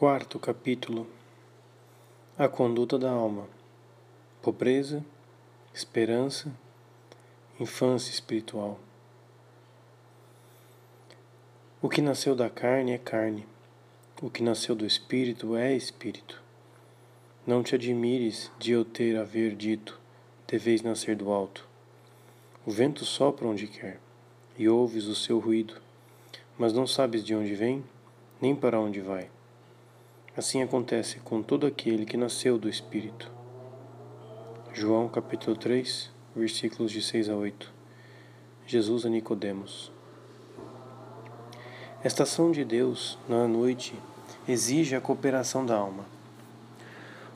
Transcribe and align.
Quarto 0.00 0.38
capítulo 0.38 1.06
A 2.38 2.48
conduta 2.48 2.98
da 2.98 3.10
alma: 3.10 3.46
pobreza, 4.40 5.04
esperança, 5.74 6.50
infância 7.60 8.10
espiritual. 8.10 8.80
O 11.82 11.88
que 11.90 12.00
nasceu 12.00 12.34
da 12.34 12.48
carne 12.48 12.92
é 12.92 12.96
carne, 12.96 13.46
o 14.22 14.30
que 14.30 14.42
nasceu 14.42 14.74
do 14.74 14.86
espírito 14.86 15.54
é 15.54 15.76
espírito. 15.76 16.42
Não 17.46 17.62
te 17.62 17.74
admires 17.74 18.50
de 18.58 18.72
eu 18.72 18.86
ter 18.86 19.18
haver 19.18 19.54
dito: 19.54 20.00
deveis 20.48 20.80
nascer 20.80 21.14
do 21.14 21.30
alto. 21.30 21.68
O 22.64 22.70
vento 22.70 23.04
sopra 23.04 23.46
onde 23.46 23.66
quer, 23.66 24.00
e 24.58 24.66
ouves 24.66 25.04
o 25.04 25.14
seu 25.14 25.38
ruído, 25.38 25.74
mas 26.56 26.72
não 26.72 26.86
sabes 26.86 27.22
de 27.22 27.34
onde 27.34 27.54
vem, 27.54 27.84
nem 28.40 28.56
para 28.56 28.80
onde 28.80 29.02
vai. 29.02 29.28
Assim 30.36 30.62
acontece 30.62 31.18
com 31.18 31.42
todo 31.42 31.66
aquele 31.66 32.06
que 32.06 32.16
nasceu 32.16 32.56
do 32.56 32.68
Espírito. 32.68 33.28
João 34.72 35.08
capítulo 35.08 35.56
3, 35.56 36.08
versículos 36.36 36.92
de 36.92 37.02
6 37.02 37.28
a 37.28 37.34
8. 37.34 37.72
Jesus 38.64 39.04
a 39.04 39.08
Nicodemos. 39.08 39.90
Esta 42.04 42.22
ação 42.22 42.52
de 42.52 42.64
Deus 42.64 43.18
na 43.28 43.48
noite 43.48 43.92
exige 44.46 44.94
a 44.94 45.00
cooperação 45.00 45.66
da 45.66 45.76
alma. 45.76 46.04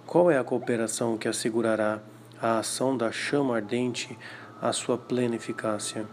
Qual 0.07 0.31
é 0.31 0.39
a 0.39 0.45
cooperação 0.45 1.19
que 1.19 1.27
assegurará 1.27 2.01
a 2.41 2.61
ação 2.61 2.97
da 2.97 3.11
chama 3.11 3.57
ardente 3.57 4.17
à 4.63 4.73
sua 4.73 4.97
plena 4.97 5.35
eficácia? 5.35 6.07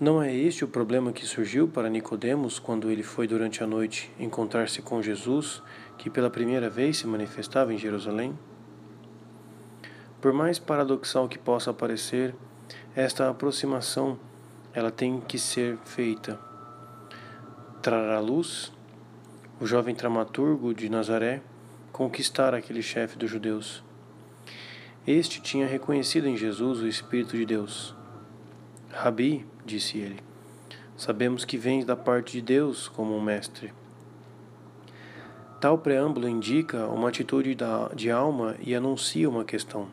Não 0.00 0.22
é 0.22 0.32
este 0.32 0.64
o 0.64 0.68
problema 0.68 1.12
que 1.12 1.26
surgiu 1.26 1.66
para 1.66 1.90
Nicodemos 1.90 2.60
quando 2.60 2.88
ele 2.88 3.02
foi 3.02 3.26
durante 3.26 3.64
a 3.64 3.66
noite 3.66 4.08
encontrar-se 4.16 4.80
com 4.80 5.02
Jesus, 5.02 5.60
que 5.96 6.08
pela 6.08 6.30
primeira 6.30 6.70
vez 6.70 6.98
se 6.98 7.06
manifestava 7.08 7.74
em 7.74 7.78
Jerusalém? 7.78 8.38
Por 10.20 10.32
mais 10.32 10.56
paradoxal 10.56 11.28
que 11.28 11.36
possa 11.36 11.74
parecer, 11.74 12.32
esta 12.94 13.28
aproximação 13.28 14.16
ela 14.72 14.92
tem 14.92 15.20
que 15.20 15.36
ser 15.36 15.76
feita. 15.78 16.38
Trará 17.82 18.20
luz 18.20 18.72
o 19.60 19.66
jovem 19.66 19.96
dramaturgo 19.96 20.72
de 20.72 20.88
Nazaré 20.88 21.42
conquistar 21.90 22.54
aquele 22.54 22.82
chefe 22.82 23.18
dos 23.18 23.28
judeus. 23.28 23.82
Este 25.04 25.42
tinha 25.42 25.66
reconhecido 25.66 26.28
em 26.28 26.36
Jesus 26.36 26.78
o 26.78 26.86
Espírito 26.86 27.36
de 27.36 27.44
Deus. 27.44 27.96
Rabi, 28.90 29.44
disse 29.68 29.98
ele, 29.98 30.18
sabemos 30.96 31.44
que 31.44 31.58
vens 31.58 31.84
da 31.84 31.94
parte 31.94 32.32
de 32.32 32.40
Deus 32.40 32.88
como 32.88 33.14
um 33.14 33.20
mestre. 33.20 33.72
Tal 35.60 35.76
preâmbulo 35.76 36.28
indica 36.28 36.86
uma 36.86 37.08
atitude 37.08 37.56
de 37.94 38.10
alma 38.10 38.56
e 38.60 38.74
anuncia 38.74 39.28
uma 39.28 39.44
questão. 39.44 39.88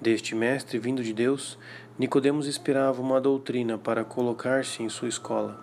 Deste 0.00 0.34
mestre 0.34 0.78
vindo 0.78 1.04
de 1.04 1.12
Deus, 1.12 1.58
Nicodemos 1.98 2.46
esperava 2.46 3.00
uma 3.00 3.20
doutrina 3.20 3.78
para 3.78 4.04
colocar-se 4.04 4.82
em 4.82 4.88
sua 4.88 5.08
escola. 5.08 5.60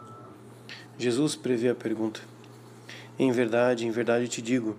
Jesus 0.97 1.35
prevê 1.35 1.69
a 1.69 1.75
pergunta. 1.75 2.21
Em 3.17 3.31
verdade, 3.31 3.85
em 3.85 3.91
verdade 3.91 4.27
te 4.27 4.41
digo, 4.41 4.77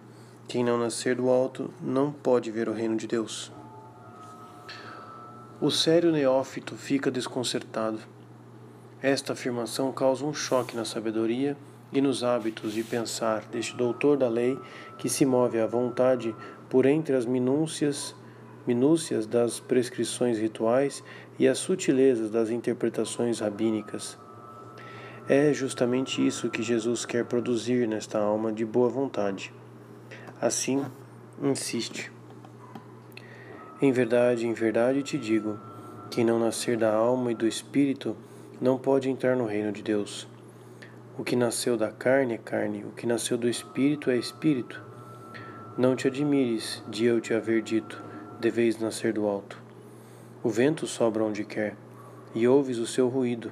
quem 0.49 0.65
não 0.65 0.79
nascer 0.79 1.17
do 1.17 1.29
alto 1.29 1.71
não 1.81 2.11
pode 2.11 2.51
ver 2.51 2.69
o 2.69 2.73
reino 2.73 2.97
de 2.97 3.07
Deus. 3.07 3.53
O 5.63 5.71
sério 5.71 6.11
neófito 6.11 6.75
fica 6.75 7.11
desconcertado. 7.11 7.99
Esta 9.03 9.35
afirmação 9.35 9.93
causa 9.93 10.25
um 10.25 10.33
choque 10.33 10.75
na 10.75 10.87
sabedoria 10.87 11.55
e 11.93 12.01
nos 12.01 12.25
hábitos 12.25 12.73
de 12.73 12.83
pensar 12.83 13.45
deste 13.45 13.77
doutor 13.77 14.17
da 14.17 14.27
lei 14.27 14.59
que 14.97 15.07
se 15.07 15.27
move 15.27 15.61
à 15.61 15.67
vontade 15.67 16.35
por 16.71 16.87
entre 16.87 17.15
as 17.15 17.27
minúcias, 17.27 18.17
minúcias 18.67 19.27
das 19.27 19.61
prescrições 19.61 20.39
rituais 20.39 21.05
e 21.39 21.47
as 21.47 21.59
sutilezas 21.59 22.31
das 22.31 22.49
interpretações 22.49 23.41
rabínicas. 23.41 24.17
É 25.29 25.53
justamente 25.53 26.27
isso 26.27 26.49
que 26.49 26.63
Jesus 26.63 27.05
quer 27.05 27.27
produzir 27.27 27.87
nesta 27.87 28.19
alma 28.19 28.51
de 28.51 28.65
boa 28.65 28.89
vontade. 28.89 29.53
Assim, 30.41 30.83
insiste. 31.43 32.11
Em 33.83 33.93
verdade, 33.93 34.47
em 34.47 34.53
verdade 34.53 35.03
te 35.03 35.17
digo: 35.17 35.59
quem 36.11 36.23
não 36.23 36.39
nascer 36.39 36.77
da 36.77 36.93
alma 36.93 37.33
e 37.33 37.35
do 37.35 37.47
espírito 37.47 38.15
não 38.61 38.77
pode 38.77 39.09
entrar 39.09 39.35
no 39.35 39.47
reino 39.47 39.73
de 39.73 39.83
Deus. 39.83 40.29
O 41.17 41.25
que 41.25 41.35
nasceu 41.35 41.79
da 41.79 41.91
carne 41.91 42.35
é 42.35 42.39
carne, 42.39 42.85
o 42.85 42.91
que 42.91 43.07
nasceu 43.07 43.39
do 43.39 43.49
espírito 43.49 44.11
é 44.11 44.19
espírito. 44.19 44.83
Não 45.79 45.97
te 45.97 46.07
admires 46.09 46.83
de 46.89 47.07
eu 47.07 47.23
te 47.23 47.33
haver 47.33 47.63
dito: 47.63 48.03
deveis 48.39 48.79
nascer 48.79 49.15
do 49.15 49.27
alto. 49.27 49.57
O 50.43 50.51
vento 50.51 50.87
sobra 50.87 51.25
onde 51.25 51.43
quer, 51.43 51.75
e 52.35 52.47
ouves 52.47 52.77
o 52.77 52.87
seu 52.87 53.09
ruído, 53.09 53.51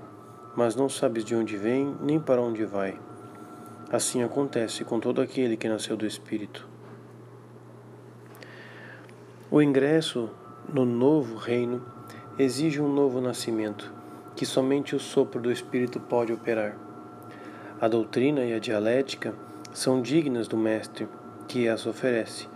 mas 0.55 0.77
não 0.77 0.91
sabes 0.91 1.25
de 1.25 1.35
onde 1.35 1.57
vem 1.57 1.97
nem 2.03 2.21
para 2.21 2.43
onde 2.43 2.67
vai. 2.67 2.99
Assim 3.91 4.23
acontece 4.23 4.85
com 4.85 5.01
todo 5.01 5.23
aquele 5.23 5.57
que 5.57 5.71
nasceu 5.71 5.97
do 5.97 6.05
espírito. 6.05 6.69
O 9.51 9.63
ingresso 9.63 10.29
no 10.71 10.85
novo 10.85 11.37
reino 11.37 11.83
exige 12.39 12.83
um 12.83 12.93
novo 12.93 13.19
nascimento, 13.19 13.91
que 14.37 14.45
somente 14.45 14.95
o 14.95 15.01
sopro 15.01 15.41
do 15.41 15.51
Espírito 15.51 15.99
pode 15.99 16.35
operar. 16.35 16.77
A 17.81 17.89
doutrina 17.89 18.45
e 18.45 18.53
a 18.53 18.59
dialética 18.59 19.35
são 19.73 20.03
dignas 20.03 20.49
do 20.49 20.59
Mestre 20.59 21.09
que 21.47 21.67
as 21.67 21.87
oferece, 21.87 22.47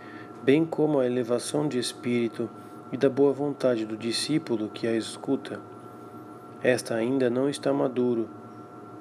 bem 0.43 0.63
como 0.63 0.99
a 0.99 1.07
elevação 1.07 1.67
de 1.67 1.79
espírito 1.79 2.47
e 2.91 2.97
da 2.97 3.09
boa 3.09 3.33
vontade 3.33 3.87
do 3.87 3.97
discípulo 3.97 4.69
que 4.69 4.85
a 4.85 4.95
escuta. 4.95 5.59
Esta 6.61 6.93
ainda 6.93 7.27
não 7.27 7.49
está 7.49 7.73
maduro, 7.73 8.29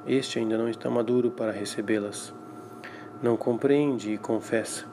este 0.06 0.38
ainda 0.38 0.56
não 0.56 0.70
está 0.70 0.88
maduro 0.88 1.30
para 1.30 1.53
recebê-las. 1.53 2.32
Não 3.22 3.36
compreende 3.36 4.14
e 4.14 4.19
confessa. 4.19 4.86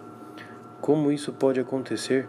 Como 0.82 1.10
isso 1.14 1.32
pode 1.32 1.62
acontecer? 1.62 2.28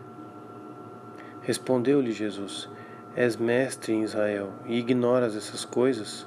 Respondeu-lhe 1.42 2.12
Jesus: 2.12 2.68
És 3.16 3.36
mestre 3.36 3.94
em 3.94 4.02
Israel 4.02 4.52
e 4.66 4.78
ignoras 4.78 5.34
essas 5.34 5.64
coisas? 5.64 6.26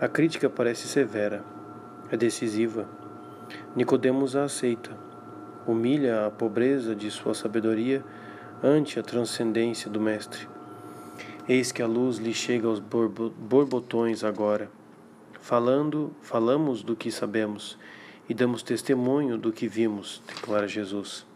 A 0.00 0.06
crítica 0.06 0.48
parece 0.48 0.86
severa, 0.86 1.44
é 2.10 2.16
decisiva. 2.16 2.88
Nicodemos 3.74 4.36
a 4.36 4.44
aceita, 4.44 4.90
humilha 5.66 6.26
a 6.26 6.30
pobreza 6.30 6.94
de 6.94 7.10
sua 7.10 7.34
sabedoria 7.34 8.04
ante 8.62 9.00
a 9.00 9.02
transcendência 9.02 9.90
do 9.90 10.00
mestre. 10.00 10.48
Eis 11.48 11.72
que 11.72 11.82
a 11.82 11.86
luz 11.88 12.18
lhe 12.18 12.32
chega 12.32 12.68
aos 12.68 12.78
borbotões 12.78 14.22
agora. 14.22 14.70
Falando, 15.40 16.12
falamos 16.22 16.84
do 16.84 16.94
que 16.94 17.10
sabemos 17.10 17.76
e 18.28 18.34
damos 18.34 18.62
testemunho 18.62 19.36
do 19.36 19.52
que 19.52 19.66
vimos, 19.66 20.22
declara 20.28 20.68
Jesus 20.68 21.26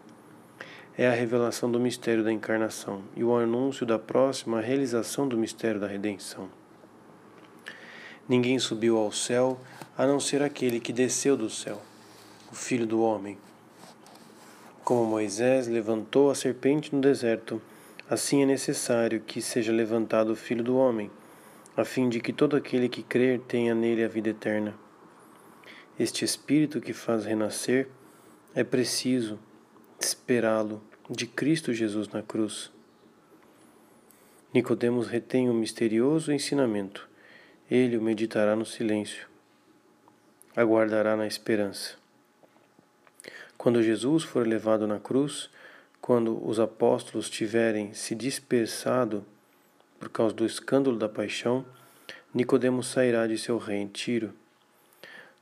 é 0.99 1.07
a 1.07 1.13
revelação 1.13 1.71
do 1.71 1.79
mistério 1.79 2.25
da 2.25 2.33
encarnação 2.33 3.03
e 3.15 3.23
o 3.23 3.37
anúncio 3.37 3.85
da 3.85 3.99
próxima 3.99 4.63
realização 4.63 5.29
do 5.29 5.37
mistério 5.37 5.79
da 5.79 5.87
redenção. 5.87 6.49
Ninguém 8.27 8.59
subiu 8.59 8.97
ao 8.97 9.13
céu 9.13 9.61
a 9.97 10.07
não 10.07 10.19
ser 10.19 10.43
aquele 10.43 10.81
que 10.81 10.95
desceu 10.95 11.37
do 11.37 11.51
céu, 11.51 11.83
o 12.51 12.55
Filho 12.55 12.87
do 12.87 13.03
Homem. 13.03 13.37
Como 14.83 15.05
Moisés 15.05 15.69
levantou 15.69 16.31
a 16.31 16.35
serpente 16.35 16.95
no 16.95 17.01
deserto, 17.01 17.61
assim 18.09 18.43
é 18.43 18.47
necessário 18.47 19.21
que 19.21 19.43
seja 19.43 19.73
levantado 19.73 20.31
o 20.33 20.37
Filho 20.37 20.65
do 20.65 20.79
Homem, 20.79 21.11
a 21.77 21.85
fim 21.85 22.09
de 22.09 22.21
que 22.21 22.33
todo 22.33 22.57
aquele 22.57 22.89
que 22.89 23.03
crer 23.03 23.41
tenha 23.41 23.75
nele 23.75 24.03
a 24.03 24.09
vida 24.09 24.31
eterna. 24.31 24.75
Este 25.99 26.25
Espírito 26.25 26.81
que 26.81 26.95
faz 26.95 27.27
renascer 27.27 27.89
é 28.55 28.65
preciso 28.65 29.39
esperá-lo 30.01 30.83
de 31.09 31.27
Cristo 31.27 31.73
Jesus 31.73 32.09
na 32.09 32.23
cruz. 32.23 32.71
Nicodemos 34.53 35.07
retém 35.07 35.49
o 35.51 35.55
misterioso 35.55 36.33
ensinamento. 36.33 37.09
Ele 37.71 37.97
o 37.97 38.03
meditará 38.03 38.57
no 38.57 38.65
silêncio. 38.65 39.27
Aguardará 40.55 41.17
na 41.17 41.27
esperança. 41.27 41.95
Quando 43.59 43.83
Jesus 43.83 44.25
for 44.25 44.47
levado 44.47 44.87
na 44.87 44.99
cruz, 44.99 45.51
quando 46.01 46.43
os 46.47 46.61
apóstolos 46.61 47.29
tiverem 47.29 47.93
se 47.93 48.15
dispersado 48.15 49.25
por 49.99 50.09
causa 50.09 50.35
do 50.35 50.47
escândalo 50.47 50.97
da 50.97 51.09
paixão, 51.09 51.65
Nicodemos 52.33 52.87
sairá 52.89 53.27
de 53.27 53.39
seu 53.39 53.59
retiro, 53.59 54.33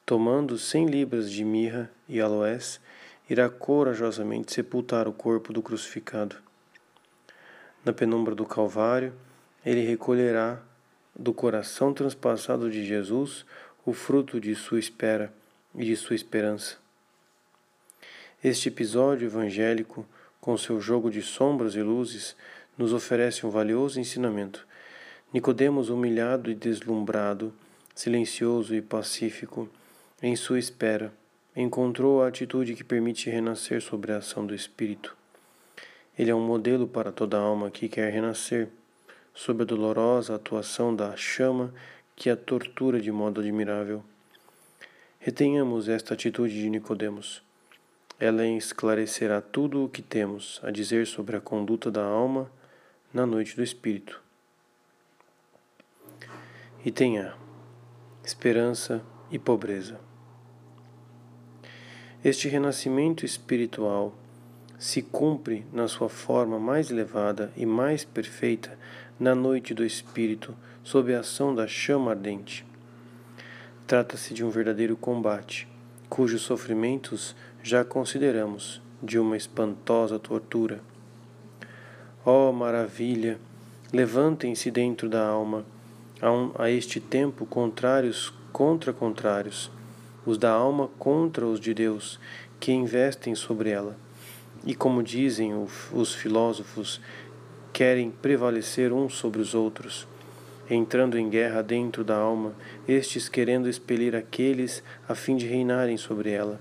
tomando 0.06 0.56
cem 0.56 0.86
libras 0.86 1.30
de 1.30 1.44
mirra 1.44 1.90
e 2.08 2.20
aloés 2.20 2.80
irá 3.28 3.48
corajosamente 3.48 4.52
sepultar 4.52 5.08
o 5.08 5.12
corpo 5.12 5.52
do 5.52 5.62
crucificado. 5.62 6.36
Na 7.84 7.92
penumbra 7.92 8.34
do 8.34 8.44
Calvário, 8.44 9.12
ele 9.64 9.80
recolherá 9.80 10.60
do 11.14 11.32
coração 11.32 11.92
transpassado 11.92 12.70
de 12.70 12.84
Jesus 12.84 13.44
o 13.84 13.92
fruto 13.92 14.40
de 14.40 14.54
sua 14.54 14.78
espera 14.78 15.32
e 15.74 15.84
de 15.84 15.96
sua 15.96 16.16
esperança. 16.16 16.76
Este 18.42 18.68
episódio 18.68 19.26
evangélico, 19.26 20.06
com 20.40 20.56
seu 20.56 20.80
jogo 20.80 21.10
de 21.10 21.22
sombras 21.22 21.74
e 21.74 21.82
luzes, 21.82 22.36
nos 22.76 22.92
oferece 22.92 23.46
um 23.46 23.50
valioso 23.50 23.98
ensinamento. 23.98 24.66
Nicodemos, 25.32 25.88
humilhado 25.88 26.50
e 26.50 26.54
deslumbrado, 26.54 27.52
silencioso 27.94 28.74
e 28.74 28.82
pacífico, 28.82 29.68
em 30.22 30.36
sua 30.36 30.58
espera, 30.58 31.12
encontrou 31.56 32.22
a 32.22 32.28
atitude 32.28 32.74
que 32.74 32.82
permite 32.82 33.30
renascer 33.30 33.80
sobre 33.80 34.12
a 34.12 34.16
ação 34.16 34.44
do 34.44 34.54
Espírito. 34.54 35.16
Ele 36.18 36.30
é 36.30 36.34
um 36.34 36.44
modelo 36.44 36.86
para 36.86 37.12
toda 37.12 37.38
alma 37.38 37.70
que 37.70 37.88
quer 37.88 38.12
renascer, 38.12 38.68
sob 39.32 39.62
a 39.62 39.66
dolorosa 39.66 40.34
atuação 40.34 40.94
da 40.94 41.16
chama 41.16 41.72
que 42.16 42.30
a 42.30 42.36
tortura 42.36 43.00
de 43.00 43.10
modo 43.10 43.40
admirável. 43.40 44.04
Retenhamos 45.18 45.88
esta 45.88 46.14
atitude 46.14 46.54
de 46.54 46.70
Nicodemos. 46.70 47.42
Ela 48.18 48.46
esclarecerá 48.46 49.40
tudo 49.40 49.84
o 49.84 49.88
que 49.88 50.02
temos 50.02 50.60
a 50.62 50.70
dizer 50.70 51.06
sobre 51.06 51.36
a 51.36 51.40
conduta 51.40 51.90
da 51.90 52.04
alma 52.04 52.50
na 53.12 53.26
noite 53.26 53.56
do 53.56 53.62
Espírito. 53.62 54.20
E 56.84 56.90
tenha 56.90 57.34
esperança 58.24 59.02
e 59.30 59.38
pobreza. 59.38 59.98
Este 62.24 62.48
renascimento 62.48 63.26
espiritual 63.26 64.14
se 64.78 65.02
cumpre 65.02 65.62
na 65.70 65.86
sua 65.86 66.08
forma 66.08 66.58
mais 66.58 66.90
elevada 66.90 67.52
e 67.54 67.66
mais 67.66 68.02
perfeita 68.02 68.78
na 69.20 69.34
noite 69.34 69.74
do 69.74 69.84
Espírito, 69.84 70.54
sob 70.82 71.14
a 71.14 71.20
ação 71.20 71.54
da 71.54 71.66
chama 71.66 72.12
ardente. 72.12 72.64
Trata-se 73.86 74.32
de 74.32 74.42
um 74.42 74.48
verdadeiro 74.48 74.96
combate, 74.96 75.68
cujos 76.08 76.40
sofrimentos 76.40 77.36
já 77.62 77.84
consideramos 77.84 78.80
de 79.02 79.18
uma 79.18 79.36
espantosa 79.36 80.18
tortura. 80.18 80.80
Oh, 82.24 82.50
maravilha! 82.52 83.38
Levantem-se 83.92 84.70
dentro 84.70 85.10
da 85.10 85.26
alma, 85.26 85.66
a, 86.22 86.32
um, 86.32 86.52
a 86.58 86.70
este 86.70 87.00
tempo 87.00 87.44
contrários 87.44 88.32
contra 88.50 88.94
contrários, 88.94 89.70
os 90.24 90.38
da 90.38 90.50
alma 90.50 90.88
contra 90.98 91.46
os 91.46 91.60
de 91.60 91.74
Deus, 91.74 92.18
que 92.58 92.72
investem 92.72 93.34
sobre 93.34 93.70
ela. 93.70 93.96
E 94.64 94.74
como 94.74 95.02
dizem 95.02 95.52
os 95.92 96.14
filósofos, 96.14 97.00
querem 97.72 98.10
prevalecer 98.10 98.92
uns 98.92 99.14
sobre 99.14 99.42
os 99.42 99.54
outros, 99.54 100.06
entrando 100.70 101.18
em 101.18 101.28
guerra 101.28 101.62
dentro 101.62 102.02
da 102.02 102.16
alma, 102.16 102.54
estes 102.88 103.28
querendo 103.28 103.68
expelir 103.68 104.14
aqueles 104.14 104.82
a 105.08 105.14
fim 105.14 105.36
de 105.36 105.46
reinarem 105.46 105.96
sobre 105.96 106.30
ela. 106.30 106.60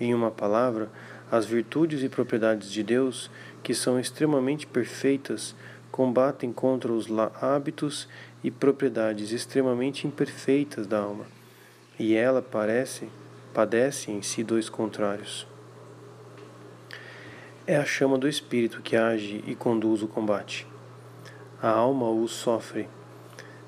Em 0.00 0.14
uma 0.14 0.30
palavra, 0.30 0.90
as 1.30 1.44
virtudes 1.44 2.02
e 2.02 2.08
propriedades 2.08 2.72
de 2.72 2.82
Deus, 2.82 3.30
que 3.62 3.74
são 3.74 4.00
extremamente 4.00 4.66
perfeitas, 4.66 5.54
combatem 5.92 6.52
contra 6.52 6.92
os 6.92 7.06
hábitos 7.40 8.08
e 8.42 8.50
propriedades 8.50 9.32
extremamente 9.32 10.06
imperfeitas 10.06 10.86
da 10.86 10.98
alma, 11.00 11.26
e 11.98 12.14
ela 12.14 12.40
parece, 12.40 13.08
padece 13.52 14.12
em 14.12 14.22
si 14.22 14.44
dois 14.44 14.68
contrários. 14.68 15.46
É 17.66 17.76
a 17.76 17.84
chama 17.84 18.16
do 18.16 18.28
Espírito 18.28 18.80
que 18.80 18.96
age 18.96 19.42
e 19.46 19.54
conduz 19.54 20.02
o 20.02 20.08
combate. 20.08 20.66
A 21.60 21.68
alma 21.68 22.08
o 22.08 22.28
sofre, 22.28 22.88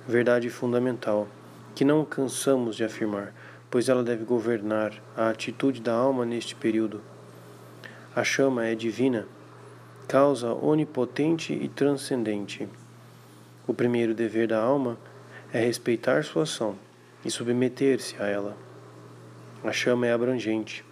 verdade 0.07 0.49
fundamental, 0.49 1.27
que 1.75 1.85
não 1.85 2.05
cansamos 2.05 2.77
de 2.77 2.85
afirmar, 2.85 3.35
pois 3.69 3.89
ela 3.89 4.05
deve 4.05 4.25
governar 4.25 4.93
a 5.17 5.29
atitude 5.29 5.81
da 5.81 5.93
alma 5.93 6.25
neste 6.25 6.55
período. 6.55 7.03
A 8.15 8.23
chama 8.23 8.65
é 8.65 8.75
divina, 8.77 9.27
causa 10.07 10.53
onipotente 10.53 11.53
e 11.53 11.69
transcendente. 11.69 12.69
O 13.67 13.75
primeiro 13.75 14.15
dever 14.15 14.47
da 14.49 14.61
alma 14.61 14.97
é 15.53 15.61
respeitar 15.61 16.25
sua 16.25 16.45
ação 16.45 16.77
e 17.25 17.31
submeter-se 17.31 18.21
a 18.21 18.27
ela. 18.27 18.57
A 19.63 19.73
chama 19.73 20.07
é 20.07 20.13
abrangente, 20.13 20.85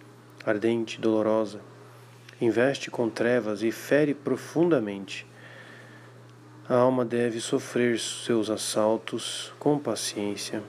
ardente, 0.45 0.99
dolorosa, 0.99 1.61
investe 2.39 2.91
com 2.91 3.09
trevas 3.09 3.63
e 3.63 3.71
fere 3.71 4.13
profundamente. 4.13 5.25
A 6.67 6.75
alma 6.75 7.03
deve 7.03 7.39
sofrer 7.39 7.99
seus 7.99 8.49
assaltos 8.49 9.53
com 9.59 9.79
paciência 9.79 10.63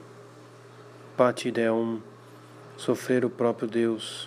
patideum, 1.20 2.00
sofrer 2.78 3.26
o 3.26 3.28
próprio 3.28 3.68
Deus. 3.68 4.26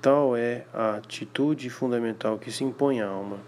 Tal 0.00 0.34
é 0.34 0.64
a 0.72 0.94
atitude 0.94 1.68
fundamental 1.68 2.38
que 2.38 2.50
se 2.50 2.64
impõe 2.64 3.02
à 3.02 3.06
alma. 3.06 3.40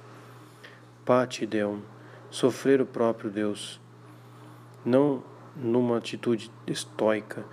Patideum, 1.03 1.81
sofrer 2.31 2.83
o 2.83 2.85
próprio 2.85 3.31
Deus. 3.31 3.81
Não 4.85 5.23
numa 5.57 5.99
atitude 5.99 6.51
estoica, 6.67 7.45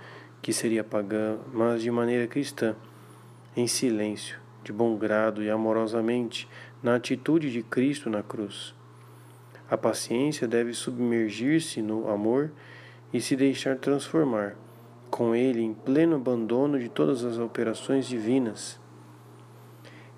que 0.42 0.52
seria 0.52 0.84
pagã, 0.84 1.38
mas 1.52 1.82
de 1.82 1.90
maneira 1.90 2.26
cristã, 2.26 2.76
em 3.56 3.66
silêncio, 3.66 4.38
de 4.62 4.72
bom 4.72 4.96
grado 4.96 5.42
e 5.42 5.50
amorosamente, 5.50 6.48
na 6.82 6.96
atitude 6.96 7.50
de 7.50 7.62
Cristo 7.62 8.10
na 8.10 8.22
cruz. 8.22 8.74
A 9.70 9.76
paciência 9.76 10.46
deve 10.46 10.74
submergir-se 10.74 11.80
no 11.80 12.10
amor 12.10 12.52
e 13.12 13.20
se 13.20 13.34
deixar 13.34 13.76
transformar 13.76 14.56
com 15.10 15.34
ele 15.34 15.62
em 15.62 15.72
pleno 15.72 16.16
abandono 16.16 16.78
de 16.78 16.88
todas 16.88 17.24
as 17.24 17.38
operações 17.38 18.06
divinas. 18.06 18.80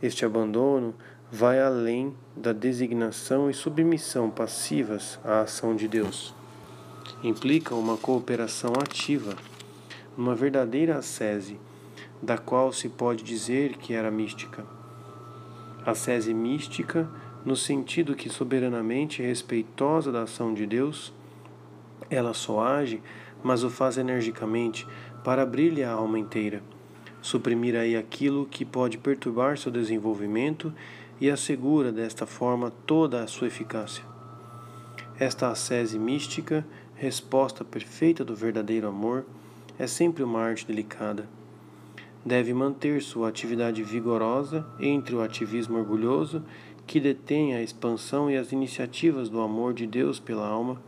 Este 0.02 0.24
abandono 0.24 0.94
vai 1.30 1.60
além 1.60 2.16
da 2.34 2.52
designação 2.52 3.50
e 3.50 3.54
submissão 3.54 4.30
passivas 4.30 5.18
à 5.22 5.40
ação 5.40 5.76
de 5.76 5.86
Deus. 5.86 6.34
Implica 7.22 7.74
uma 7.74 7.96
cooperação 7.96 8.72
ativa, 8.74 9.34
uma 10.16 10.34
verdadeira 10.34 10.98
ascese, 10.98 11.58
da 12.22 12.38
qual 12.38 12.72
se 12.72 12.88
pode 12.88 13.22
dizer 13.22 13.76
que 13.76 13.92
era 13.92 14.10
mística. 14.10 14.64
Ascese 15.84 16.32
mística, 16.34 17.08
no 17.44 17.54
sentido 17.56 18.14
que 18.14 18.28
soberanamente 18.28 19.22
respeitosa 19.22 20.10
da 20.10 20.22
ação 20.22 20.52
de 20.52 20.66
Deus, 20.66 21.12
ela 22.10 22.34
só 22.34 22.60
age 22.60 23.02
mas 23.42 23.62
o 23.62 23.70
faz 23.70 23.96
energicamente 23.96 24.86
para 25.22 25.42
abrir-lhe 25.42 25.84
a 25.84 25.92
alma 25.92 26.18
inteira, 26.18 26.62
suprimir 27.22 27.76
aí 27.76 27.96
aquilo 27.96 28.46
que 28.46 28.64
pode 28.64 28.98
perturbar 28.98 29.56
seu 29.56 29.70
desenvolvimento 29.70 30.72
e 31.20 31.30
assegura 31.30 31.92
desta 31.92 32.26
forma 32.26 32.72
toda 32.86 33.22
a 33.22 33.26
sua 33.26 33.46
eficácia. 33.46 34.04
Esta 35.18 35.48
ascese 35.48 35.98
mística, 35.98 36.66
resposta 36.96 37.62
perfeita 37.62 38.24
do 38.24 38.34
verdadeiro 38.34 38.88
amor, 38.88 39.26
é 39.78 39.86
sempre 39.86 40.22
uma 40.22 40.40
arte 40.40 40.66
delicada. 40.66 41.28
Deve 42.24 42.54
manter 42.54 43.02
sua 43.02 43.28
atividade 43.28 43.82
vigorosa 43.82 44.66
entre 44.80 45.14
o 45.14 45.20
ativismo 45.20 45.78
orgulhoso 45.78 46.42
que 46.86 46.98
detém 46.98 47.54
a 47.54 47.62
expansão 47.62 48.30
e 48.30 48.36
as 48.36 48.50
iniciativas 48.50 49.28
do 49.28 49.40
amor 49.40 49.74
de 49.74 49.86
Deus 49.86 50.18
pela 50.18 50.46
alma 50.46 50.80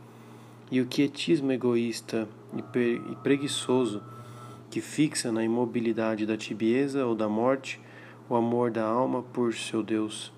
e 0.71 0.81
o 0.81 0.85
quietismo 0.85 1.51
egoísta 1.51 2.27
e 2.53 3.15
preguiçoso 3.17 4.01
que 4.71 4.81
fixa 4.81 5.31
na 5.31 5.43
imobilidade 5.43 6.25
da 6.25 6.35
tibieza 6.35 7.05
ou 7.05 7.15
da 7.15 7.29
morte 7.29 7.79
o 8.27 8.35
amor 8.35 8.71
da 8.71 8.85
alma 8.85 9.21
por 9.21 9.53
seu 9.53 9.83
Deus. 9.83 10.31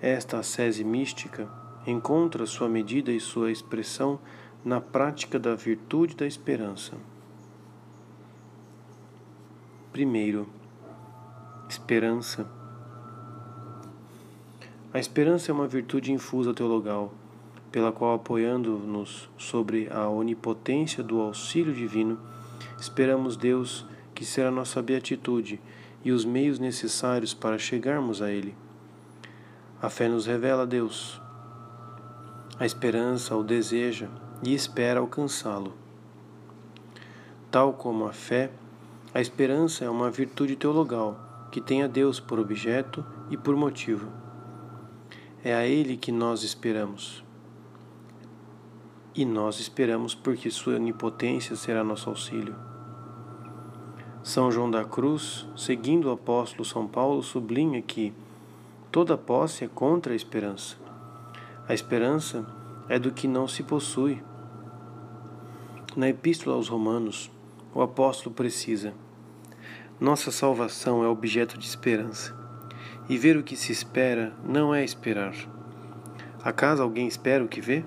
Esta 0.00 0.38
ascese 0.38 0.82
mística 0.82 1.48
encontra 1.86 2.46
sua 2.46 2.68
medida 2.68 3.10
e 3.10 3.20
sua 3.20 3.50
expressão 3.50 4.18
na 4.64 4.80
prática 4.80 5.38
da 5.38 5.54
virtude 5.54 6.14
da 6.14 6.26
esperança. 6.26 6.96
Primeiro, 9.92 10.48
esperança. 11.68 12.46
A 14.92 14.98
esperança 14.98 15.50
é 15.50 15.54
uma 15.54 15.66
virtude 15.66 16.12
infusa 16.12 16.54
teologal 16.54 17.12
pela 17.72 17.90
qual, 17.90 18.14
apoiando-nos 18.14 19.30
sobre 19.38 19.88
a 19.90 20.06
onipotência 20.06 21.02
do 21.02 21.22
auxílio 21.22 21.72
divino, 21.72 22.20
esperamos 22.78 23.34
Deus, 23.34 23.86
que 24.14 24.26
será 24.26 24.50
nossa 24.50 24.82
beatitude 24.82 25.58
e 26.04 26.12
os 26.12 26.22
meios 26.22 26.58
necessários 26.58 27.32
para 27.32 27.58
chegarmos 27.58 28.20
a 28.20 28.30
Ele. 28.30 28.54
A 29.80 29.88
fé 29.88 30.06
nos 30.06 30.26
revela 30.26 30.66
Deus. 30.66 31.21
A 32.62 32.64
esperança 32.64 33.34
o 33.34 33.42
deseja 33.42 34.06
e 34.40 34.54
espera 34.54 35.00
alcançá-lo. 35.00 35.74
Tal 37.50 37.72
como 37.72 38.06
a 38.06 38.12
fé, 38.12 38.52
a 39.12 39.20
esperança 39.20 39.84
é 39.84 39.90
uma 39.90 40.12
virtude 40.12 40.54
teologal 40.54 41.48
que 41.50 41.60
tem 41.60 41.82
a 41.82 41.88
Deus 41.88 42.20
por 42.20 42.38
objeto 42.38 43.04
e 43.28 43.36
por 43.36 43.56
motivo. 43.56 44.12
É 45.42 45.52
a 45.52 45.66
Ele 45.66 45.96
que 45.96 46.12
nós 46.12 46.44
esperamos. 46.44 47.24
e 49.12 49.24
nós 49.24 49.58
esperamos 49.58 50.14
porque 50.14 50.48
Sua 50.48 50.76
onipotência 50.76 51.56
será 51.56 51.82
nosso 51.82 52.08
auxílio. 52.10 52.54
São 54.22 54.52
João 54.52 54.70
da 54.70 54.84
Cruz, 54.84 55.48
seguindo 55.56 56.04
o 56.04 56.12
apóstolo 56.12 56.64
São 56.64 56.86
Paulo, 56.86 57.24
sublinha 57.24 57.82
que 57.82 58.14
toda 58.92 59.18
posse 59.18 59.64
é 59.64 59.68
contra 59.68 60.12
a 60.12 60.16
esperança. 60.16 60.81
A 61.72 61.74
esperança 61.74 62.44
é 62.86 62.98
do 62.98 63.10
que 63.10 63.26
não 63.26 63.48
se 63.48 63.62
possui. 63.62 64.22
Na 65.96 66.06
Epístola 66.06 66.54
aos 66.54 66.68
Romanos, 66.68 67.30
o 67.74 67.80
apóstolo 67.80 68.34
precisa: 68.34 68.92
Nossa 69.98 70.30
salvação 70.30 71.02
é 71.02 71.08
objeto 71.08 71.56
de 71.56 71.66
esperança, 71.66 72.36
e 73.08 73.16
ver 73.16 73.38
o 73.38 73.42
que 73.42 73.56
se 73.56 73.72
espera 73.72 74.34
não 74.44 74.74
é 74.74 74.84
esperar. 74.84 75.34
Acaso 76.44 76.82
alguém 76.82 77.08
espera 77.08 77.42
o 77.42 77.48
que 77.48 77.62
vê? 77.62 77.82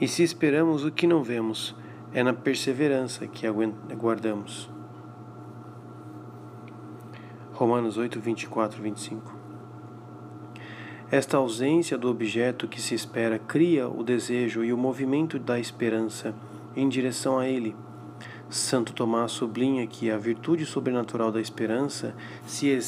E 0.00 0.08
se 0.08 0.22
esperamos 0.22 0.82
o 0.82 0.90
que 0.90 1.06
não 1.06 1.22
vemos, 1.22 1.76
é 2.14 2.22
na 2.22 2.32
perseverança 2.32 3.26
que 3.26 3.46
aguardamos. 3.46 4.70
Romanos 7.52 7.98
8, 7.98 8.18
24, 8.18 8.82
25. 8.82 9.39
Esta 11.10 11.38
ausência 11.38 11.98
do 11.98 12.08
objeto 12.08 12.68
que 12.68 12.80
se 12.80 12.94
espera 12.94 13.36
cria 13.36 13.88
o 13.88 14.04
desejo 14.04 14.62
e 14.62 14.72
o 14.72 14.78
movimento 14.78 15.40
da 15.40 15.58
esperança 15.58 16.32
em 16.76 16.88
direção 16.88 17.36
a 17.36 17.48
ele. 17.48 17.74
Santo 18.48 18.92
Tomás 18.92 19.32
sublinha 19.32 19.86
que 19.88 20.08
a 20.08 20.16
virtude 20.16 20.64
sobrenatural 20.64 21.32
da 21.32 21.40
esperança 21.40 22.14
se 22.46 22.78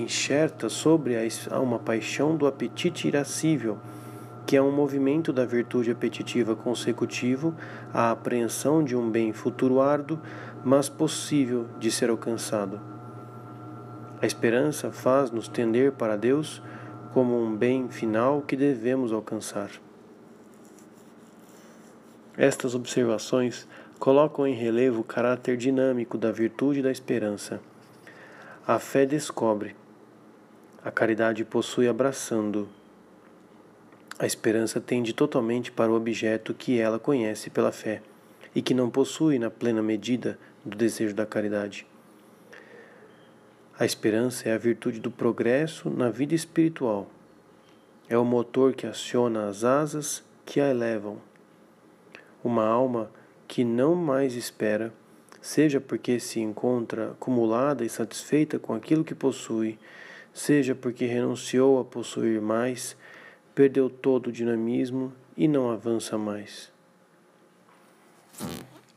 enxerta 0.00 0.68
sobre 0.68 1.16
a 1.16 1.60
uma 1.60 1.78
paixão 1.78 2.36
do 2.36 2.46
apetite 2.46 3.08
irascível 3.08 3.78
que 4.46 4.56
é 4.56 4.62
um 4.62 4.70
movimento 4.70 5.32
da 5.32 5.44
virtude 5.44 5.90
apetitiva 5.90 6.54
consecutivo 6.54 7.52
à 7.92 8.12
apreensão 8.12 8.84
de 8.84 8.94
um 8.94 9.10
bem 9.10 9.32
futuro 9.32 9.80
árduo, 9.80 10.20
mas 10.64 10.88
possível 10.88 11.66
de 11.80 11.90
ser 11.90 12.10
alcançado. 12.10 12.80
A 14.22 14.24
esperança 14.24 14.92
faz-nos 14.92 15.48
tender 15.48 15.92
para 15.92 16.16
Deus 16.16 16.62
como 17.16 17.42
um 17.42 17.56
bem 17.56 17.88
final 17.88 18.42
que 18.42 18.54
devemos 18.54 19.10
alcançar. 19.10 19.70
Estas 22.36 22.74
observações 22.74 23.66
colocam 23.98 24.46
em 24.46 24.52
relevo 24.52 25.00
o 25.00 25.02
caráter 25.02 25.56
dinâmico 25.56 26.18
da 26.18 26.30
virtude 26.30 26.82
da 26.82 26.92
esperança. 26.92 27.58
A 28.66 28.78
fé 28.78 29.06
descobre, 29.06 29.74
a 30.84 30.90
caridade 30.90 31.42
possui 31.42 31.88
abraçando, 31.88 32.68
a 34.18 34.26
esperança 34.26 34.78
tende 34.78 35.14
totalmente 35.14 35.72
para 35.72 35.90
o 35.90 35.94
objeto 35.94 36.52
que 36.52 36.78
ela 36.78 36.98
conhece 36.98 37.48
pela 37.48 37.72
fé 37.72 38.02
e 38.54 38.60
que 38.60 38.74
não 38.74 38.90
possui 38.90 39.38
na 39.38 39.48
plena 39.48 39.82
medida 39.82 40.38
do 40.62 40.76
desejo 40.76 41.14
da 41.14 41.24
caridade. 41.24 41.86
A 43.78 43.84
esperança 43.84 44.48
é 44.48 44.54
a 44.54 44.58
virtude 44.58 44.98
do 44.98 45.10
progresso 45.10 45.90
na 45.90 46.08
vida 46.08 46.34
espiritual. 46.34 47.10
É 48.08 48.16
o 48.16 48.24
motor 48.24 48.72
que 48.72 48.86
aciona 48.86 49.48
as 49.48 49.64
asas 49.64 50.24
que 50.46 50.58
a 50.62 50.70
elevam. 50.70 51.18
Uma 52.42 52.64
alma 52.64 53.10
que 53.46 53.64
não 53.64 53.94
mais 53.94 54.34
espera, 54.34 54.94
seja 55.42 55.78
porque 55.78 56.18
se 56.18 56.40
encontra 56.40 57.10
acumulada 57.10 57.84
e 57.84 57.88
satisfeita 57.90 58.58
com 58.58 58.72
aquilo 58.72 59.04
que 59.04 59.14
possui, 59.14 59.78
seja 60.32 60.74
porque 60.74 61.04
renunciou 61.04 61.78
a 61.78 61.84
possuir 61.84 62.40
mais, 62.40 62.96
perdeu 63.54 63.90
todo 63.90 64.28
o 64.28 64.32
dinamismo 64.32 65.12
e 65.36 65.46
não 65.46 65.70
avança 65.70 66.16
mais. 66.16 66.72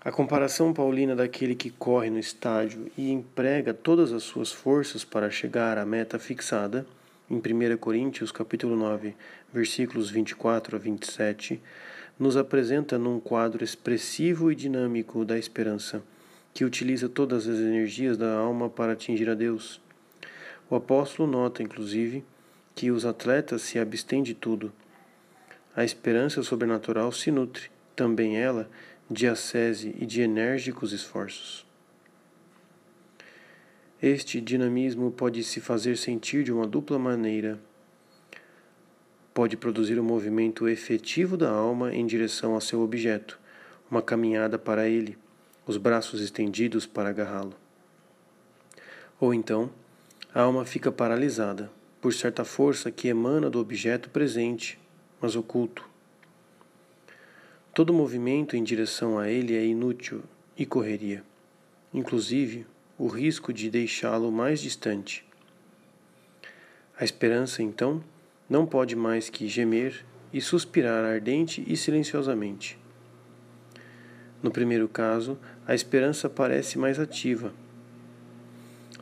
A 0.10 0.12
comparação 0.12 0.74
paulina 0.74 1.16
daquele 1.16 1.54
que 1.54 1.70
corre 1.70 2.10
no 2.10 2.18
estádio 2.18 2.92
e 2.98 3.12
emprega 3.12 3.75
todas 3.75 4.12
as 4.12 4.24
suas 4.24 4.51
forças 4.51 5.06
para 5.06 5.30
chegar 5.30 5.78
à 5.78 5.86
meta 5.86 6.18
fixada, 6.18 6.84
em 7.30 7.36
1 7.36 7.78
Coríntios 7.78 8.32
capítulo 8.32 8.75
9, 8.75 9.16
versículos 9.54 10.10
24 10.10 10.75
a 10.75 10.80
27, 10.80 11.62
nos 12.18 12.36
apresenta 12.36 12.98
num 12.98 13.20
quadro 13.20 13.63
expressivo 13.63 14.51
e 14.51 14.56
dinâmico 14.56 15.24
da 15.24 15.38
esperança, 15.38 16.01
que 16.56 16.66
utiliza 16.66 17.08
todas 17.08 17.48
as 17.48 17.60
energias 17.60 18.18
da 18.18 18.34
alma 18.34 18.68
para 18.68 18.94
atingir 18.94 19.30
a 19.30 19.36
Deus. 19.36 19.80
O 20.72 20.75
apóstolo 20.75 21.30
nota, 21.30 21.62
inclusive, 21.62 22.25
que 22.74 22.89
os 22.89 23.06
atletas 23.06 23.62
se 23.62 23.78
abstêm 23.78 24.24
de 24.24 24.34
tudo. 24.34 24.74
A 25.75 25.84
esperança 25.84 26.42
sobrenatural 26.42 27.12
se 27.12 27.30
nutre, 27.30 27.70
também 27.96 28.38
ela, 28.39 28.68
de 29.10 29.28
ascese 29.28 29.96
e 30.00 30.06
de 30.06 30.22
enérgicos 30.22 30.94
esforços. 30.94 31.66
Este 34.00 34.39
dinamismo 34.39 35.12
pode 35.12 35.44
se 35.44 35.60
fazer 35.60 35.98
sentir 35.98 36.44
de 36.44 36.54
uma 36.54 36.68
dupla 36.68 37.00
maneira. 37.00 37.60
Pode 39.34 39.58
produzir 39.58 40.00
um 40.00 40.04
movimento 40.04 40.70
efetivo 40.70 41.36
da 41.36 41.50
alma 41.50 41.94
em 41.94 42.06
direção 42.06 42.56
a 42.56 42.62
seu 42.62 42.82
objeto, 42.82 43.39
uma 43.89 44.01
caminhada 44.01 44.60
para 44.60 44.88
ele, 44.88 45.18
os 45.66 45.75
braços 45.78 46.22
estendidos 46.22 46.86
para 46.86 47.10
agarrá-lo. 47.10 47.56
Ou 49.20 49.34
então, 49.34 49.72
a 50.34 50.42
alma 50.42 50.63
fica 50.66 50.92
paralisada, 50.92 51.72
por 52.00 52.13
certa 52.13 52.46
força 52.46 52.92
que 52.92 53.08
emana 53.08 53.50
do 53.50 53.60
objeto 53.60 54.10
presente, 54.12 54.80
mas 55.20 55.36
oculto. 55.36 55.88
Todo 57.74 57.94
movimento 57.94 58.56
em 58.56 58.64
direção 58.64 59.18
a 59.18 59.30
ele 59.30 59.56
é 59.56 59.64
inútil 59.64 60.24
e 60.58 60.66
correria, 60.66 61.24
inclusive 61.94 62.66
o 62.98 63.08
risco 63.08 63.54
de 63.54 63.70
deixá-lo 63.70 64.32
mais 64.32 64.60
distante. 64.60 65.26
A 67.00 67.06
esperança, 67.06 67.64
então, 67.64 68.04
não 68.50 68.66
pode 68.66 68.96
mais 68.96 69.30
que 69.30 69.48
gemer 69.48 70.04
e 70.34 70.42
suspirar 70.42 71.06
ardente 71.06 71.64
e 71.66 71.78
silenciosamente. 71.78 72.78
No 74.42 74.52
primeiro 74.52 74.88
caso, 74.90 75.38
a 75.66 75.74
esperança 75.74 76.30
parece 76.30 76.78
mais 76.78 77.00
ativa. 77.00 77.54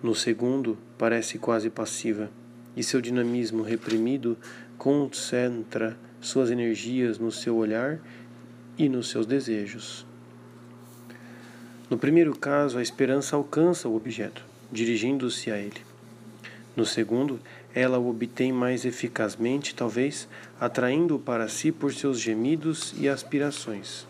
No 0.03 0.13
segundo, 0.13 0.77
parece 0.97 1.39
quase 1.39 1.69
passiva 1.69 2.29
e 2.75 2.83
seu 2.83 3.01
dinamismo 3.01 3.63
reprimido 3.63 4.37
concentra 4.77 5.97
suas 6.21 6.51
energias 6.51 7.17
no 7.17 7.31
seu 7.31 7.55
olhar 7.55 7.99
e 8.77 8.87
nos 8.87 9.09
seus 9.09 9.25
desejos. 9.25 10.05
No 11.89 11.97
primeiro 11.97 12.37
caso, 12.37 12.77
a 12.77 12.81
esperança 12.81 13.35
alcança 13.35 13.87
o 13.87 13.95
objeto, 13.95 14.43
dirigindo-se 14.71 15.49
a 15.49 15.57
ele. 15.57 15.81
No 16.75 16.85
segundo, 16.85 17.39
ela 17.73 17.97
o 17.97 18.09
obtém 18.09 18.51
mais 18.51 18.85
eficazmente, 18.85 19.73
talvez 19.73 20.27
atraindo-o 20.59 21.19
para 21.19 21.47
si 21.47 21.71
por 21.71 21.93
seus 21.93 22.19
gemidos 22.19 22.93
e 22.97 23.07
aspirações. 23.07 24.05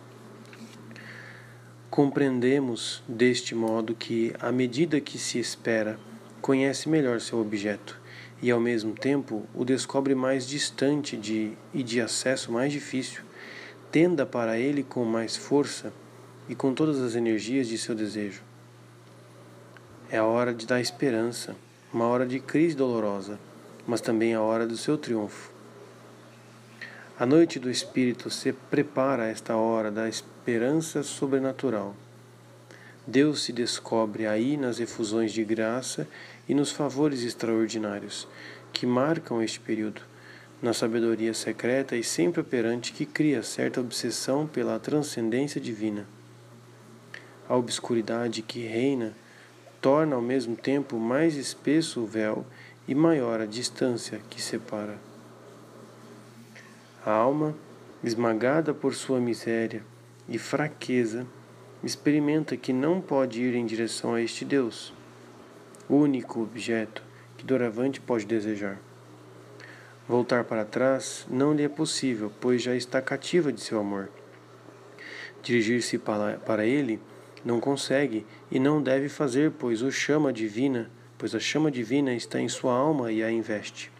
Compreendemos 1.89 3.03
deste 3.07 3.55
modo 3.55 3.95
que, 3.95 4.33
à 4.39 4.51
medida 4.51 4.99
que 4.99 5.17
se 5.17 5.39
espera, 5.39 5.99
conhece 6.41 6.89
melhor 6.89 7.21
seu 7.21 7.39
objeto 7.39 7.99
e 8.41 8.51
ao 8.51 8.59
mesmo 8.59 8.93
tempo 8.93 9.45
o 9.53 9.65
descobre 9.65 10.13
mais 10.13 10.47
distante 10.47 11.17
de 11.17 11.53
e 11.73 11.81
de 11.81 11.99
acesso 11.99 12.51
mais 12.51 12.71
difícil, 12.71 13.21
tenda 13.91 14.25
para 14.25 14.57
ele 14.57 14.83
com 14.83 15.03
mais 15.05 15.35
força 15.35 15.93
e 16.49 16.55
com 16.55 16.73
todas 16.73 17.01
as 17.01 17.15
energias 17.15 17.67
de 17.67 17.77
seu 17.77 17.95
desejo. 17.95 18.41
É 20.09 20.17
a 20.17 20.25
hora 20.25 20.53
de 20.53 20.65
dar 20.65 20.79
esperança, 20.79 21.55
uma 21.93 22.05
hora 22.05 22.25
de 22.25 22.39
crise 22.39 22.75
dolorosa, 22.75 23.39
mas 23.85 24.01
também 24.01 24.33
a 24.33 24.41
hora 24.41 24.65
do 24.65 24.77
seu 24.77 24.97
triunfo. 24.97 25.51
A 27.19 27.25
noite 27.25 27.57
do 27.57 27.69
Espírito 27.69 28.29
se 28.29 28.53
prepara 28.53 29.23
a 29.23 29.27
esta 29.27 29.55
hora 29.55 29.89
da 29.89 30.07
esperança 30.07 31.01
sobrenatural. 31.01 31.95
Deus 33.07 33.43
se 33.43 33.51
descobre 33.51 34.27
aí 34.27 34.55
nas 34.55 34.79
efusões 34.79 35.31
de 35.31 35.43
graça 35.43 36.07
e 36.47 36.53
nos 36.53 36.71
favores 36.71 37.23
extraordinários 37.23 38.27
que 38.71 38.85
marcam 38.85 39.41
este 39.41 39.59
período, 39.59 40.01
na 40.61 40.73
sabedoria 40.73 41.33
secreta 41.33 41.95
e 41.95 42.03
sempre 42.03 42.41
operante 42.41 42.91
que 42.91 43.05
cria 43.05 43.43
certa 43.43 43.79
obsessão 43.79 44.47
pela 44.47 44.79
transcendência 44.79 45.61
divina. 45.61 46.07
A 47.47 47.55
obscuridade 47.55 48.41
que 48.41 48.61
reina 48.61 49.13
torna 49.79 50.15
ao 50.15 50.21
mesmo 50.21 50.55
tempo 50.55 50.97
mais 50.97 51.35
espesso 51.35 52.01
o 52.01 52.05
véu 52.05 52.45
e 52.87 52.95
maior 52.95 53.39
a 53.39 53.45
distância 53.45 54.19
que 54.29 54.41
separa. 54.41 54.97
A 57.05 57.11
alma, 57.11 57.55
esmagada 58.03 58.73
por 58.73 58.95
sua 58.95 59.19
miséria 59.19 59.83
e 60.27 60.37
fraqueza, 60.37 61.25
experimenta 61.83 62.57
que 62.57 62.73
não 62.73 62.99
pode 62.99 63.41
ir 63.41 63.55
em 63.55 63.65
direção 63.65 64.13
a 64.13 64.21
este 64.21 64.43
Deus 64.43 64.93
único 65.89 66.41
objeto 66.41 67.01
que 67.37 67.45
doravante 67.45 68.01
pode 68.01 68.25
desejar. 68.25 68.86
Voltar 70.07 70.45
para 70.45 70.63
trás 70.63 71.27
não 71.29 71.53
lhe 71.53 71.63
é 71.63 71.67
possível, 71.67 72.31
pois 72.39 72.61
já 72.61 72.73
está 72.73 73.01
cativa 73.01 73.51
de 73.51 73.59
seu 73.59 73.77
amor. 73.79 74.09
dirigir-se 75.43 75.97
para, 75.97 76.65
ele, 76.65 76.99
não 77.43 77.59
consegue 77.59 78.25
e 78.49 78.59
não 78.59 78.81
deve 78.81 79.09
fazer, 79.09 79.51
pois 79.51 79.81
o 79.81 79.91
chama 79.91 80.31
divina, 80.31 80.89
pois 81.17 81.35
a 81.35 81.39
chama 81.39 81.69
divina 81.69 82.13
está 82.13 82.39
em 82.39 82.47
sua 82.47 82.73
alma 82.73 83.11
e 83.11 83.21
a 83.21 83.29
investe. 83.29 83.91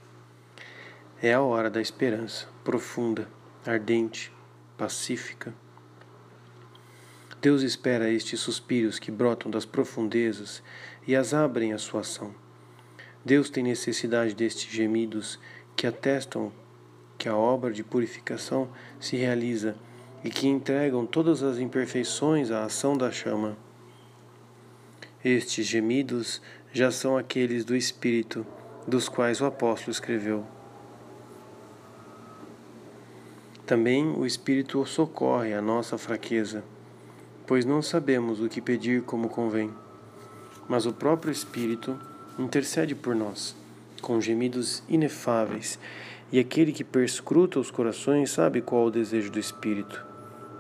É 1.22 1.34
a 1.34 1.42
hora 1.42 1.70
da 1.70 1.82
esperança, 1.82 2.48
profunda, 2.64 3.28
ardente, 3.66 4.32
pacífica. 4.78 5.54
Deus 7.42 7.64
espera 7.64 8.10
estes 8.10 8.40
suspiros 8.40 8.98
que 8.98 9.12
brotam 9.12 9.52
das 9.52 9.66
profundezas 9.66 10.64
e 11.06 11.16
as 11.16 11.34
abrem 11.34 11.74
à 11.74 11.78
sua 11.78 12.02
ação. 12.02 12.34
Deus 13.24 13.50
tem 13.50 13.64
necessidade 13.64 14.34
destes 14.34 14.72
gemidos 14.72 15.40
que 15.78 15.86
atestam 15.86 16.52
que 17.20 17.30
a 17.30 17.36
obra 17.36 17.72
de 17.72 17.84
purificação 17.84 18.68
se 19.00 19.16
realiza 19.16 19.76
e 20.24 20.30
que 20.30 20.48
entregam 20.48 21.06
todas 21.06 21.44
as 21.44 21.60
imperfeições 21.60 22.50
à 22.50 22.66
ação 22.66 22.98
da 22.98 23.12
chama. 23.12 23.56
Estes 25.24 25.68
gemidos 25.68 26.42
já 26.74 26.90
são 26.92 27.16
aqueles 27.16 27.64
do 27.64 27.76
Espírito, 27.76 28.46
dos 28.88 29.08
quais 29.08 29.40
o 29.40 29.46
apóstolo 29.46 29.92
escreveu. 29.92 30.46
Também 33.66 34.08
o 34.08 34.26
Espírito 34.26 34.84
socorre 34.86 35.54
a 35.54 35.62
nossa 35.62 35.98
fraqueza, 35.98 36.64
pois 37.46 37.66
não 37.66 37.82
sabemos 37.82 38.42
o 38.42 38.50
que 38.50 38.62
pedir 38.62 39.04
como 39.04 39.30
convém. 39.30 39.72
Mas 40.68 40.86
o 40.86 40.94
próprio 40.94 41.32
Espírito 41.32 42.00
intercede 42.40 42.96
por 42.96 43.14
nós, 43.14 43.56
com 44.08 44.22
gemidos 44.22 44.82
inefáveis, 44.88 45.78
e 46.32 46.40
aquele 46.40 46.72
que 46.72 46.82
perscruta 46.82 47.60
os 47.60 47.70
corações 47.70 48.32
sabe 48.32 48.62
qual 48.62 48.86
o 48.86 48.90
desejo 48.90 49.30
do 49.30 49.38
Espírito, 49.38 50.02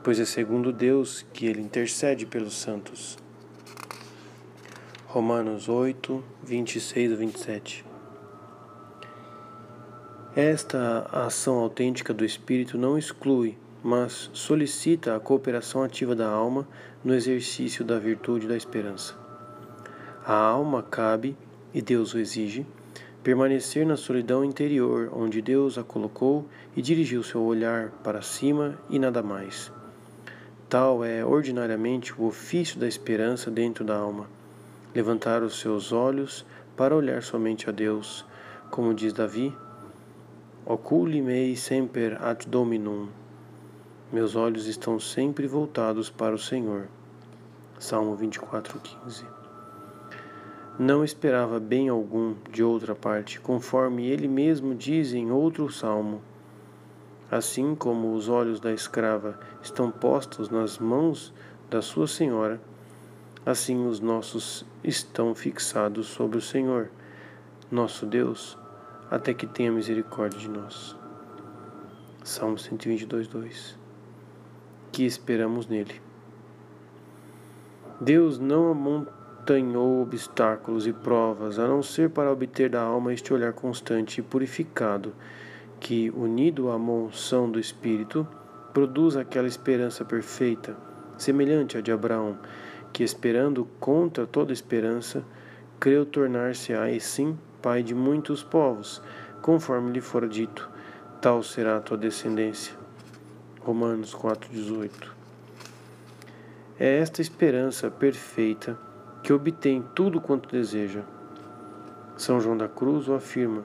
pois 0.03 0.19
é 0.19 0.25
segundo 0.25 0.73
Deus 0.73 1.25
que 1.31 1.45
ele 1.45 1.61
intercede 1.61 2.25
pelos 2.25 2.55
santos. 2.55 3.17
Romanos 5.05 5.69
8, 5.69 6.21
26 6.43 7.13
a 7.13 7.15
27 7.15 7.85
Esta 10.35 11.07
ação 11.09 11.55
autêntica 11.59 12.13
do 12.13 12.25
Espírito 12.25 12.77
não 12.77 12.97
exclui, 12.97 13.57
mas 13.81 14.29
solicita 14.33 15.15
a 15.15 15.21
cooperação 15.21 15.83
ativa 15.83 16.13
da 16.13 16.27
alma 16.29 16.67
no 17.01 17.13
exercício 17.13 17.85
da 17.85 17.97
virtude 17.97 18.45
da 18.45 18.57
esperança. 18.57 19.15
A 20.25 20.35
alma 20.35 20.83
cabe, 20.83 21.37
e 21.73 21.81
Deus 21.81 22.13
o 22.13 22.19
exige, 22.19 22.65
permanecer 23.27 23.85
na 23.85 23.97
solidão 23.97 24.41
interior 24.41 25.11
onde 25.13 25.41
Deus 25.41 25.77
a 25.77 25.83
colocou 25.83 26.45
e 26.73 26.81
dirigiu 26.81 27.21
seu 27.21 27.41
olhar 27.41 27.89
para 28.01 28.21
cima 28.21 28.79
e 28.89 28.97
nada 28.97 29.21
mais. 29.21 29.69
Tal 30.69 31.03
é 31.03 31.25
ordinariamente 31.25 32.13
o 32.17 32.23
ofício 32.23 32.79
da 32.79 32.87
esperança 32.87 33.51
dentro 33.51 33.83
da 33.83 33.97
alma, 33.97 34.29
levantar 34.95 35.43
os 35.43 35.59
seus 35.59 35.91
olhos 35.91 36.45
para 36.77 36.95
olhar 36.95 37.21
somente 37.21 37.69
a 37.69 37.73
Deus, 37.73 38.25
como 38.71 38.93
diz 38.93 39.11
Davi: 39.11 39.53
Oculi 40.65 41.21
mei 41.21 41.53
semper 41.57 42.17
ad 42.23 42.47
dominum. 42.47 43.09
Meus 44.09 44.37
olhos 44.37 44.67
estão 44.67 45.01
sempre 45.01 45.47
voltados 45.47 46.09
para 46.09 46.33
o 46.33 46.39
Senhor. 46.39 46.87
Salmo 47.77 48.15
24:15 48.15 49.36
não 50.79 51.03
esperava 51.03 51.59
bem 51.59 51.89
algum 51.89 52.35
de 52.51 52.63
outra 52.63 52.93
parte, 52.93 53.39
conforme 53.39 54.05
ele 54.07 54.27
mesmo 54.27 54.75
diz 54.75 55.11
em 55.13 55.31
outro 55.31 55.71
salmo. 55.71 56.21
Assim 57.31 57.75
como 57.75 58.13
os 58.13 58.29
olhos 58.29 58.59
da 58.59 58.71
escrava 58.71 59.39
estão 59.61 59.89
postos 59.89 60.49
nas 60.49 60.77
mãos 60.77 61.33
da 61.69 61.81
sua 61.81 62.07
senhora, 62.07 62.61
assim 63.45 63.87
os 63.87 63.99
nossos 63.99 64.65
estão 64.83 65.33
fixados 65.33 66.07
sobre 66.07 66.37
o 66.37 66.41
Senhor, 66.41 66.89
nosso 67.71 68.05
Deus, 68.05 68.57
até 69.09 69.33
que 69.33 69.47
tenha 69.47 69.71
misericórdia 69.71 70.39
de 70.39 70.47
nós. 70.47 70.95
Salmo 72.23 72.57
122, 72.57 73.27
2. 73.27 73.79
Que 74.91 75.05
esperamos 75.05 75.67
nele. 75.67 76.01
Deus 77.99 78.37
não 78.37 78.69
amontou 78.69 79.16
amontanhou 79.47 80.01
obstáculos 80.01 80.85
e 80.85 80.91
provas, 80.91 81.57
a 81.57 81.65
não 81.65 81.81
ser 81.81 82.09
para 82.09 82.31
obter 82.31 82.69
da 82.69 82.81
alma 82.81 83.13
este 83.13 83.33
olhar 83.33 83.53
constante 83.53 84.19
e 84.19 84.21
purificado, 84.21 85.13
que, 85.79 86.09
unido 86.09 86.69
à 86.69 86.77
monção 86.77 87.49
do 87.49 87.57
Espírito, 87.57 88.27
produz 88.73 89.15
aquela 89.15 89.47
esperança 89.47 90.03
perfeita, 90.03 90.75
semelhante 91.17 91.77
à 91.77 91.81
de 91.81 91.93
Abraão, 91.93 92.37
que, 92.91 93.03
esperando 93.03 93.65
contra 93.79 94.27
toda 94.27 94.51
esperança, 94.51 95.23
creu 95.79 96.05
tornar-se 96.05 96.73
aí 96.73 96.99
sim 96.99 97.37
pai 97.61 97.81
de 97.81 97.95
muitos 97.95 98.43
povos, 98.43 99.01
conforme 99.41 99.93
lhe 99.93 100.01
fora 100.01 100.27
dito: 100.27 100.69
tal 101.21 101.41
será 101.41 101.77
a 101.77 101.81
tua 101.81 101.97
descendência. 101.97 102.75
Romanos 103.61 104.13
4,18 104.13 104.91
É 106.77 106.99
esta 106.99 107.21
esperança 107.21 107.89
perfeita 107.89 108.86
que 109.27 109.33
obtém 109.33 109.83
tudo 109.93 110.21
quanto 110.21 110.47
deseja. 110.47 111.01
São 112.15 112.39
João 112.39 112.55
da 112.55 112.69
Cruz 112.69 113.09
o 113.09 113.13
afirma, 113.13 113.61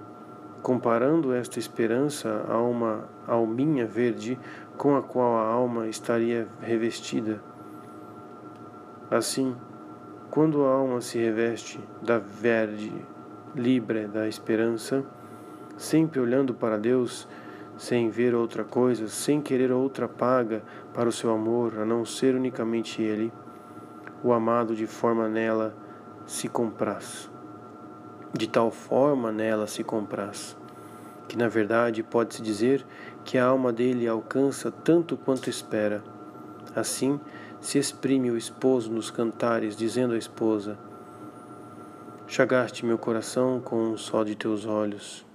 comparando 0.60 1.32
esta 1.32 1.60
esperança 1.60 2.44
a 2.48 2.58
uma 2.58 3.08
alminha 3.28 3.86
verde 3.86 4.36
com 4.76 4.96
a 4.96 5.02
qual 5.02 5.36
a 5.36 5.46
alma 5.46 5.86
estaria 5.86 6.48
revestida. 6.60 7.40
Assim, 9.08 9.54
quando 10.32 10.64
a 10.64 10.72
alma 10.72 11.00
se 11.00 11.16
reveste 11.16 11.78
da 12.02 12.18
verde 12.18 12.92
libre 13.54 14.08
da 14.08 14.26
esperança, 14.26 15.04
sempre 15.76 16.18
olhando 16.18 16.52
para 16.52 16.76
Deus, 16.76 17.28
sem 17.76 18.10
ver 18.10 18.34
outra 18.34 18.64
coisa, 18.64 19.06
sem 19.06 19.40
querer 19.40 19.70
outra 19.70 20.08
paga 20.08 20.60
para 20.92 21.08
o 21.08 21.12
seu 21.12 21.32
amor, 21.32 21.78
a 21.78 21.84
não 21.84 22.04
ser 22.04 22.34
unicamente 22.34 23.00
Ele, 23.00 23.32
o 24.22 24.32
amado 24.32 24.74
de 24.74 24.86
forma 24.86 25.28
nela 25.28 25.74
se 26.26 26.48
compraz. 26.48 27.30
De 28.32 28.46
tal 28.46 28.70
forma 28.70 29.30
nela 29.30 29.66
se 29.66 29.84
compraz, 29.84 30.56
que 31.28 31.36
na 31.36 31.48
verdade 31.48 32.02
pode-se 32.02 32.40
dizer 32.40 32.84
que 33.24 33.36
a 33.36 33.44
alma 33.44 33.72
dele 33.72 34.08
alcança 34.08 34.70
tanto 34.70 35.16
quanto 35.16 35.50
espera. 35.50 36.02
Assim 36.74 37.20
se 37.60 37.78
exprime 37.78 38.30
o 38.30 38.36
esposo 38.36 38.90
nos 38.90 39.10
cantares, 39.10 39.76
dizendo 39.76 40.14
à 40.14 40.18
esposa: 40.18 40.78
Chagaste 42.26 42.86
meu 42.86 42.96
coração 42.96 43.60
com 43.60 43.76
um 43.76 43.96
só 43.96 44.24
de 44.24 44.34
teus 44.34 44.64
olhos. 44.64 45.26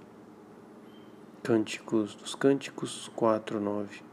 Cânticos 1.42 2.14
dos 2.16 2.34
Cânticos 2.34 3.10
4, 3.14 3.60
9. 3.60 4.07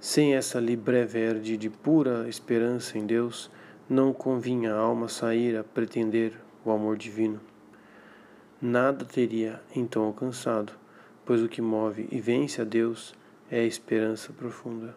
Sem 0.00 0.34
essa 0.34 0.58
libre 0.58 1.04
verde 1.04 1.58
de 1.58 1.68
pura 1.68 2.26
esperança 2.26 2.96
em 2.96 3.04
Deus, 3.04 3.50
não 3.86 4.14
convinha 4.14 4.72
a 4.72 4.78
alma 4.78 5.08
sair 5.08 5.54
a 5.58 5.62
pretender 5.62 6.40
o 6.64 6.70
amor 6.70 6.96
divino. 6.96 7.38
Nada 8.62 9.04
teria 9.04 9.62
então 9.76 10.04
alcançado, 10.04 10.72
pois 11.22 11.42
o 11.42 11.48
que 11.48 11.60
move 11.60 12.08
e 12.10 12.18
vence 12.18 12.62
a 12.62 12.64
Deus 12.64 13.14
é 13.50 13.60
a 13.60 13.64
esperança 13.64 14.32
profunda. 14.32 14.96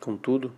Contudo, 0.00 0.52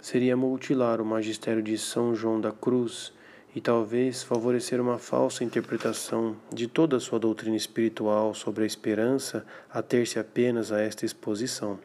seria 0.00 0.36
mutilar 0.36 1.00
o 1.00 1.04
magistério 1.04 1.62
de 1.62 1.78
São 1.78 2.12
João 2.12 2.40
da 2.40 2.50
Cruz 2.50 3.12
e 3.54 3.60
talvez 3.60 4.22
favorecer 4.22 4.80
uma 4.80 4.98
falsa 4.98 5.44
interpretação 5.44 6.36
de 6.52 6.66
toda 6.66 6.96
a 6.96 7.00
sua 7.00 7.18
doutrina 7.18 7.56
espiritual 7.56 8.34
sobre 8.34 8.64
a 8.64 8.66
esperança 8.66 9.44
a 9.70 9.82
ter-se 9.82 10.18
apenas 10.18 10.72
a 10.72 10.80
esta 10.80 11.04
exposição. 11.04 11.78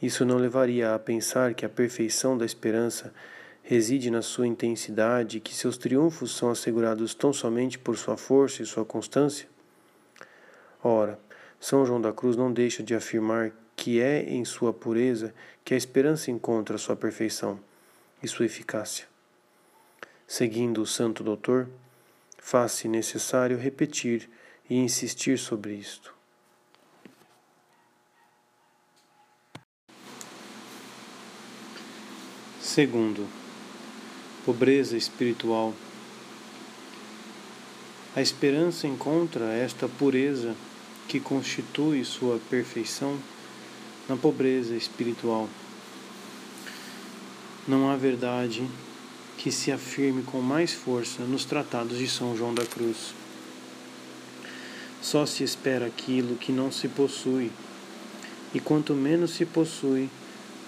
Isso 0.00 0.24
não 0.24 0.36
levaria 0.36 0.94
a 0.94 0.98
pensar 0.98 1.54
que 1.54 1.64
a 1.64 1.68
perfeição 1.68 2.36
da 2.36 2.44
esperança 2.44 3.12
reside 3.62 4.10
na 4.10 4.22
sua 4.22 4.46
intensidade 4.46 5.38
e 5.38 5.40
que 5.40 5.54
seus 5.54 5.76
triunfos 5.76 6.36
são 6.36 6.50
assegurados 6.50 7.14
tão 7.14 7.32
somente 7.32 7.78
por 7.78 7.96
sua 7.96 8.16
força 8.16 8.62
e 8.62 8.66
sua 8.66 8.84
constância? 8.84 9.48
Ora, 10.82 11.18
São 11.60 11.86
João 11.86 12.00
da 12.00 12.12
Cruz 12.12 12.36
não 12.36 12.52
deixa 12.52 12.82
de 12.82 12.94
afirmar 12.94 13.52
que 13.76 14.00
é 14.00 14.22
em 14.24 14.44
sua 14.44 14.72
pureza 14.72 15.32
que 15.64 15.74
a 15.74 15.76
esperança 15.76 16.30
encontra 16.30 16.76
sua 16.78 16.96
perfeição 16.96 17.58
e 18.20 18.26
sua 18.26 18.46
eficácia. 18.46 19.11
Seguindo 20.34 20.80
o 20.80 20.86
Santo 20.86 21.22
Doutor, 21.22 21.68
faz-se 22.38 22.88
necessário 22.88 23.58
repetir 23.58 24.30
e 24.70 24.74
insistir 24.76 25.38
sobre 25.38 25.74
isto. 25.74 26.14
Segundo, 32.58 33.28
pobreza 34.42 34.96
espiritual. 34.96 35.74
A 38.16 38.22
esperança 38.22 38.86
encontra 38.86 39.52
esta 39.52 39.86
pureza 39.86 40.56
que 41.08 41.20
constitui 41.20 42.06
sua 42.06 42.40
perfeição 42.48 43.18
na 44.08 44.16
pobreza 44.16 44.74
espiritual. 44.74 45.46
Não 47.68 47.90
há 47.90 47.96
verdade 47.96 48.66
que 49.42 49.50
se 49.50 49.72
afirme 49.72 50.22
com 50.22 50.40
mais 50.40 50.72
força 50.72 51.24
nos 51.24 51.44
tratados 51.44 51.98
de 51.98 52.08
São 52.08 52.36
João 52.36 52.54
da 52.54 52.64
Cruz. 52.64 53.12
Só 55.02 55.26
se 55.26 55.42
espera 55.42 55.86
aquilo 55.86 56.36
que 56.36 56.52
não 56.52 56.70
se 56.70 56.86
possui, 56.86 57.50
e 58.54 58.60
quanto 58.60 58.94
menos 58.94 59.32
se 59.32 59.44
possui, 59.44 60.08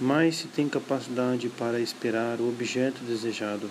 mais 0.01 0.39
se 0.39 0.49
tem 0.49 0.69
capacidade 0.69 1.49
para 1.51 1.79
esperar 1.79 2.41
o 2.41 2.49
objeto 2.49 3.05
desejado. 3.05 3.71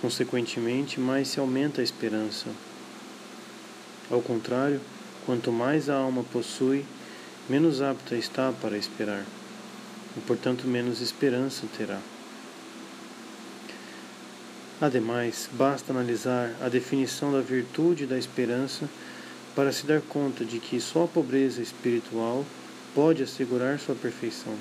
Consequentemente, 0.00 1.00
mais 1.00 1.26
se 1.26 1.40
aumenta 1.40 1.80
a 1.80 1.84
esperança. 1.84 2.46
Ao 4.08 4.22
contrário, 4.22 4.80
quanto 5.26 5.50
mais 5.50 5.90
a 5.90 5.96
alma 5.96 6.22
possui, 6.32 6.84
menos 7.50 7.82
apta 7.82 8.14
está 8.14 8.52
para 8.52 8.78
esperar, 8.78 9.26
e 10.16 10.20
portanto 10.20 10.68
menos 10.68 11.00
esperança 11.00 11.66
terá. 11.76 11.98
Ademais, 14.82 15.48
basta 15.52 15.92
analisar 15.92 16.56
a 16.60 16.68
definição 16.68 17.30
da 17.30 17.40
virtude 17.40 18.04
da 18.04 18.18
esperança 18.18 18.88
para 19.54 19.70
se 19.70 19.86
dar 19.86 20.00
conta 20.00 20.44
de 20.44 20.58
que 20.58 20.80
só 20.80 21.04
a 21.04 21.06
pobreza 21.06 21.62
espiritual 21.62 22.44
pode 22.92 23.22
assegurar 23.22 23.78
sua 23.78 23.94
perfeição. 23.94 24.56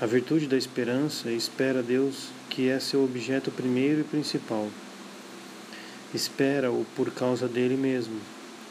A 0.00 0.06
virtude 0.06 0.46
da 0.46 0.56
esperança 0.56 1.30
espera 1.30 1.82
Deus, 1.82 2.28
que 2.48 2.66
é 2.66 2.80
seu 2.80 3.04
objeto 3.04 3.50
primeiro 3.50 4.00
e 4.00 4.04
principal. 4.04 4.70
Espera-o 6.14 6.86
por 6.96 7.10
causa 7.10 7.46
dele 7.46 7.76
mesmo, 7.76 8.18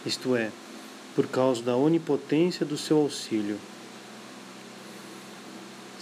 isto 0.03 0.35
é, 0.35 0.49
por 1.15 1.27
causa 1.27 1.61
da 1.61 1.75
onipotência 1.75 2.65
do 2.65 2.75
seu 2.75 2.97
auxílio. 2.97 3.59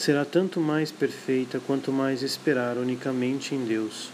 Será 0.01 0.25
tanto 0.25 0.59
mais 0.59 0.91
perfeita 0.91 1.59
quanto 1.59 1.91
mais 1.91 2.23
esperar 2.23 2.75
unicamente 2.75 3.53
em 3.53 3.63
Deus, 3.63 4.09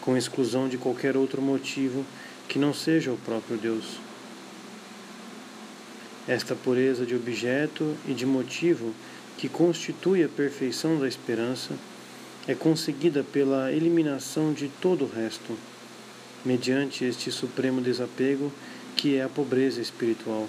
com 0.00 0.16
exclusão 0.16 0.66
de 0.66 0.78
qualquer 0.78 1.14
outro 1.14 1.42
motivo 1.42 2.06
que 2.48 2.58
não 2.58 2.72
seja 2.72 3.12
o 3.12 3.18
próprio 3.18 3.58
Deus. 3.58 3.98
Esta 6.26 6.54
pureza 6.54 7.04
de 7.04 7.14
objeto 7.14 7.94
e 8.08 8.14
de 8.14 8.24
motivo 8.24 8.94
que 9.36 9.46
constitui 9.46 10.24
a 10.24 10.28
perfeição 10.30 10.98
da 10.98 11.06
esperança, 11.06 11.74
é 12.48 12.54
conseguida 12.54 13.22
pela 13.22 13.70
eliminação 13.70 14.54
de 14.54 14.70
todo 14.80 15.04
o 15.04 15.10
resto, 15.10 15.54
mediante 16.46 17.04
este 17.04 17.30
supremo 17.30 17.82
desapego 17.82 18.50
que 18.96 19.16
é 19.16 19.22
a 19.22 19.28
pobreza 19.28 19.82
espiritual. 19.82 20.48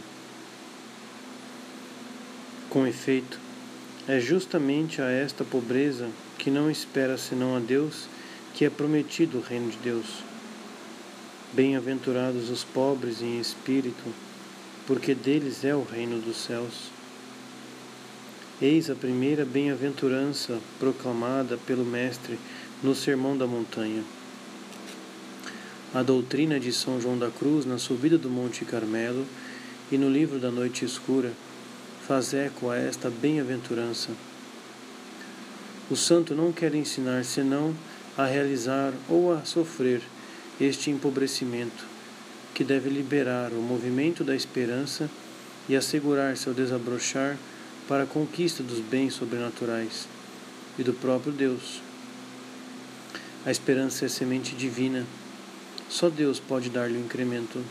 Com 2.70 2.88
efeito, 2.88 3.47
é 4.08 4.22
justamente 4.22 5.02
a 5.02 5.10
esta 5.10 5.44
pobreza 5.44 6.10
que 6.38 6.50
não 6.50 6.72
espera 6.72 7.18
senão 7.18 7.58
a 7.58 7.60
Deus 7.60 8.08
que 8.54 8.64
é 8.64 8.70
prometido 8.70 9.38
o 9.38 9.42
reino 9.42 9.70
de 9.70 9.78
Deus. 9.78 10.24
Bem-aventurados 11.52 12.50
os 12.50 12.64
pobres 12.64 13.22
em 13.22 13.40
espírito, 13.40 14.04
porque 14.88 15.14
deles 15.14 15.66
é 15.66 15.76
o 15.76 15.84
reino 15.84 16.20
dos 16.20 16.38
céus. 16.38 16.90
Eis 18.62 18.90
a 18.90 18.96
primeira 18.96 19.46
bem-aventurança 19.46 20.58
proclamada 20.80 21.58
pelo 21.68 21.86
Mestre 21.86 22.40
no 22.82 22.96
Sermão 22.96 23.38
da 23.38 23.46
Montanha. 23.46 24.04
A 25.94 26.02
doutrina 26.02 26.60
de 26.60 26.72
São 26.72 27.00
João 27.00 27.18
da 27.18 27.30
Cruz 27.30 27.66
na 27.66 27.78
subida 27.78 28.18
do 28.18 28.30
Monte 28.30 28.66
Carmelo 28.66 29.26
e 29.92 29.98
no 29.98 30.10
livro 30.10 30.40
da 30.40 30.50
Noite 30.50 30.86
Escura 30.86 31.32
faz 32.08 32.34
eco 32.34 32.70
a 32.70 32.78
esta 32.78 33.10
bem-aventurança. 33.10 34.12
O 35.92 35.96
santo 35.96 36.34
não 36.34 36.54
quer 36.54 36.74
ensinar 36.74 37.26
senão 37.26 37.76
a 38.18 38.26
realizar 38.26 38.94
ou 39.10 39.34
a 39.34 39.44
sofrer 39.44 40.02
este 40.60 40.90
empobrecimento, 40.90 41.86
que 42.54 42.64
deve 42.64 42.90
liberar 42.90 43.52
o 43.52 43.62
movimento 43.62 44.24
da 44.24 44.34
esperança 44.34 45.10
e 45.68 45.76
assegurar 45.76 46.38
seu 46.38 46.54
desabrochar 46.54 47.38
para 47.90 48.04
a 48.04 48.08
conquista 48.08 48.64
dos 48.64 48.80
bens 48.80 49.14
sobrenaturais 49.14 50.08
e 50.80 50.84
do 50.84 50.94
próprio 50.94 51.34
Deus. 51.34 51.82
A 53.46 53.52
esperança 53.52 54.06
é 54.06 54.08
semente 54.08 54.56
divina. 54.56 55.06
Só 55.90 56.10
Deus 56.10 56.40
pode 56.40 56.70
dar-lhe 56.70 56.98
o 56.98 57.02
incremento. 57.02 57.62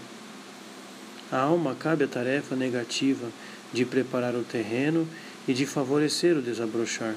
A 1.32 1.38
alma 1.38 1.74
cabe 1.74 2.04
a 2.04 2.08
tarefa 2.08 2.54
negativa 2.54 3.28
de 3.76 3.84
preparar 3.84 4.34
o 4.34 4.42
terreno 4.42 5.06
e 5.46 5.52
de 5.52 5.66
favorecer 5.66 6.34
o 6.34 6.40
desabrochar. 6.40 7.14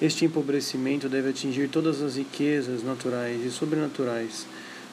Este 0.00 0.24
empobrecimento 0.24 1.06
deve 1.06 1.28
atingir 1.28 1.68
todas 1.68 2.00
as 2.00 2.16
riquezas 2.16 2.82
naturais 2.82 3.44
e 3.44 3.50
sobrenaturais, 3.50 4.46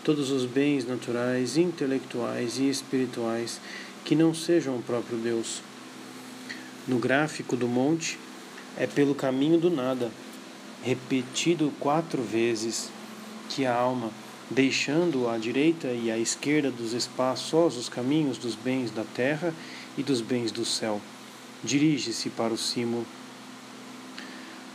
todos 0.04 0.30
os 0.30 0.46
bens 0.46 0.86
naturais, 0.86 1.56
intelectuais 1.56 2.58
e 2.58 2.70
espirituais 2.70 3.62
que 4.04 4.14
não 4.14 4.34
sejam 4.34 4.76
o 4.76 4.84
próprio 4.84 5.18
Deus. 5.18 5.62
No 6.86 7.00
gráfico 7.00 7.56
do 7.56 7.68
monte, 7.68 8.20
é 8.78 8.86
pelo 8.86 9.16
caminho 9.16 9.58
do 9.58 9.70
nada, 9.70 10.12
repetido 10.84 11.72
quatro 11.80 12.22
vezes, 12.22 12.90
que 13.50 13.66
a 13.66 13.74
alma, 13.74 14.12
deixando 14.50 15.28
à 15.30 15.38
direita 15.38 15.88
e 15.88 16.12
à 16.12 16.18
esquerda 16.18 16.70
dos 16.70 16.94
espaçosos 16.94 17.90
caminhos 17.90 18.38
dos 18.38 18.56
bens 18.56 18.92
da 18.92 19.04
terra 19.04 19.54
e 19.98 20.04
dos 20.04 20.22
bens 20.22 20.52
do 20.52 20.66
céu, 20.66 21.02
dirige-se 21.64 22.30
para 22.30 22.54
o 22.54 22.58
cimo. 22.58 23.06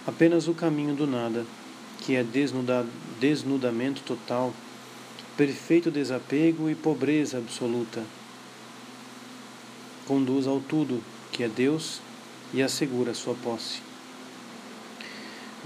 Apenas 0.06 0.48
o 0.48 0.54
caminho 0.54 0.94
do 0.94 1.06
nada, 1.06 1.44
que 2.00 2.16
é 2.16 2.22
desnuda, 2.22 2.86
desnudamento 3.20 4.02
total, 4.02 4.54
perfeito 5.36 5.90
desapego 5.90 6.70
e 6.70 6.74
pobreza 6.74 7.38
absoluta 7.38 8.02
conduz 10.08 10.46
ao 10.46 10.58
tudo, 10.58 11.02
que 11.30 11.44
é 11.44 11.48
Deus, 11.48 12.00
e 12.54 12.62
assegura 12.62 13.12
sua 13.12 13.34
posse. 13.34 13.87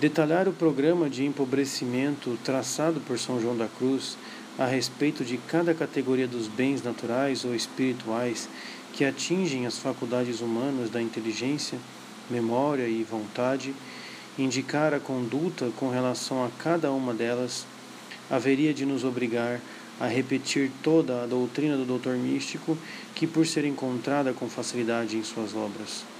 Detalhar 0.03 0.49
o 0.49 0.53
programa 0.53 1.09
de 1.09 1.25
empobrecimento 1.25 2.37
traçado 2.43 2.99
por 3.07 3.21
São 3.21 3.41
João 3.41 3.57
da 3.57 3.69
Cruz 3.69 4.19
a 4.59 4.67
respeito 4.67 5.25
de 5.25 5.37
cada 5.37 5.73
categoria 5.73 6.27
dos 6.27 6.49
bens 6.49 6.83
naturais 6.83 7.45
ou 7.45 7.55
espirituais 7.55 8.49
que 8.93 9.05
atingem 9.05 9.65
as 9.65 9.79
faculdades 9.79 10.41
humanas 10.41 10.91
da 10.91 11.01
inteligência, 11.01 11.79
memória 12.29 12.89
e 12.89 13.05
vontade, 13.05 13.73
indicar 14.37 14.93
a 14.93 14.99
conduta 14.99 15.71
com 15.77 15.89
relação 15.89 16.45
a 16.45 16.51
cada 16.59 16.91
uma 16.91 17.15
delas, 17.15 17.65
haveria 18.29 18.75
de 18.75 18.85
nos 18.85 19.05
obrigar 19.05 19.61
a 20.01 20.09
repetir 20.09 20.73
toda 20.83 21.23
a 21.23 21.27
doutrina 21.29 21.77
do 21.77 21.85
doutor 21.85 22.17
místico 22.17 22.77
que 23.15 23.25
por 23.25 23.47
ser 23.47 23.65
encontrada 23.65 24.33
com 24.33 24.49
facilidade 24.49 25.17
em 25.17 25.23
suas 25.23 25.55
obras. 25.55 26.12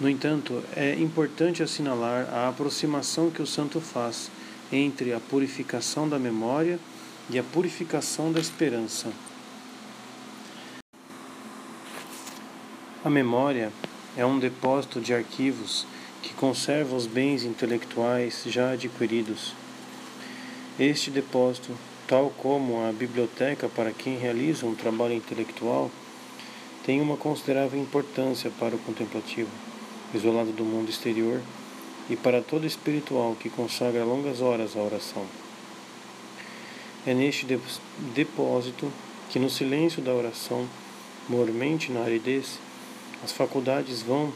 No 0.00 0.08
entanto, 0.08 0.62
é 0.74 0.94
importante 0.94 1.62
assinalar 1.62 2.28
a 2.32 2.48
aproximação 2.48 3.30
que 3.30 3.42
o 3.42 3.46
santo 3.46 3.80
faz 3.80 4.30
entre 4.72 5.12
a 5.12 5.20
purificação 5.20 6.08
da 6.08 6.18
memória 6.18 6.78
e 7.28 7.38
a 7.38 7.42
purificação 7.42 8.32
da 8.32 8.40
esperança. 8.40 9.12
A 13.04 13.10
memória 13.10 13.70
é 14.16 14.24
um 14.24 14.38
depósito 14.38 15.00
de 15.00 15.12
arquivos 15.12 15.86
que 16.22 16.32
conserva 16.34 16.96
os 16.96 17.06
bens 17.06 17.44
intelectuais 17.44 18.42
já 18.46 18.72
adquiridos 18.72 19.54
este 20.80 21.10
depósito, 21.10 21.76
tal 22.06 22.30
como 22.38 22.88
a 22.88 22.90
biblioteca 22.90 23.68
para 23.68 23.92
quem 23.92 24.16
realiza 24.16 24.64
um 24.64 24.74
trabalho 24.74 25.12
intelectual, 25.12 25.90
tem 26.86 27.02
uma 27.02 27.18
considerável 27.18 27.78
importância 27.78 28.50
para 28.58 28.74
o 28.74 28.78
contemplativo, 28.78 29.50
isolado 30.14 30.52
do 30.52 30.64
mundo 30.64 30.90
exterior, 30.90 31.40
e 32.08 32.16
para 32.16 32.42
todo 32.42 32.66
espiritual 32.66 33.36
que 33.38 33.48
consagra 33.48 34.04
longas 34.04 34.40
horas 34.40 34.76
à 34.76 34.80
oração. 34.80 35.24
É 37.06 37.14
neste 37.14 37.46
depósito 38.14 38.90
que, 39.30 39.38
no 39.38 39.48
silêncio 39.48 40.02
da 40.02 40.12
oração, 40.12 40.68
mormente 41.28 41.92
na 41.92 42.00
aridez, 42.00 42.58
as 43.22 43.32
faculdades 43.32 44.02
vão, 44.02 44.32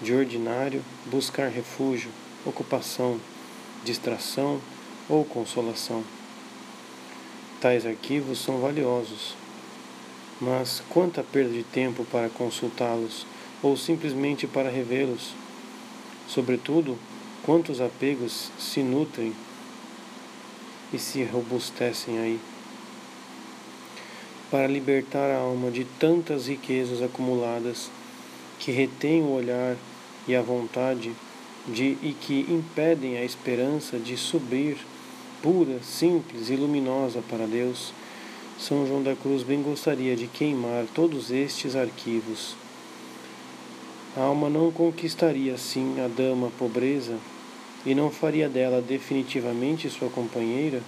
de 0.00 0.14
ordinário, 0.14 0.84
buscar 1.06 1.48
refúgio, 1.48 2.10
ocupação, 2.46 3.20
distração 3.84 4.60
ou 5.08 5.24
consolação. 5.24 6.04
Tais 7.60 7.84
arquivos 7.84 8.38
são 8.38 8.60
valiosos, 8.60 9.34
mas 10.40 10.80
quanta 10.88 11.24
perda 11.24 11.50
de 11.50 11.64
tempo 11.64 12.04
para 12.04 12.28
consultá-los 12.28 13.26
ou 13.62 13.76
simplesmente 13.76 14.46
para 14.46 14.70
revê-los? 14.70 15.32
Sobretudo, 16.28 16.98
quantos 17.42 17.80
apegos 17.80 18.50
se 18.58 18.82
nutrem 18.82 19.32
e 20.92 20.98
se 20.98 21.22
robustecem 21.24 22.18
aí. 22.18 22.40
Para 24.50 24.66
libertar 24.66 25.30
a 25.30 25.38
alma 25.38 25.70
de 25.70 25.84
tantas 25.84 26.46
riquezas 26.46 27.02
acumuladas 27.02 27.90
que 28.58 28.70
retêm 28.70 29.22
o 29.22 29.32
olhar 29.32 29.76
e 30.26 30.34
a 30.34 30.42
vontade 30.42 31.12
de, 31.66 31.96
e 32.02 32.16
que 32.18 32.46
impedem 32.48 33.18
a 33.18 33.24
esperança 33.24 33.98
de 33.98 34.16
subir 34.16 34.76
pura, 35.42 35.80
simples 35.82 36.50
e 36.50 36.56
luminosa 36.56 37.22
para 37.28 37.46
Deus, 37.46 37.92
São 38.58 38.86
João 38.86 39.02
da 39.02 39.14
Cruz 39.14 39.42
bem 39.42 39.62
gostaria 39.62 40.16
de 40.16 40.26
queimar 40.26 40.86
todos 40.94 41.30
estes 41.30 41.76
arquivos. 41.76 42.56
A 44.18 44.22
alma 44.22 44.50
não 44.50 44.72
conquistaria 44.72 45.54
assim 45.54 46.00
a 46.00 46.08
dama 46.08 46.50
pobreza 46.58 47.16
e 47.86 47.94
não 47.94 48.10
faria 48.10 48.48
dela 48.48 48.82
definitivamente 48.82 49.88
sua 49.88 50.10
companheira? 50.10 50.82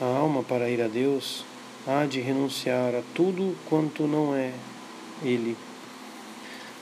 A 0.00 0.06
alma, 0.06 0.42
para 0.42 0.70
ir 0.70 0.80
a 0.80 0.88
Deus, 0.88 1.44
há 1.86 2.06
de 2.06 2.20
renunciar 2.20 2.94
a 2.94 3.02
tudo 3.14 3.54
quanto 3.68 4.06
não 4.06 4.34
é 4.34 4.54
Ele. 5.22 5.54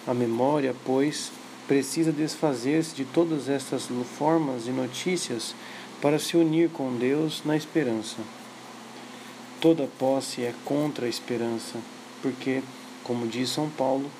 A 0.06 0.14
memória, 0.14 0.76
pois, 0.84 1.32
precisa 1.66 2.12
desfazer-se 2.12 2.94
de 2.94 3.04
todas 3.04 3.48
estas 3.48 3.88
formas 4.16 4.68
e 4.68 4.70
notícias 4.70 5.56
para 6.00 6.20
se 6.20 6.36
unir 6.36 6.70
com 6.70 6.94
Deus 6.94 7.42
na 7.44 7.56
esperança. 7.56 8.18
Toda 9.60 9.88
posse 9.98 10.42
é 10.42 10.54
contra 10.64 11.06
a 11.06 11.08
esperança, 11.08 11.80
porque, 12.22 12.62
como 13.04 13.28
diz 13.28 13.50
São 13.50 13.68
Paulo, 13.70 14.10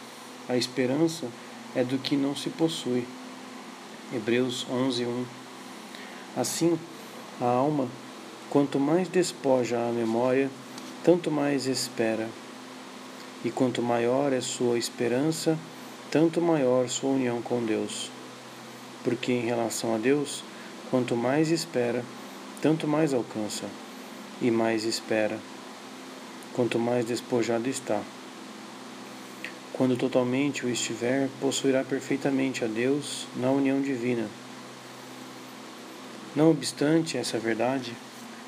a 0.49 0.57
esperança 0.57 1.27
é 1.75 1.83
do 1.83 1.99
que 1.99 2.16
não 2.16 2.37
se 2.37 2.51
possui. 2.51 3.05
Hebreus 4.12 4.66
11:1. 4.70 5.25
Assim, 6.37 6.79
a 7.40 7.47
alma, 7.47 7.88
quanto 8.51 8.79
mais 8.79 9.09
despoja 9.09 9.79
a 9.79 9.90
memória, 9.90 10.51
tanto 11.03 11.31
mais 11.31 11.66
espera. 11.66 12.29
E 13.44 13.51
quanto 13.51 13.83
maior 13.83 14.33
é 14.33 14.40
sua 14.40 14.79
esperança, 14.79 15.59
tanto 16.11 16.40
maior 16.40 16.88
sua 16.88 17.11
união 17.11 17.42
com 17.42 17.64
Deus. 17.64 18.11
Porque 19.03 19.33
em 19.33 19.40
relação 19.40 19.94
a 19.94 19.99
Deus, 19.99 20.44
quanto 20.90 21.16
mais 21.16 21.51
espera, 21.51 22.05
tanto 22.62 22.87
mais 22.87 23.12
alcança, 23.12 23.66
e 24.40 24.51
mais 24.51 24.85
espera, 24.85 25.38
quanto 26.55 26.79
mais 26.79 27.05
despojado 27.05 27.68
está. 27.68 28.01
Quando 29.76 29.96
totalmente 29.96 30.64
o 30.64 30.70
estiver, 30.70 31.28
possuirá 31.40 31.82
perfeitamente 31.82 32.64
a 32.64 32.68
Deus 32.68 33.26
na 33.34 33.50
união 33.50 33.82
divina. 33.82 34.28
Não 36.37 36.48
obstante 36.48 37.18
essa 37.18 37.40
verdade, 37.40 37.92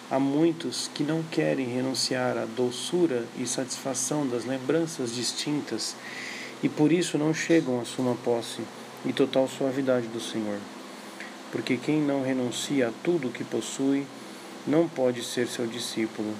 há 0.08 0.20
muitos 0.20 0.88
que 0.94 1.02
não 1.02 1.24
querem 1.24 1.66
renunciar 1.66 2.38
à 2.38 2.44
doçura 2.44 3.24
e 3.36 3.44
satisfação 3.44 4.24
das 4.24 4.44
lembranças 4.44 5.12
distintas 5.12 5.96
e 6.62 6.68
por 6.68 6.92
isso 6.92 7.18
não 7.18 7.34
chegam 7.34 7.80
à 7.80 7.84
suma 7.84 8.14
posse 8.14 8.62
e 9.04 9.12
total 9.12 9.48
suavidade 9.48 10.06
do 10.06 10.20
Senhor. 10.20 10.60
Porque 11.50 11.76
quem 11.76 12.00
não 12.00 12.22
renuncia 12.22 12.86
a 12.86 12.92
tudo 13.02 13.26
o 13.26 13.32
que 13.32 13.42
possui, 13.42 14.06
não 14.64 14.88
pode 14.88 15.24
ser 15.24 15.48
seu 15.48 15.66
discípulo. 15.66 16.32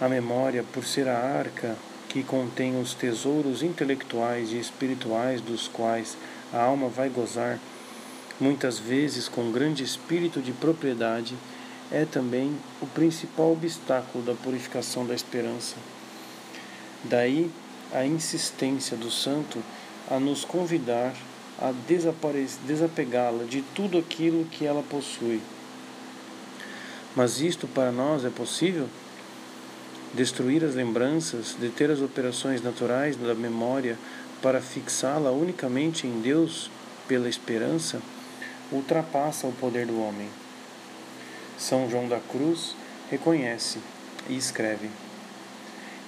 A 0.00 0.08
memória, 0.08 0.64
por 0.72 0.84
ser 0.84 1.08
a 1.08 1.18
arca 1.18 1.76
que 2.08 2.22
contém 2.22 2.80
os 2.80 2.94
tesouros 2.94 3.62
intelectuais 3.62 4.50
e 4.50 4.58
espirituais 4.58 5.40
dos 5.42 5.68
quais 5.68 6.16
a 6.52 6.62
alma 6.62 6.88
vai 6.88 7.10
gozar, 7.10 7.58
muitas 8.40 8.78
vezes 8.78 9.28
com 9.28 9.52
grande 9.52 9.84
espírito 9.84 10.40
de 10.40 10.52
propriedade, 10.52 11.34
é 11.92 12.06
também 12.06 12.56
o 12.80 12.86
principal 12.86 13.52
obstáculo 13.52 14.24
da 14.24 14.34
purificação 14.34 15.06
da 15.06 15.14
esperança. 15.14 15.76
Daí 17.04 17.50
a 17.92 18.06
insistência 18.06 18.96
do 18.96 19.10
santo 19.10 19.62
a 20.10 20.18
nos 20.18 20.44
convidar 20.44 21.14
a 21.58 21.72
desapegá-la 22.66 23.44
de 23.44 23.60
tudo 23.74 23.98
aquilo 23.98 24.46
que 24.46 24.64
ela 24.64 24.82
possui. 24.82 25.42
Mas 27.14 27.40
isto 27.40 27.68
para 27.68 27.92
nós 27.92 28.24
é 28.24 28.30
possível? 28.30 28.88
Destruir 30.12 30.64
as 30.64 30.74
lembranças, 30.74 31.54
deter 31.58 31.88
as 31.88 32.00
operações 32.00 32.60
naturais 32.62 33.16
da 33.16 33.32
memória 33.32 33.96
para 34.42 34.60
fixá-la 34.60 35.30
unicamente 35.30 36.06
em 36.06 36.20
Deus 36.20 36.68
pela 37.06 37.28
esperança, 37.28 38.00
ultrapassa 38.72 39.46
o 39.46 39.52
poder 39.52 39.86
do 39.86 40.00
homem. 40.00 40.28
São 41.56 41.88
João 41.88 42.08
da 42.08 42.18
Cruz 42.18 42.74
reconhece 43.08 43.78
e 44.28 44.36
escreve. 44.36 44.90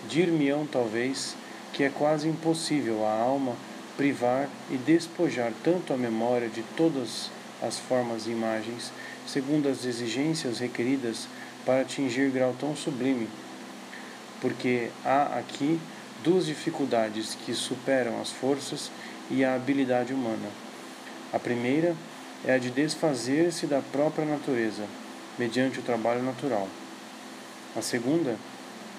Dir-me-ão, 0.09 0.67
talvez, 0.67 1.37
que 1.73 1.85
é 1.85 1.89
quase 1.89 2.29
impossível 2.29 3.07
a 3.07 3.13
alma 3.13 3.55
privar 3.97 4.49
e 4.71 4.77
despojar 4.77 5.53
tanto 5.63 5.93
a 5.93 5.97
memória 5.97 6.49
de 6.49 6.63
todas 6.77 7.31
as 7.61 7.79
formas 7.79 8.27
e 8.27 8.31
imagens, 8.31 8.91
segundo 9.27 9.69
as 9.69 9.85
exigências 9.85 10.59
requeridas 10.59 11.29
para 11.65 11.83
atingir 11.83 12.31
grau 12.31 12.57
tão 12.59 12.75
sublime, 12.75 13.29
porque 14.43 14.91
há 15.05 15.39
aqui 15.39 15.81
duas 16.25 16.47
dificuldades 16.47 17.37
que 17.47 17.55
superam 17.55 18.21
as 18.21 18.31
forças 18.31 18.91
e 19.31 19.45
a 19.45 19.55
habilidade 19.55 20.13
humana. 20.13 20.51
A 21.33 21.39
primeira 21.39 21.95
é 22.45 22.53
a 22.53 22.59
de 22.59 22.69
desfazer-se 22.69 23.69
da 23.69 23.81
própria 23.81 24.27
natureza, 24.27 24.83
mediante 25.39 25.79
o 25.79 25.83
trabalho 25.83 26.25
natural. 26.25 26.69
A 27.77 27.81
segunda 27.81 28.37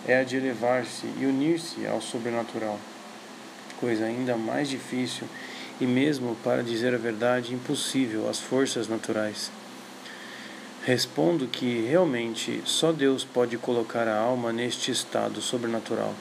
é 0.07 0.17
a 0.17 0.23
de 0.23 0.37
elevar-se 0.37 1.05
e 1.19 1.25
unir-se 1.25 1.85
ao 1.85 2.01
sobrenatural, 2.01 2.79
coisa 3.79 4.05
ainda 4.05 4.37
mais 4.37 4.69
difícil 4.69 5.27
e 5.81 5.85
mesmo, 5.85 6.37
para 6.41 6.63
dizer 6.63 6.93
a 6.93 6.97
verdade, 6.97 7.53
impossível 7.53 8.29
às 8.29 8.39
forças 8.39 8.87
naturais. 8.87 9.51
Respondo 10.85 11.47
que 11.47 11.79
realmente 11.87 12.61
só 12.65 12.91
Deus 12.91 13.23
pode 13.23 13.57
colocar 13.57 14.05
a 14.05 14.19
alma 14.19 14.51
neste 14.51 14.91
estado 14.91 15.41
sobrenatural, 15.41 16.13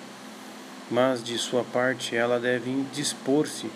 mas 0.89 1.21
de 1.21 1.37
sua 1.37 1.65
parte 1.65 2.15
ela 2.15 2.39
deve 2.39 2.71
dispor-se 2.93 3.69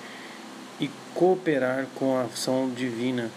e 0.81 0.88
cooperar 1.12 1.88
com 1.96 2.16
a 2.16 2.22
ação 2.22 2.70
divina 2.70 3.33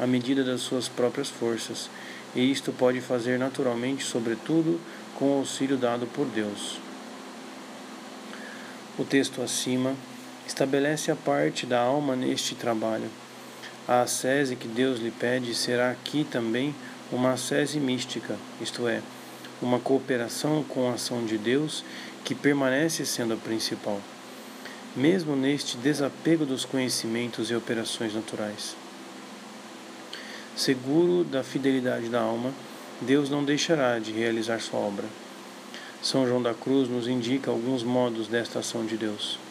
à 0.00 0.06
medida 0.06 0.42
das 0.42 0.62
suas 0.62 0.88
próprias 0.88 1.28
forças, 1.28 1.88
e 2.34 2.50
isto 2.50 2.72
pode 2.72 3.00
fazer 3.00 3.38
naturalmente, 3.38 4.02
sobretudo, 4.02 4.80
com 5.14 5.36
o 5.36 5.38
auxílio 5.38 5.76
dado 5.76 6.08
por 6.08 6.26
Deus. 6.26 6.80
O 8.98 9.04
texto 9.04 9.40
acima 9.42 9.94
estabelece 10.44 11.12
a 11.12 11.16
parte 11.16 11.66
da 11.66 11.80
alma 11.80 12.16
neste 12.16 12.56
trabalho. 12.56 13.08
A 13.90 14.02
ascese 14.02 14.54
que 14.54 14.68
Deus 14.68 15.00
lhe 15.00 15.10
pede 15.10 15.52
será 15.52 15.90
aqui 15.90 16.22
também 16.22 16.72
uma 17.10 17.32
ascese 17.32 17.80
mística, 17.80 18.36
isto 18.60 18.86
é, 18.86 19.02
uma 19.60 19.80
cooperação 19.80 20.62
com 20.62 20.88
a 20.88 20.94
ação 20.94 21.26
de 21.26 21.36
Deus 21.36 21.84
que 22.24 22.32
permanece 22.32 23.04
sendo 23.04 23.34
a 23.34 23.36
principal, 23.36 24.00
mesmo 24.94 25.34
neste 25.34 25.76
desapego 25.76 26.46
dos 26.46 26.64
conhecimentos 26.64 27.50
e 27.50 27.54
operações 27.56 28.14
naturais. 28.14 28.76
Seguro 30.54 31.24
da 31.24 31.42
fidelidade 31.42 32.08
da 32.08 32.20
alma, 32.20 32.52
Deus 33.00 33.28
não 33.28 33.42
deixará 33.42 33.98
de 33.98 34.12
realizar 34.12 34.60
sua 34.60 34.78
obra. 34.78 35.06
São 36.00 36.24
João 36.28 36.40
da 36.40 36.54
Cruz 36.54 36.88
nos 36.88 37.08
indica 37.08 37.50
alguns 37.50 37.82
modos 37.82 38.28
desta 38.28 38.60
ação 38.60 38.86
de 38.86 38.96
Deus. 38.96 39.49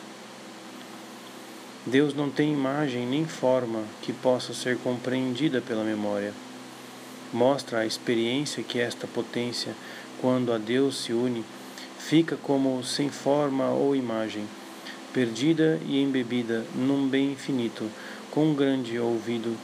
Deus 1.86 2.14
não 2.14 2.30
tem 2.30 2.52
imagem 2.52 3.08
nem 3.08 3.26
forma 3.26 3.84
que 4.02 4.12
possa 4.12 4.54
ser 4.54 4.78
compreendida 4.80 5.62
pela 5.62 5.84
memória. 5.84 6.34
Mostra 7.32 7.80
a 7.80 7.86
experiência 7.86 8.62
que 8.62 8.80
esta 8.80 9.08
potência, 9.08 9.74
quando 10.20 10.52
a 10.52 10.58
Deus 10.58 11.04
se 11.04 11.14
une, 11.14 11.46
fica 11.98 12.36
como 12.36 12.84
sem 12.84 13.10
forma 13.10 13.70
ou 13.70 13.96
imagem, 13.96 14.46
perdida 15.14 15.80
e 15.86 16.02
embebida 16.02 16.66
num 16.76 17.08
bem 17.08 17.32
infinito, 17.32 17.90
com 18.30 18.48
um 18.48 18.56
grande 18.56 19.00
ouvido, 19.00 19.56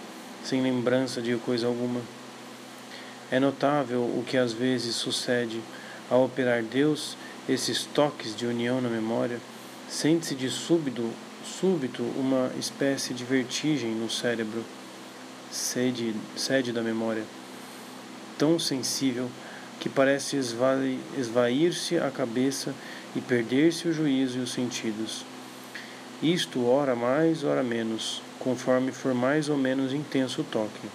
sem 0.43 0.61
lembrança 0.61 1.21
de 1.21 1.35
coisa 1.37 1.67
alguma. 1.67 1.99
É 3.29 3.39
notável 3.39 4.01
o 4.01 4.23
que 4.25 4.37
às 4.37 4.53
vezes 4.53 4.95
sucede 4.95 5.59
ao 6.09 6.23
operar 6.23 6.63
Deus 6.63 7.17
esses 7.49 7.83
toques 7.83 8.35
de 8.35 8.45
união 8.45 8.79
na 8.79 8.89
memória. 8.89 9.39
Sente-se 9.89 10.33
de 10.33 10.49
súbito, 10.49 11.11
súbito 11.45 12.01
uma 12.17 12.51
espécie 12.59 13.13
de 13.13 13.23
vertigem 13.23 13.91
no 13.91 14.09
cérebro, 14.09 14.63
sede, 15.51 16.15
sede 16.35 16.71
da 16.71 16.81
memória, 16.81 17.23
tão 18.37 18.57
sensível 18.57 19.29
que 19.79 19.87
parece 19.87 20.37
esvair-se 20.37 21.97
a 21.97 22.09
cabeça 22.09 22.73
e 23.15 23.21
perder-se 23.21 23.87
o 23.87 23.93
juízo 23.93 24.39
e 24.39 24.41
os 24.41 24.51
sentidos. 24.51 25.23
isto 26.23 26.65
ora 26.65 26.95
mais, 26.95 27.43
ora 27.43 27.61
menos, 27.61 28.21
conforme 28.39 28.91
for 28.91 29.13
mais 29.13 29.47
ou 29.47 29.57
menos 29.57 29.93
intenso 29.93 30.41
o 30.41 30.45
toque. 30.45 30.87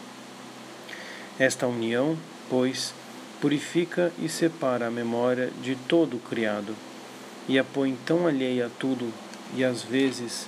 Esta 1.39 1.67
união, 1.67 2.19
pois, 2.49 2.93
purifica 3.41 4.13
e 4.19 4.29
separa 4.29 4.89
a 4.89 4.91
memória 4.91 5.51
de 5.63 5.77
todo 5.77 6.17
o 6.17 6.21
criado, 6.21 6.75
e 7.49 7.59
a 7.59 7.65
põe 7.65 7.97
tão 8.05 8.27
alheia 8.27 8.67
a 8.67 8.71
tudo 8.71 9.13
e 9.57 9.65
às 9.65 9.83
vezes 9.83 10.47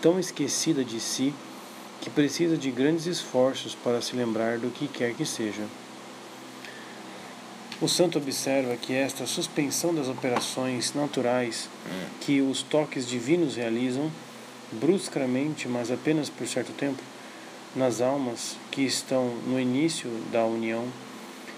tão 0.00 0.18
esquecida 0.18 0.84
de 0.84 0.98
si, 1.00 1.34
que 2.00 2.08
precisa 2.08 2.56
de 2.56 2.70
grandes 2.70 3.06
esforços 3.06 3.74
para 3.74 4.00
se 4.00 4.16
lembrar 4.16 4.58
do 4.58 4.70
que 4.70 4.88
quer 4.88 5.14
que 5.14 5.26
seja. 5.26 5.64
O 7.80 7.88
santo 7.88 8.18
observa 8.18 8.76
que 8.76 8.92
esta 8.92 9.26
suspensão 9.26 9.94
das 9.94 10.08
operações 10.08 10.92
naturais 10.94 11.68
que 12.20 12.40
os 12.40 12.62
toques 12.62 13.06
divinos 13.06 13.56
realizam, 13.56 14.10
bruscamente, 14.72 15.66
mas 15.66 15.90
apenas 15.90 16.28
por 16.28 16.46
certo 16.46 16.72
tempo, 16.72 17.02
nas 17.74 18.00
almas 18.00 18.56
que 18.70 18.82
estão 18.82 19.34
no 19.46 19.58
início 19.58 20.10
da 20.30 20.44
união, 20.44 20.86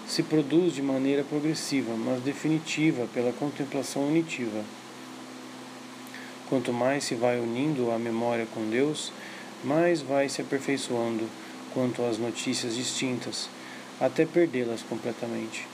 se 0.07 0.23
produz 0.23 0.75
de 0.75 0.83
maneira 0.83 1.25
progressiva, 1.25 1.95
mas 1.97 2.23
definitiva 2.23 3.09
pela 3.13 3.33
contemplação 3.33 4.07
unitiva. 4.07 4.63
Quanto 6.53 6.71
mais 6.71 7.05
se 7.05 7.15
vai 7.15 7.41
unindo 7.41 7.91
a 7.91 7.99
memória 7.99 8.47
com 8.53 8.69
Deus, 8.69 9.11
mais 9.65 10.03
vai 10.03 10.29
se 10.29 10.43
aperfeiçoando 10.43 11.27
quanto 11.73 12.05
às 12.05 12.19
notícias 12.19 12.77
distintas, 12.77 13.49
até 13.99 14.27
perdê-las 14.27 14.83
completamente. 14.83 15.67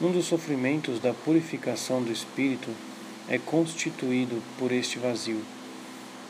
Um 0.00 0.12
dos 0.12 0.26
sofrimentos 0.26 1.00
da 1.00 1.12
purificação 1.12 2.00
do 2.00 2.12
espírito 2.12 2.70
é 3.28 3.36
constituído 3.36 4.40
por 4.60 4.70
este 4.70 5.00
vazio, 5.00 5.42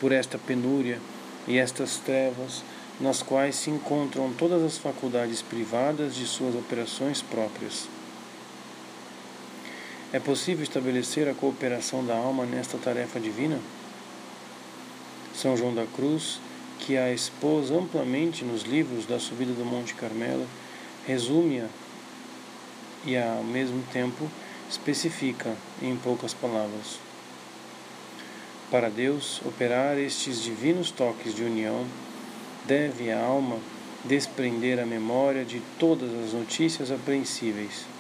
por 0.01 0.11
esta 0.11 0.39
penúria 0.39 0.99
e 1.47 1.59
estas 1.59 1.99
trevas 1.99 2.65
nas 2.99 3.23
quais 3.23 3.57
se 3.57 3.69
encontram 3.69 4.33
todas 4.33 4.63
as 4.63 4.79
faculdades 4.79 5.43
privadas 5.43 6.15
de 6.15 6.25
suas 6.25 6.55
operações 6.55 7.21
próprias. 7.21 7.98
É 10.11 10.19
possível 10.19 10.63
estabelecer 10.63 11.29
a 11.29 11.35
cooperação 11.35 12.03
da 12.03 12.17
alma 12.17 12.47
nesta 12.47 12.79
tarefa 12.79 13.21
divina? 13.21 13.61
São 15.35 15.55
João 15.55 15.75
da 15.75 15.85
Cruz, 15.85 16.41
que 16.79 16.97
a 16.97 17.13
expôs 17.13 17.71
amplamente 17.71 18.43
nos 18.43 18.63
livros 18.63 19.05
da 19.05 19.19
Subida 19.19 19.53
do 19.53 19.67
Monte 19.67 19.93
Carmelo, 19.93 20.47
resume-a 21.07 21.67
e 23.05 23.19
ao 23.19 23.45
mesmo 23.45 23.83
tempo 23.93 24.31
especifica 24.71 25.55
em 25.83 25.95
poucas 25.95 26.33
palavras. 26.33 26.99
Para 28.71 28.89
Deus 28.89 29.43
operar 29.45 29.99
estes 29.99 30.43
divinos 30.43 30.91
toques 30.91 31.35
de 31.35 31.45
união, 31.45 31.87
deve 32.65 33.13
a 33.13 33.23
alma 33.23 33.59
desprender 34.07 34.81
a 34.81 34.87
memória 34.87 35.45
de 35.45 35.61
todas 35.79 36.11
as 36.25 36.33
notícias 36.33 36.91
apreensíveis. 36.91 37.98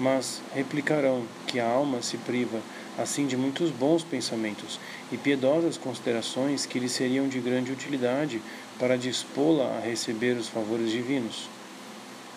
Mas 0.00 0.40
replicarão 0.54 1.24
que 1.46 1.60
a 1.60 1.68
alma 1.68 2.02
se 2.02 2.16
priva 2.16 2.60
assim 2.98 3.26
de 3.26 3.36
muitos 3.36 3.70
bons 3.70 4.02
pensamentos 4.02 4.78
e 5.10 5.16
piedosas 5.16 5.78
considerações 5.78 6.66
que 6.66 6.78
lhe 6.78 6.88
seriam 6.88 7.28
de 7.28 7.38
grande 7.40 7.72
utilidade 7.72 8.42
para 8.78 8.98
dispô-la 8.98 9.78
a 9.78 9.80
receber 9.80 10.36
os 10.36 10.48
favores 10.48 10.90
divinos. 10.90 11.48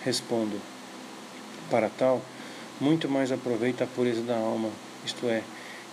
Respondo: 0.03 0.59
para 1.69 1.89
tal, 1.89 2.21
muito 2.79 3.09
mais 3.09 3.31
aproveita 3.31 3.83
a 3.83 3.87
pureza 3.87 4.21
da 4.21 4.37
alma, 4.37 4.69
isto 5.05 5.27
é, 5.27 5.41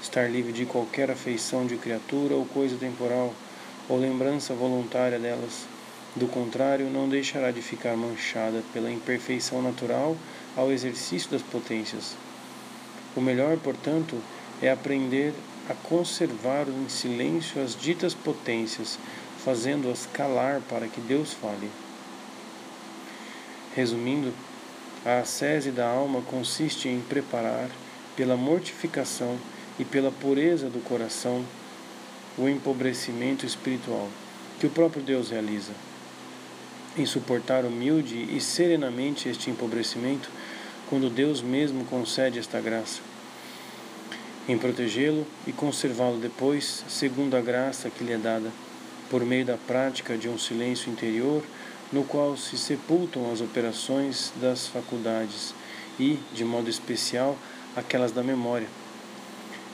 estar 0.02 0.30
livre 0.30 0.52
de 0.52 0.66
qualquer 0.66 1.10
afeição 1.10 1.66
de 1.66 1.76
criatura 1.76 2.34
ou 2.34 2.44
coisa 2.44 2.76
temporal, 2.76 3.32
ou 3.88 3.98
lembrança 3.98 4.54
voluntária 4.54 5.18
delas. 5.18 5.66
Do 6.14 6.26
contrário, 6.26 6.90
não 6.90 7.08
deixará 7.08 7.50
de 7.50 7.62
ficar 7.62 7.96
manchada 7.96 8.62
pela 8.72 8.90
imperfeição 8.90 9.62
natural 9.62 10.14
ao 10.56 10.70
exercício 10.70 11.30
das 11.30 11.42
potências. 11.42 12.14
O 13.16 13.20
melhor, 13.20 13.56
portanto, 13.58 14.16
é 14.60 14.70
aprender 14.70 15.34
a 15.68 15.74
conservar 15.74 16.66
em 16.68 16.88
silêncio 16.88 17.62
as 17.62 17.74
ditas 17.74 18.14
potências, 18.14 18.98
fazendo-as 19.44 20.06
calar 20.12 20.60
para 20.68 20.88
que 20.88 21.00
Deus 21.00 21.32
fale. 21.32 21.70
Resumindo, 23.74 24.32
a 25.04 25.18
ascese 25.18 25.70
da 25.70 25.88
alma 25.88 26.20
consiste 26.22 26.88
em 26.88 27.00
preparar, 27.00 27.68
pela 28.14 28.36
mortificação 28.36 29.38
e 29.78 29.84
pela 29.84 30.10
pureza 30.10 30.68
do 30.68 30.80
coração, 30.84 31.44
o 32.36 32.48
empobrecimento 32.48 33.46
espiritual 33.46 34.08
que 34.62 34.66
o 34.68 34.70
próprio 34.70 35.02
Deus 35.02 35.30
realiza. 35.30 35.72
Em 36.96 37.04
suportar 37.04 37.64
humilde 37.64 38.28
e 38.32 38.40
serenamente 38.40 39.28
este 39.28 39.50
empobrecimento, 39.50 40.30
quando 40.92 41.08
Deus 41.08 41.40
mesmo 41.40 41.86
concede 41.86 42.38
esta 42.38 42.60
graça. 42.60 43.00
Em 44.46 44.58
protegê-lo 44.58 45.26
e 45.46 45.50
conservá-lo 45.50 46.18
depois, 46.18 46.84
segundo 46.86 47.34
a 47.34 47.40
graça 47.40 47.88
que 47.88 48.04
lhe 48.04 48.12
é 48.12 48.18
dada, 48.18 48.50
por 49.08 49.24
meio 49.24 49.46
da 49.46 49.56
prática 49.56 50.18
de 50.18 50.28
um 50.28 50.36
silêncio 50.36 50.92
interior 50.92 51.42
no 51.90 52.04
qual 52.04 52.36
se 52.36 52.58
sepultam 52.58 53.32
as 53.32 53.40
operações 53.40 54.34
das 54.38 54.66
faculdades 54.66 55.54
e, 55.98 56.18
de 56.34 56.44
modo 56.44 56.68
especial, 56.68 57.38
aquelas 57.74 58.12
da 58.12 58.22
memória. 58.22 58.68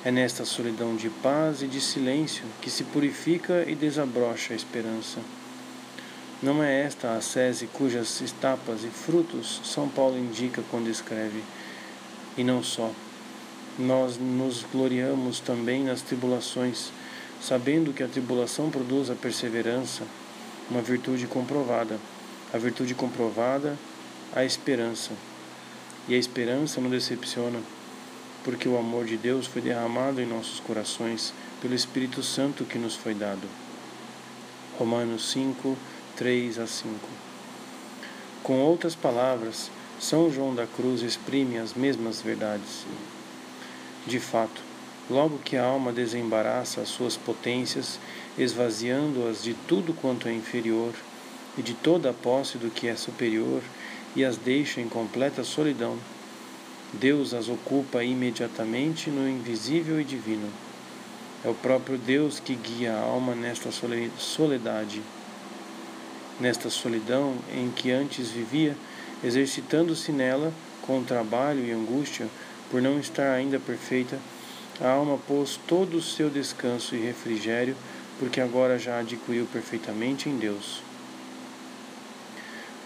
É 0.05 0.13
nesta 0.13 0.45
solidão 0.45 0.95
de 0.95 1.11
paz 1.11 1.63
e 1.63 1.67
de 1.67 1.81
silêncio 1.81 2.45
que 2.63 2.71
se 2.71 2.85
purifica 2.85 3.65
e 3.67 3.75
desabrocha 3.75 4.53
a 4.53 4.57
esperança. 4.57 5.19
Não 6.41 6.63
é 6.63 6.83
esta 6.83 7.15
a 7.15 7.21
sese 7.21 7.67
cujas 7.67 8.21
etapas 8.21 8.85
e 8.85 8.89
frutos 8.89 9.61
São 9.65 9.89
Paulo 9.89 10.17
indica 10.17 10.63
quando 10.71 10.89
escreve, 10.89 11.43
e 12.37 12.45
não 12.45 12.63
só. 12.63 12.93
Nós 13.77 14.17
nos 14.19 14.65
gloriamos 14.73 15.41
também 15.41 15.83
nas 15.83 16.01
tribulações, 16.01 16.93
sabendo 17.43 17.93
que 17.93 18.05
a 18.05 18.09
tribulação 18.09 18.71
produz 18.71 19.11
a 19.11 19.17
perseverança, 19.17 20.05
uma 20.71 20.81
virtude 20.81 21.27
comprovada. 21.27 21.99
A 22.55 22.59
virtude 22.59 22.95
comprovada, 22.95 23.77
a 24.33 24.45
esperança. 24.45 25.11
E 26.09 26.15
a 26.15 26.19
esperança 26.19 26.81
não 26.81 26.89
decepciona, 26.89 27.59
porque 28.45 28.69
o 28.69 28.79
amor 28.79 29.05
de 29.07 29.17
Deus 29.17 29.49
foi 29.49 29.61
derramado 29.61 30.21
em 30.21 30.27
nossos 30.27 30.61
corações 30.61 31.35
pelo 31.61 31.75
Espírito 31.75 32.23
Santo 32.23 32.65
que 32.65 32.79
nos 32.79 32.95
foi 32.95 33.13
dado. 33.13 33.47
Romanos 34.79 35.31
5, 35.33 35.77
3 36.19 36.59
a 36.59 36.67
5. 36.67 36.99
Com 38.43 38.59
outras 38.59 38.97
palavras, 38.97 39.71
São 40.01 40.29
João 40.29 40.53
da 40.53 40.67
Cruz 40.67 41.01
exprime 41.01 41.59
as 41.59 41.75
mesmas 41.75 42.21
verdades. 42.21 42.85
De 44.05 44.19
fato, 44.19 44.61
logo 45.09 45.39
que 45.39 45.57
a 45.57 45.65
alma 45.65 45.93
desembaraça 45.93 46.81
as 46.81 46.89
suas 46.89 47.17
potências, 47.17 48.01
esvaziando-as 48.37 49.45
de 49.45 49.55
tudo 49.55 49.95
quanto 49.95 50.27
é 50.27 50.33
inferior 50.33 50.93
e 51.57 51.63
de 51.63 51.75
toda 51.75 52.11
a 52.11 52.15
posse 52.15 52.59
do 52.59 52.69
que 52.69 52.89
é 52.89 52.97
superior, 52.97 53.63
e 54.17 54.25
as 54.25 54.37
deixa 54.37 54.81
em 54.81 54.89
completa 54.89 55.45
solidão, 55.45 55.97
Deus 56.95 57.33
as 57.33 57.49
ocupa 57.49 58.03
imediatamente 58.03 59.09
no 59.09 59.29
invisível 59.29 60.01
e 60.01 60.05
divino. 60.05 60.51
É 61.45 61.49
o 61.49 61.55
próprio 61.55 61.97
Deus 61.97 62.41
que 62.41 62.57
guia 62.57 62.95
a 62.95 63.03
alma 63.03 63.37
nesta 63.37 63.71
soledade, 64.19 65.01
nesta 66.41 66.71
solidão 66.71 67.35
em 67.53 67.71
que 67.71 67.91
antes 67.91 68.31
vivia, 68.31 68.77
exercitando-se 69.23 70.13
nela 70.13 70.53
com 70.83 71.03
trabalho 71.03 71.65
e 71.65 71.73
angústia 71.73 72.27
por 72.71 72.81
não 72.81 72.99
estar 72.99 73.33
ainda 73.33 73.59
perfeita 73.59 74.19
a 74.81 74.91
alma 74.91 75.19
pôs 75.19 75.59
todo 75.67 75.97
o 75.97 76.03
seu 76.03 76.31
descanso 76.31 76.95
e 76.95 77.01
refrigério, 77.01 77.77
porque 78.17 78.41
agora 78.41 78.79
já 78.79 79.01
adquiriu 79.01 79.45
perfeitamente 79.47 80.29
em 80.29 80.39
Deus. 80.39 80.81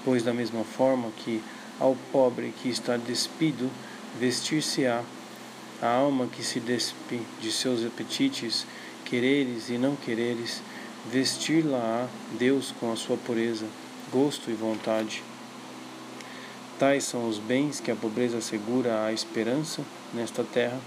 Pois, 0.02 0.22
da 0.22 0.32
mesma 0.32 0.64
forma 0.64 1.10
que 1.18 1.42
ao 1.78 1.94
pobre 2.10 2.54
que 2.62 2.70
está 2.70 2.96
despido 2.96 3.70
vestir-se-á, 4.18 5.02
a 5.82 5.86
alma 5.86 6.26
que 6.26 6.42
se 6.42 6.60
despe 6.60 7.20
de 7.40 7.52
seus 7.52 7.84
apetites, 7.84 8.66
quereres 9.04 9.68
e 9.68 9.76
não 9.76 9.94
quereres, 9.94 10.62
vestir-la-á 11.10 12.08
Deus 12.38 12.72
com 12.78 12.92
a 12.92 12.96
sua 12.96 13.16
pureza, 13.16 13.66
gosto 14.10 14.50
e 14.50 14.54
vontade. 14.54 15.22
Tais 16.78 17.04
são 17.04 17.28
os 17.28 17.38
bens 17.38 17.80
que 17.80 17.90
a 17.90 17.96
pobreza 17.96 18.38
assegura 18.38 19.04
à 19.04 19.12
esperança 19.12 19.82
nesta 20.12 20.42
terra 20.44 20.80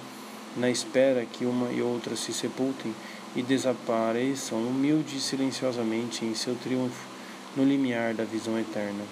na 0.56 0.70
espera 0.70 1.26
que 1.26 1.46
uma 1.46 1.72
e 1.72 1.82
outra 1.82 2.16
se 2.16 2.34
sepultem 2.34 2.96
e 3.36 3.44
desapareçam 3.44 4.60
humilde 4.60 5.18
e 5.18 5.22
silenciosamente 5.22 6.24
em 6.24 6.34
seu 6.34 6.56
triunfo 6.56 7.06
no 7.56 7.64
limiar 7.64 8.14
da 8.14 8.24
visão 8.24 8.58
eterna. 8.58 9.04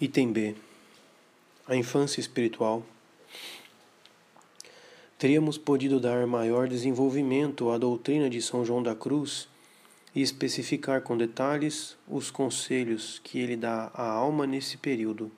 Item 0.00 0.32
B. 0.32 0.54
a 1.66 1.74
infância 1.74 2.20
espiritual, 2.20 2.82
teríamos 5.18 5.56
podido 5.56 5.98
dar 5.98 6.26
maior 6.26 6.68
desenvolvimento 6.68 7.70
à 7.70 7.78
doutrina 7.78 8.28
de 8.28 8.42
São 8.42 8.64
João 8.64 8.82
da 8.82 8.94
Cruz 8.94 9.48
e 10.14 10.20
especificar 10.20 11.00
com 11.00 11.16
detalhes 11.16 11.96
os 12.06 12.30
conselhos 12.30 13.18
que 13.24 13.38
ele 13.38 13.56
dá 13.56 13.90
à 13.94 14.06
alma 14.06 14.46
nesse 14.46 14.76
período. 14.76 15.30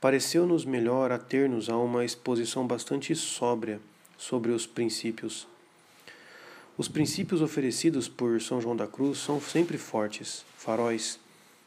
Pareceu-nos 0.00 0.64
melhor 0.64 1.12
ater-nos 1.12 1.68
a 1.68 1.76
uma 1.76 2.04
exposição 2.04 2.66
bastante 2.66 3.14
sóbria 3.14 3.80
sobre 4.16 4.52
os 4.52 4.66
princípios. 4.66 5.46
Os 6.78 6.88
princípios 6.88 7.42
oferecidos 7.42 8.08
por 8.08 8.40
São 8.40 8.60
João 8.60 8.76
da 8.76 8.86
Cruz 8.86 9.18
são 9.18 9.40
sempre 9.40 9.76
fortes, 9.76 10.44
faróis 10.56 11.18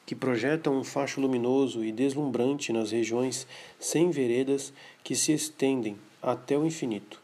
que 0.05 0.15
projetam 0.15 0.75
um 0.75 0.83
facho 0.83 1.21
luminoso 1.21 1.83
e 1.83 1.91
deslumbrante 1.91 2.73
nas 2.73 2.91
regiões 2.91 3.45
sem 3.79 4.09
veredas 4.09 4.73
que 5.03 5.15
se 5.15 5.31
estendem 5.31 5.95
até 6.21 6.57
o 6.57 6.65
infinito. 6.65 7.21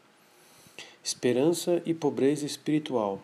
Esperança 1.02 1.82
e 1.86 1.94
pobreza 1.94 2.44
espiritual 2.44 3.20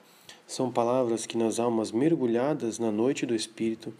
são 0.47 0.71
palavras 0.71 1.27
que 1.27 1.37
nas 1.37 1.59
almas 1.59 1.91
mergulhadas 1.91 2.79
na 2.79 2.93
noite 2.93 3.25
do 3.25 3.35
espírito 3.35 3.93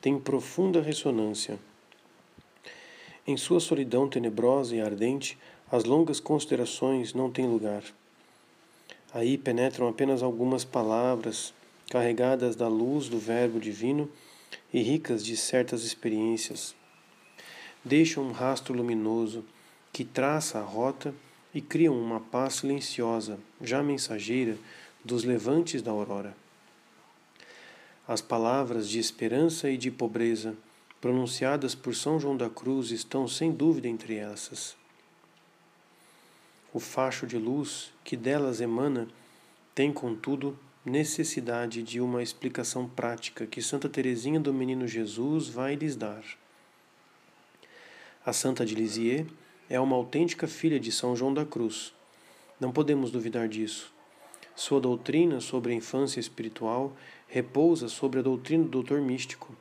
têm 0.00 0.18
profunda 0.18 0.82
ressonância. 0.82 1.58
Em 3.26 3.36
sua 3.36 3.60
solidão 3.60 4.08
tenebrosa 4.08 4.74
e 4.74 4.80
ardente, 4.80 5.38
as 5.70 5.84
longas 5.84 6.18
considerações 6.18 7.14
não 7.14 7.30
têm 7.30 7.46
lugar. 7.46 7.84
Aí 9.14 9.38
penetram 9.38 9.88
apenas 9.88 10.22
algumas 10.22 10.64
palavras 10.64 11.54
carregadas 11.88 12.56
da 12.56 12.66
luz 12.66 13.08
do 13.08 13.18
Verbo 13.18 13.60
divino 13.60 14.10
e 14.74 14.82
ricas 14.82 15.24
de 15.24 15.36
certas 15.36 15.84
experiências. 15.84 16.74
Deixam 17.84 18.24
um 18.24 18.32
rastro 18.32 18.74
luminoso 18.74 19.44
que 19.92 20.04
traça 20.04 20.58
a 20.58 20.62
rota 20.62 21.14
e 21.54 21.60
criam 21.60 21.98
uma 21.98 22.18
paz 22.18 22.54
silenciosa, 22.54 23.38
já 23.60 23.82
mensageira, 23.82 24.56
dos 25.04 25.22
levantes 25.24 25.82
da 25.82 25.90
aurora. 25.90 26.34
As 28.08 28.20
palavras 28.20 28.88
de 28.88 28.98
esperança 28.98 29.68
e 29.68 29.76
de 29.76 29.90
pobreza 29.90 30.56
pronunciadas 31.00 31.74
por 31.74 31.94
São 31.94 32.18
João 32.18 32.36
da 32.36 32.48
Cruz 32.48 32.90
estão 32.90 33.28
sem 33.28 33.52
dúvida 33.52 33.88
entre 33.88 34.16
essas. 34.16 34.76
O 36.72 36.80
facho 36.80 37.26
de 37.26 37.36
luz 37.36 37.92
que 38.02 38.16
delas 38.16 38.60
emana 38.60 39.08
tem, 39.74 39.92
contudo, 39.92 40.58
necessidade 40.84 41.82
de 41.82 42.00
uma 42.00 42.22
explicação 42.22 42.88
prática 42.88 43.46
que 43.46 43.60
Santa 43.60 43.88
Teresinha 43.88 44.40
do 44.40 44.54
Menino 44.54 44.86
Jesus 44.86 45.48
vai 45.48 45.74
lhes 45.74 45.96
dar. 45.96 46.24
A 48.24 48.32
Santa 48.32 48.64
de 48.64 48.74
Lisieux 48.74 49.26
é 49.72 49.80
uma 49.80 49.96
autêntica 49.96 50.46
filha 50.46 50.78
de 50.78 50.92
São 50.92 51.16
João 51.16 51.32
da 51.32 51.46
Cruz. 51.46 51.94
Não 52.60 52.70
podemos 52.70 53.10
duvidar 53.10 53.48
disso. 53.48 53.90
Sua 54.54 54.78
doutrina 54.78 55.40
sobre 55.40 55.72
a 55.72 55.74
infância 55.74 56.20
espiritual 56.20 56.94
repousa 57.26 57.88
sobre 57.88 58.20
a 58.20 58.22
doutrina 58.22 58.64
do 58.64 58.68
doutor 58.68 59.00
místico. 59.00 59.56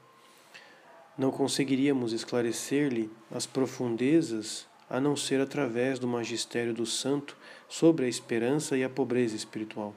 Não 1.18 1.32
conseguiríamos 1.32 2.12
esclarecer-lhe 2.12 3.10
as 3.34 3.46
profundezas 3.46 4.68
a 4.90 5.00
não 5.00 5.16
ser 5.16 5.40
através 5.40 5.98
do 5.98 6.10
magistério 6.10 6.74
do 6.74 6.86
santo 6.86 7.38
sobre 7.70 8.06
a 8.06 8.10
esperança 8.10 8.76
e 8.76 8.84
a 8.84 8.90
pobreza 8.90 9.38
espiritual. 9.38 9.96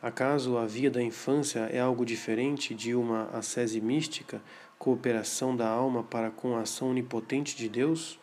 Acaso 0.00 0.56
a 0.56 0.64
via 0.64 0.90
da 0.90 1.02
infância 1.02 1.68
é 1.70 1.78
algo 1.78 2.06
diferente 2.06 2.74
de 2.74 2.94
uma 2.94 3.24
ascese 3.34 3.82
mística, 3.82 4.40
cooperação 4.78 5.54
da 5.54 5.68
alma 5.68 6.02
para 6.02 6.30
com 6.30 6.56
a 6.56 6.62
ação 6.62 6.88
onipotente 6.88 7.54
de 7.54 7.68
Deus? 7.68 8.18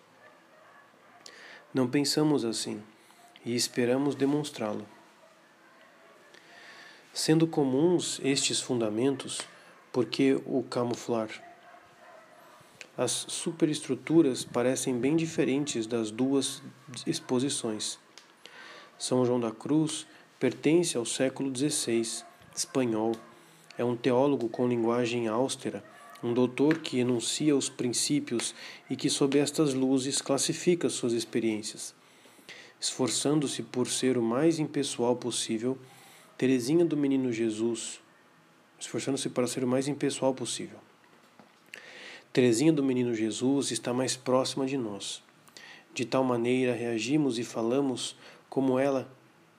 Não 1.74 1.88
pensamos 1.88 2.46
assim 2.46 2.82
e 3.46 3.56
esperamos 3.56 4.16
demonstrá-lo. 4.16 4.86
Sendo 7.14 7.48
comuns 7.48 8.20
estes 8.24 8.62
fundamentos, 8.62 9.42
por 9.92 10.06
que 10.06 10.40
o 10.46 10.64
camuflar? 10.64 11.30
As 12.98 13.12
superestruturas 13.12 14.44
parecem 14.44 14.98
bem 14.98 15.16
diferentes 15.16 15.86
das 15.86 16.10
duas 16.10 16.62
exposições. 17.06 18.00
São 18.98 19.26
João 19.26 19.40
da 19.40 19.52
Cruz 19.52 20.08
Pertence 20.40 20.96
ao 20.96 21.04
século 21.04 21.52
XVI, 21.56 22.24
espanhol. 22.56 23.14
É 23.76 23.84
um 23.84 23.96
teólogo 23.96 24.48
com 24.50 24.68
linguagem 24.68 25.28
austera, 25.28 25.84
um 26.24 26.34
doutor 26.34 26.80
que 26.80 27.00
enuncia 27.00 27.56
os 27.56 27.70
princípios 27.70 28.56
e 28.90 28.96
que, 28.96 29.10
sob 29.10 29.38
estas 29.38 29.74
luzes, 29.74 30.22
classifica 30.22 30.90
suas 30.90 31.14
experiências. 31.14 31.94
Esforçando-se 32.80 33.64
por 33.64 33.88
ser 33.88 34.18
o 34.18 34.22
mais 34.22 34.60
impessoal 34.60 35.16
possível, 35.16 35.78
Teresinha 36.38 36.86
do 36.86 36.96
Menino 36.96 37.32
Jesus, 37.32 38.00
esforçando-se 38.80 39.30
para 39.30 39.48
ser 39.48 39.64
o 39.64 39.68
mais 39.68 39.88
impessoal 39.88 40.34
possível. 40.34 40.78
Teresinha 42.32 42.72
do 42.72 42.84
Menino 42.84 43.16
Jesus 43.16 43.72
está 43.72 43.94
mais 43.94 44.16
próxima 44.16 44.66
de 44.66 44.78
nós. 44.78 45.24
De 45.94 46.06
tal 46.06 46.24
maneira 46.24 46.74
reagimos 46.74 47.40
e 47.40 47.44
falamos 47.44 48.16
como 48.50 48.78
ela 48.78 49.12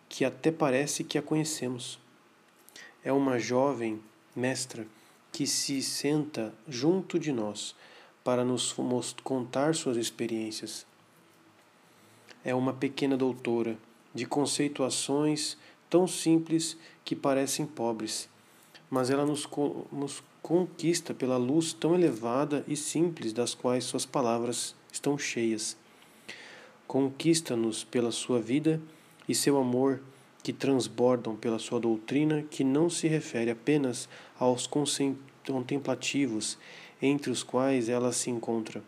que 0.08 0.24
até 0.24 0.52
parece 0.52 1.02
que 1.02 1.18
a 1.18 1.22
conhecemos. 1.22 1.98
É 3.02 3.12
uma 3.12 3.38
jovem 3.38 4.00
mestra 4.36 4.86
que 5.32 5.46
se 5.46 5.82
senta 5.82 6.52
junto 6.68 7.18
de 7.18 7.32
nós 7.32 7.74
para 8.24 8.44
nos 8.44 8.74
contar 9.22 9.74
suas 9.74 9.96
experiências. 9.96 10.86
É 12.44 12.54
uma 12.54 12.72
pequena 12.72 13.16
doutora 13.16 13.78
de 14.14 14.26
conceituações 14.26 15.56
tão 15.88 16.06
simples 16.06 16.76
que 17.04 17.16
parecem 17.16 17.66
pobres, 17.66 18.28
mas 18.90 19.10
ela 19.10 19.24
nos, 19.24 19.48
nos 19.92 20.22
conquista 20.42 21.12
pela 21.12 21.36
luz 21.36 21.72
tão 21.72 21.94
elevada 21.94 22.64
e 22.66 22.76
simples 22.76 23.32
das 23.32 23.54
quais 23.54 23.84
suas 23.84 24.06
palavras 24.06 24.74
estão 24.92 25.18
cheias. 25.18 25.76
Conquista-nos 26.86 27.84
pela 27.84 28.10
sua 28.10 28.40
vida 28.40 28.80
e 29.28 29.34
seu 29.34 29.58
amor 29.58 30.00
que 30.48 30.52
transbordam 30.54 31.36
pela 31.36 31.58
sua 31.58 31.78
doutrina, 31.78 32.42
que 32.50 32.64
não 32.64 32.88
se 32.88 33.06
refere 33.06 33.50
apenas 33.50 34.08
aos 34.40 34.66
contemplativos, 34.66 36.56
entre 37.02 37.30
os 37.30 37.42
quais 37.42 37.90
ela 37.90 38.14
se 38.14 38.30
encontra, 38.30 38.82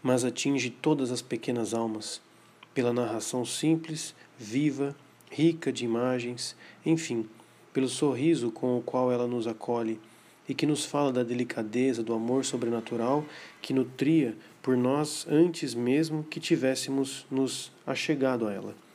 mas 0.00 0.24
atinge 0.24 0.70
todas 0.70 1.10
as 1.10 1.20
pequenas 1.20 1.74
almas, 1.74 2.20
pela 2.72 2.92
narração 2.92 3.44
simples, 3.44 4.14
viva, 4.38 4.94
rica 5.32 5.72
de 5.72 5.84
imagens, 5.84 6.54
enfim, 6.84 7.28
pelo 7.72 7.88
sorriso 7.88 8.52
com 8.52 8.78
o 8.78 8.82
qual 8.82 9.10
ela 9.10 9.26
nos 9.26 9.48
acolhe 9.48 9.98
e 10.48 10.54
que 10.54 10.64
nos 10.64 10.84
fala 10.84 11.12
da 11.12 11.24
delicadeza 11.24 12.04
do 12.04 12.14
amor 12.14 12.44
sobrenatural 12.44 13.24
que 13.60 13.74
nutria 13.74 14.36
por 14.62 14.76
nós 14.76 15.26
antes 15.28 15.74
mesmo 15.74 16.22
que 16.22 16.38
tivéssemos 16.38 17.26
nos 17.28 17.72
achegado 17.84 18.46
a 18.46 18.52
ela 18.52 18.85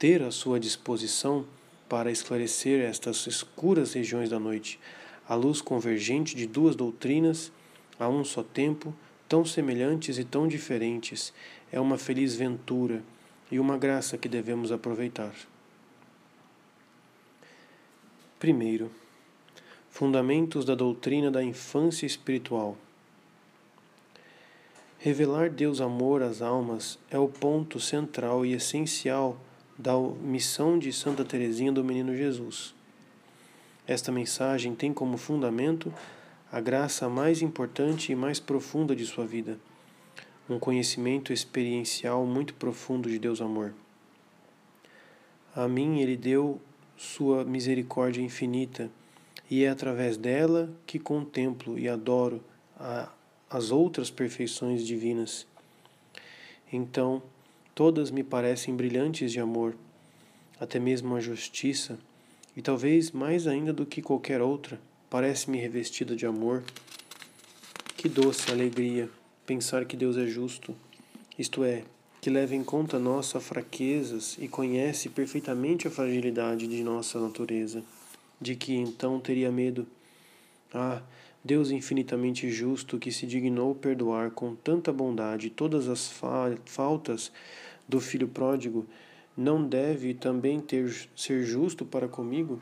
ter 0.00 0.22
à 0.22 0.30
sua 0.30 0.58
disposição 0.58 1.44
para 1.86 2.10
esclarecer 2.10 2.80
estas 2.80 3.26
escuras 3.26 3.92
regiões 3.92 4.30
da 4.30 4.40
noite, 4.40 4.80
a 5.28 5.34
luz 5.34 5.60
convergente 5.60 6.34
de 6.34 6.46
duas 6.46 6.74
doutrinas 6.74 7.52
a 7.98 8.08
um 8.08 8.24
só 8.24 8.42
tempo, 8.42 8.94
tão 9.28 9.44
semelhantes 9.44 10.16
e 10.16 10.24
tão 10.24 10.48
diferentes, 10.48 11.34
é 11.70 11.78
uma 11.78 11.98
feliz 11.98 12.34
ventura 12.34 13.02
e 13.52 13.60
uma 13.60 13.76
graça 13.76 14.16
que 14.16 14.26
devemos 14.26 14.72
aproveitar. 14.72 15.34
Primeiro, 18.38 18.90
fundamentos 19.90 20.64
da 20.64 20.74
doutrina 20.74 21.30
da 21.30 21.44
infância 21.44 22.06
espiritual. 22.06 22.74
Revelar 24.98 25.50
Deus 25.50 25.78
amor 25.78 26.22
às 26.22 26.40
almas 26.40 26.98
é 27.10 27.18
o 27.18 27.28
ponto 27.28 27.78
central 27.78 28.46
e 28.46 28.54
essencial 28.54 29.38
da 29.80 29.98
missão 29.98 30.78
de 30.78 30.92
Santa 30.92 31.24
Teresinha 31.24 31.72
do 31.72 31.82
Menino 31.82 32.14
Jesus. 32.14 32.74
Esta 33.86 34.12
mensagem 34.12 34.74
tem 34.74 34.92
como 34.92 35.16
fundamento 35.16 35.92
a 36.52 36.60
graça 36.60 37.08
mais 37.08 37.40
importante 37.40 38.12
e 38.12 38.14
mais 38.14 38.38
profunda 38.38 38.94
de 38.94 39.06
sua 39.06 39.26
vida, 39.26 39.58
um 40.50 40.58
conhecimento 40.58 41.32
experiencial 41.32 42.26
muito 42.26 42.52
profundo 42.54 43.08
de 43.08 43.18
Deus 43.18 43.40
amor. 43.40 43.72
A 45.56 45.66
mim 45.66 46.00
ele 46.00 46.16
deu 46.16 46.60
sua 46.94 47.42
misericórdia 47.42 48.20
infinita, 48.20 48.90
e 49.50 49.64
é 49.64 49.70
através 49.70 50.18
dela 50.18 50.70
que 50.86 50.98
contemplo 50.98 51.78
e 51.78 51.88
adoro 51.88 52.44
a, 52.78 53.08
as 53.48 53.70
outras 53.70 54.10
perfeições 54.10 54.86
divinas. 54.86 55.46
Então, 56.70 57.22
Todas 57.74 58.10
me 58.10 58.22
parecem 58.22 58.76
brilhantes 58.76 59.32
de 59.32 59.40
amor, 59.40 59.74
até 60.58 60.78
mesmo 60.78 61.16
a 61.16 61.20
justiça, 61.20 61.98
e 62.56 62.62
talvez 62.62 63.10
mais 63.10 63.46
ainda 63.46 63.72
do 63.72 63.86
que 63.86 64.02
qualquer 64.02 64.40
outra, 64.42 64.80
parece-me 65.08 65.58
revestida 65.58 66.14
de 66.14 66.26
amor, 66.26 66.62
Que 67.96 68.08
doce 68.08 68.50
alegria 68.50 69.10
pensar 69.44 69.84
que 69.84 69.94
Deus 69.94 70.16
é 70.16 70.26
justo, 70.26 70.74
isto 71.38 71.62
é, 71.64 71.84
que 72.20 72.30
leva 72.30 72.54
em 72.54 72.62
conta 72.62 72.98
nossas 72.98 73.42
fraquezas 73.42 74.38
e 74.38 74.48
conhece 74.48 75.08
perfeitamente 75.08 75.88
a 75.88 75.90
fragilidade 75.90 76.66
de 76.66 76.82
nossa 76.82 77.18
natureza. 77.20 77.82
De 78.40 78.54
que 78.56 78.74
então 78.74 79.20
teria 79.20 79.50
medo? 79.50 79.86
Ah, 80.72 81.02
Deus 81.42 81.70
infinitamente 81.70 82.50
justo 82.50 82.98
que 82.98 83.10
se 83.10 83.26
dignou 83.26 83.74
perdoar 83.74 84.30
com 84.30 84.54
tanta 84.54 84.92
bondade 84.92 85.48
todas 85.48 85.88
as 85.88 86.10
fa 86.10 86.54
faltas 86.66 87.32
do 87.88 87.98
filho 87.98 88.28
pródigo, 88.28 88.86
não 89.36 89.66
deve 89.66 90.12
também 90.12 90.60
ter 90.60 91.08
ser 91.16 91.44
justo 91.44 91.84
para 91.84 92.06
comigo, 92.06 92.60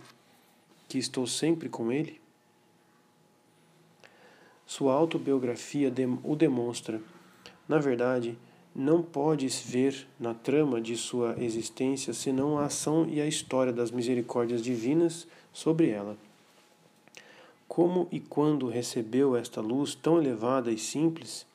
que 0.89 0.97
estou 0.97 1.27
sempre 1.27 1.69
com 1.69 1.91
ele? 1.91 2.21
Sua 4.65 4.95
autobiografia 4.95 5.93
o 6.23 6.37
demonstra. 6.37 7.01
Na 7.69 7.79
verdade, 7.79 8.39
não 8.75 9.03
podes 9.03 9.61
ver 9.61 10.07
na 10.21 10.35
trama 10.35 10.81
de 10.81 10.97
sua 10.97 11.35
existência 11.39 12.13
senão 12.13 12.59
a 12.59 12.67
ação 12.67 13.09
e 13.09 13.21
a 13.21 13.27
história 13.27 13.73
das 13.73 13.91
misericórdias 13.91 14.63
divinas 14.63 15.27
sobre 15.53 15.89
ela. 15.89 16.17
Como 17.79 18.09
e 18.11 18.19
quando 18.19 18.67
recebeu 18.67 19.37
esta 19.37 19.61
luz 19.61 19.95
tão 19.95 20.19
elevada 20.19 20.73
e 20.73 20.77
simples, 20.77 21.47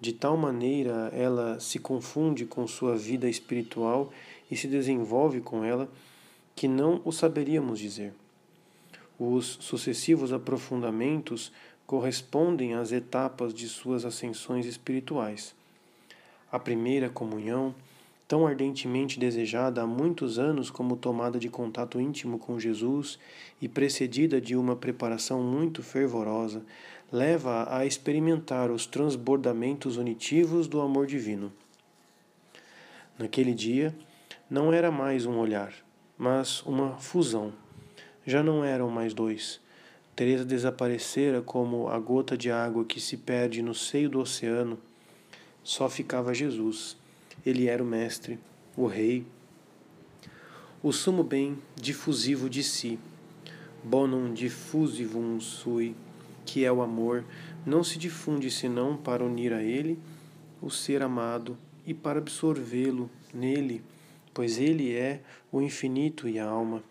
de 0.00 0.12
tal 0.12 0.36
maneira 0.36 1.12
ela 1.14 1.60
se 1.60 1.78
confunde 1.78 2.44
com 2.44 2.66
sua 2.66 2.96
vida 2.96 3.30
espiritual 3.30 4.12
e 4.50 4.56
se 4.56 4.66
desenvolve 4.66 5.40
com 5.40 5.62
ela, 5.62 5.88
que 6.56 6.66
não 6.66 7.00
o 7.04 7.12
saberíamos 7.12 7.78
dizer. 7.78 8.12
Os 9.16 9.58
sucessivos 9.60 10.32
aprofundamentos 10.32 11.52
correspondem 11.86 12.74
às 12.74 12.90
etapas 12.90 13.54
de 13.54 13.68
suas 13.68 14.04
ascensões 14.04 14.66
espirituais. 14.66 15.54
A 16.50 16.58
primeira 16.58 17.08
comunhão, 17.08 17.72
tão 18.32 18.46
ardentemente 18.46 19.20
desejada 19.20 19.82
há 19.82 19.86
muitos 19.86 20.38
anos 20.38 20.70
como 20.70 20.96
tomada 20.96 21.38
de 21.38 21.50
contato 21.50 22.00
íntimo 22.00 22.38
com 22.38 22.58
Jesus 22.58 23.18
e 23.60 23.68
precedida 23.68 24.40
de 24.40 24.56
uma 24.56 24.74
preparação 24.74 25.42
muito 25.42 25.82
fervorosa, 25.82 26.64
leva 27.12 27.66
a 27.68 27.84
experimentar 27.84 28.70
os 28.70 28.86
transbordamentos 28.86 29.98
unitivos 29.98 30.66
do 30.66 30.80
amor 30.80 31.06
divino. 31.06 31.52
Naquele 33.18 33.52
dia, 33.52 33.94
não 34.48 34.72
era 34.72 34.90
mais 34.90 35.26
um 35.26 35.36
olhar, 35.36 35.74
mas 36.16 36.62
uma 36.62 36.96
fusão. 36.96 37.52
Já 38.24 38.42
não 38.42 38.64
eram 38.64 38.88
mais 38.88 39.12
dois, 39.12 39.60
Teresa 40.16 40.46
desaparecera 40.46 41.42
como 41.42 41.86
a 41.86 41.98
gota 41.98 42.34
de 42.34 42.50
água 42.50 42.82
que 42.82 42.98
se 42.98 43.18
perde 43.18 43.60
no 43.60 43.74
seio 43.74 44.08
do 44.08 44.20
oceano. 44.20 44.78
Só 45.62 45.86
ficava 45.86 46.32
Jesus. 46.32 47.01
Ele 47.44 47.66
era 47.66 47.82
o 47.82 47.86
mestre, 47.86 48.38
o 48.76 48.86
rei, 48.86 49.26
o 50.82 50.92
sumo 50.92 51.22
bem 51.22 51.58
difusivo 51.74 52.48
de 52.48 52.62
si. 52.62 52.98
Bonum 53.84 54.32
diffusivum 54.32 55.40
sui, 55.40 55.94
que 56.44 56.64
é 56.64 56.72
o 56.72 56.82
amor, 56.82 57.24
não 57.66 57.82
se 57.82 57.98
difunde 57.98 58.50
senão 58.50 58.96
para 58.96 59.24
unir 59.24 59.52
a 59.52 59.62
ele 59.62 59.98
o 60.60 60.70
ser 60.70 61.02
amado 61.02 61.58
e 61.86 61.92
para 61.92 62.18
absorvê-lo 62.18 63.10
nele, 63.34 63.82
pois 64.32 64.58
ele 64.58 64.94
é 64.94 65.20
o 65.50 65.60
infinito 65.60 66.28
e 66.28 66.38
a 66.38 66.46
alma. 66.46 66.82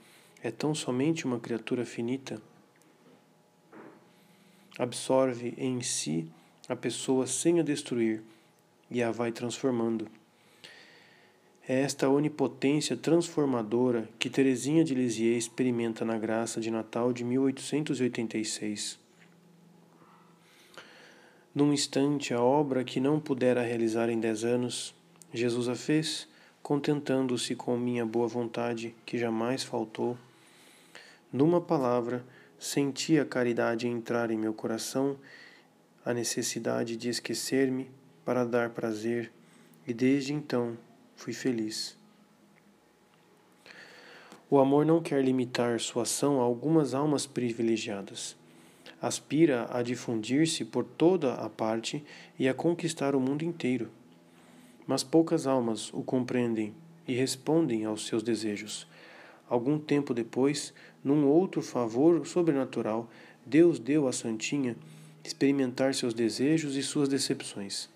É 0.44 0.52
tão 0.52 0.76
somente 0.76 1.26
uma 1.26 1.40
criatura 1.40 1.86
finita 1.86 2.42
absorve 4.78 5.54
em 5.58 5.82
si 5.82 6.28
a 6.68 6.76
pessoa 6.76 7.28
sem 7.28 7.60
a 7.60 7.64
destruir 7.64 8.24
e 8.90 9.04
a 9.04 9.12
vai 9.12 9.32
transformando. 9.32 10.08
É 11.68 11.82
esta 11.82 12.10
onipotência 12.10 12.98
transformadora 12.98 14.10
que 14.18 14.30
Teresinha 14.30 14.84
de 14.84 14.96
Lisieux 14.96 15.38
experimenta 15.38 16.04
na 16.04 16.18
graça 16.18 16.60
de 16.60 16.72
Natal 16.72 17.14
de 17.14 17.24
1886. 17.24 19.00
Num 21.54 21.72
instante, 21.72 22.34
a 22.34 22.42
obra 22.42 22.84
que 22.84 23.00
não 23.00 23.20
pudera 23.20 23.62
realizar 23.62 24.10
em 24.10 24.20
dez 24.20 24.44
anos, 24.44 24.96
Jesus 25.34 25.70
a 25.70 25.76
fez, 25.76 26.28
contentando-se 26.64 27.56
com 27.56 27.78
minha 27.78 28.06
boa 28.06 28.28
vontade, 28.28 28.96
que 29.06 29.18
jamais 29.18 29.64
faltou. 29.64 30.18
Numa 31.32 31.62
palavra, 31.62 32.26
Senti 32.62 33.18
a 33.18 33.26
caridade 33.26 33.88
entrar 33.88 34.30
em 34.30 34.38
meu 34.38 34.54
coração, 34.54 35.18
a 36.06 36.14
necessidade 36.14 36.96
de 36.96 37.10
esquecer-me 37.10 37.90
para 38.24 38.46
dar 38.46 38.70
prazer, 38.70 39.32
e 39.88 39.92
desde 39.96 40.32
então 40.32 40.78
fui 41.22 41.34
feliz. 41.34 41.96
O 44.50 44.58
amor 44.58 44.88
não 44.88 45.00
quer 45.00 45.24
limitar 45.24 45.80
sua 45.80 46.02
ação 46.02 46.42
a 46.42 46.44
algumas 46.44 46.96
almas 46.96 47.28
privilegiadas. 47.28 48.36
Aspira 49.00 49.68
a 49.70 49.84
difundir-se 49.84 50.66
por 50.66 50.84
toda 50.84 51.36
a 51.36 51.48
parte 51.48 52.04
e 52.40 52.50
a 52.50 52.56
conquistar 52.56 53.16
o 53.16 53.20
mundo 53.20 53.46
inteiro. 53.46 53.92
Mas 54.88 55.04
poucas 55.04 55.46
almas 55.46 55.94
o 55.94 56.02
compreendem 56.02 56.74
e 57.08 57.14
respondem 57.14 57.86
aos 57.86 58.08
seus 58.08 58.24
desejos. 58.24 58.88
Algum 59.48 59.78
tempo 59.78 60.16
depois, 60.16 60.74
num 61.04 61.28
outro 61.28 61.62
favor 61.62 62.26
sobrenatural, 62.26 63.08
Deus 63.46 63.78
deu 63.78 64.08
à 64.08 64.12
Santinha 64.12 64.76
experimentar 65.24 65.94
seus 65.94 66.16
desejos 66.16 66.76
e 66.76 66.82
suas 66.82 67.08
decepções. 67.08 67.88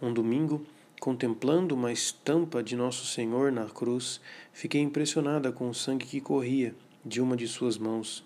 Um 0.00 0.12
domingo, 0.12 0.64
contemplando 1.06 1.72
uma 1.76 1.92
estampa 1.92 2.60
de 2.60 2.74
Nosso 2.74 3.06
Senhor 3.06 3.52
na 3.52 3.66
cruz, 3.66 4.20
fiquei 4.52 4.80
impressionada 4.80 5.52
com 5.52 5.68
o 5.68 5.72
sangue 5.72 6.04
que 6.04 6.20
corria 6.20 6.74
de 7.04 7.20
uma 7.20 7.36
de 7.36 7.46
suas 7.46 7.78
mãos, 7.78 8.24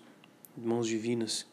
mãos 0.57 0.87
divinas. 0.87 1.45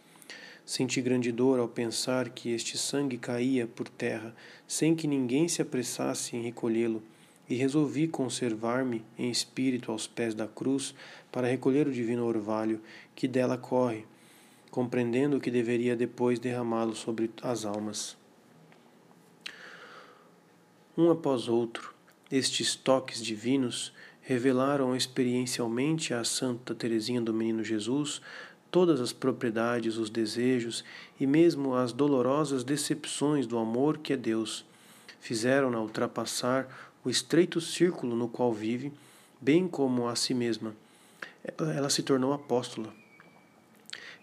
Senti 0.65 1.03
grande 1.03 1.31
dor 1.31 1.59
ao 1.59 1.69
pensar 1.69 2.31
que 2.31 2.51
este 2.51 2.79
sangue 2.79 3.19
caía 3.19 3.67
por 3.67 3.91
terra 3.91 4.35
sem 4.67 4.95
que 4.95 5.07
ninguém 5.07 5.49
se 5.49 5.61
apressasse 5.61 6.35
em 6.35 6.41
recolhê-lo 6.41 7.03
e 7.47 7.55
resolvi 7.57 8.09
conservar-me 8.09 9.05
em 9.19 9.31
espírito 9.31 9.93
aos 9.93 10.07
pés 10.07 10.35
da 10.35 10.47
cruz 10.47 10.95
para 11.31 11.47
recolher 11.47 11.87
o 11.87 11.93
divino 11.93 12.25
orvalho 12.25 12.81
que 13.15 13.29
dela 13.29 13.59
corre, 13.59 14.07
compreendendo 14.71 15.39
que 15.41 15.51
deveria 15.51 15.95
depois 15.95 16.39
derramá-lo 16.39 16.97
sobre 16.97 17.31
as 17.43 17.67
almas. 17.67 18.18
Um 21.01 21.13
após 21.13 21.47
outro, 21.49 21.95
estes 22.29 22.75
toques 22.75 23.23
divinos 23.23 23.93
revelaram 24.21 24.97
experiencialmente 24.97 26.13
à 26.13 26.25
Santa 26.25 26.75
Teresinha 26.75 27.21
do 27.21 27.33
Menino 27.33 27.63
Jesus 27.63 28.21
todas 28.69 29.01
as 29.01 29.13
propriedades, 29.13 29.97
os 29.97 30.11
desejos 30.11 30.85
e 31.21 31.25
mesmo 31.25 31.77
as 31.77 31.93
dolorosas 31.93 32.65
decepções 32.65 33.47
do 33.47 33.59
amor 33.59 33.99
que 33.99 34.13
é 34.13 34.17
Deus. 34.17 34.65
Fizeram-na 35.21 35.81
ultrapassar 35.81 36.67
o 37.05 37.09
estreito 37.09 37.61
círculo 37.61 38.17
no 38.17 38.27
qual 38.27 38.53
vive, 38.53 38.93
bem 39.41 39.69
como 39.69 40.09
a 40.09 40.17
si 40.17 40.35
mesma. 40.35 40.75
Ela 41.77 41.91
se 41.91 42.03
tornou 42.03 42.33
apóstola. 42.33 42.93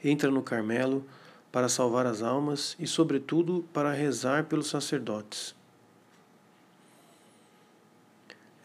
Entra 0.04 0.30
no 0.30 0.44
Carmelo 0.44 1.06
para 1.54 1.70
salvar 1.70 2.06
as 2.06 2.22
almas 2.22 2.76
e, 2.78 2.86
sobretudo, 2.86 3.66
para 3.72 3.94
rezar 3.94 4.44
pelos 4.44 4.68
sacerdotes. 4.68 5.55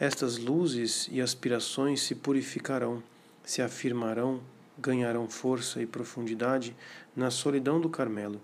Estas 0.01 0.39
luzes 0.39 1.09
e 1.13 1.21
aspirações 1.21 2.01
se 2.01 2.17
purificarão, 2.17 3.03
se 3.45 3.63
afirmarão, 3.63 4.41
ganharão 4.79 5.29
força 5.29 5.81
e 5.81 5.87
profundidade 5.87 6.75
na 7.15 7.31
solidão 7.31 7.81
do 7.81 7.89
Carmelo 7.89 8.41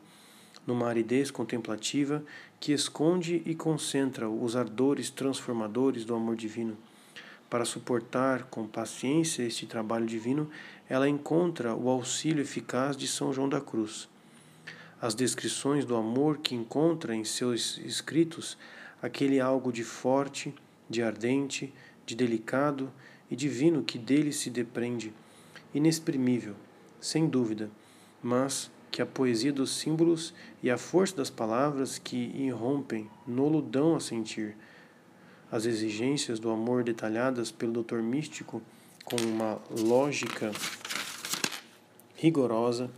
numa 0.67 0.89
aridez 0.89 1.31
contemplativa 1.31 2.23
que 2.59 2.73
esconde 2.73 3.43
e 3.47 3.55
concentra 3.55 4.29
os 4.29 4.57
ardores 4.57 5.09
transformadores 5.09 6.05
do 6.05 6.15
amor 6.15 6.35
divino. 6.35 6.77
Para 7.49 7.65
suportar 7.65 8.45
com 8.45 8.67
paciência 8.67 9.45
este 9.45 9.67
trabalho 9.67 10.05
divino, 10.05 10.51
ela 10.89 11.09
encontra 11.09 11.75
o 11.75 11.89
auxílio 11.89 12.43
eficaz 12.43 12.97
de 12.97 13.07
São 13.07 13.33
João 13.33 13.49
da 13.49 13.61
Cruz. 13.61 14.09
As 15.01 15.15
descrições 15.15 15.85
do 15.85 15.95
amor 15.95 16.39
que 16.39 16.55
encontra 16.55 17.15
em 17.15 17.25
seus 17.25 17.79
escritos, 17.79 18.59
aquele 19.01 19.39
algo 19.39 19.73
de 19.73 19.85
forte, 19.85 20.53
de 20.89 21.03
ardente, 21.03 21.73
de 22.05 22.15
delicado 22.15 22.93
e 23.31 23.37
divino 23.37 23.83
que 23.83 23.99
dele 23.99 24.33
se 24.33 24.51
depreende, 24.51 25.13
inexprimível, 25.75 26.55
sem 27.01 27.29
dúvida, 27.29 27.71
mas 28.23 28.71
que 28.91 29.03
a 29.03 29.07
poesia 29.07 29.53
dos 29.53 29.77
símbolos 29.77 30.33
e 30.63 30.71
a 30.71 30.79
força 30.79 31.17
das 31.17 31.29
palavras 31.29 31.99
que 31.99 32.17
irrompem 32.17 33.11
nolo 33.27 33.61
dão 33.61 33.95
a 33.95 34.01
sentir. 34.01 34.57
As 35.51 35.67
exigências 35.67 36.39
do 36.39 36.51
amor 36.51 36.83
detalhadas 36.83 37.51
pelo 37.51 37.73
doutor 37.73 38.03
místico 38.03 38.63
com 39.05 39.17
uma 39.17 39.61
lógica 39.71 40.51
rigorosa, 42.17 42.91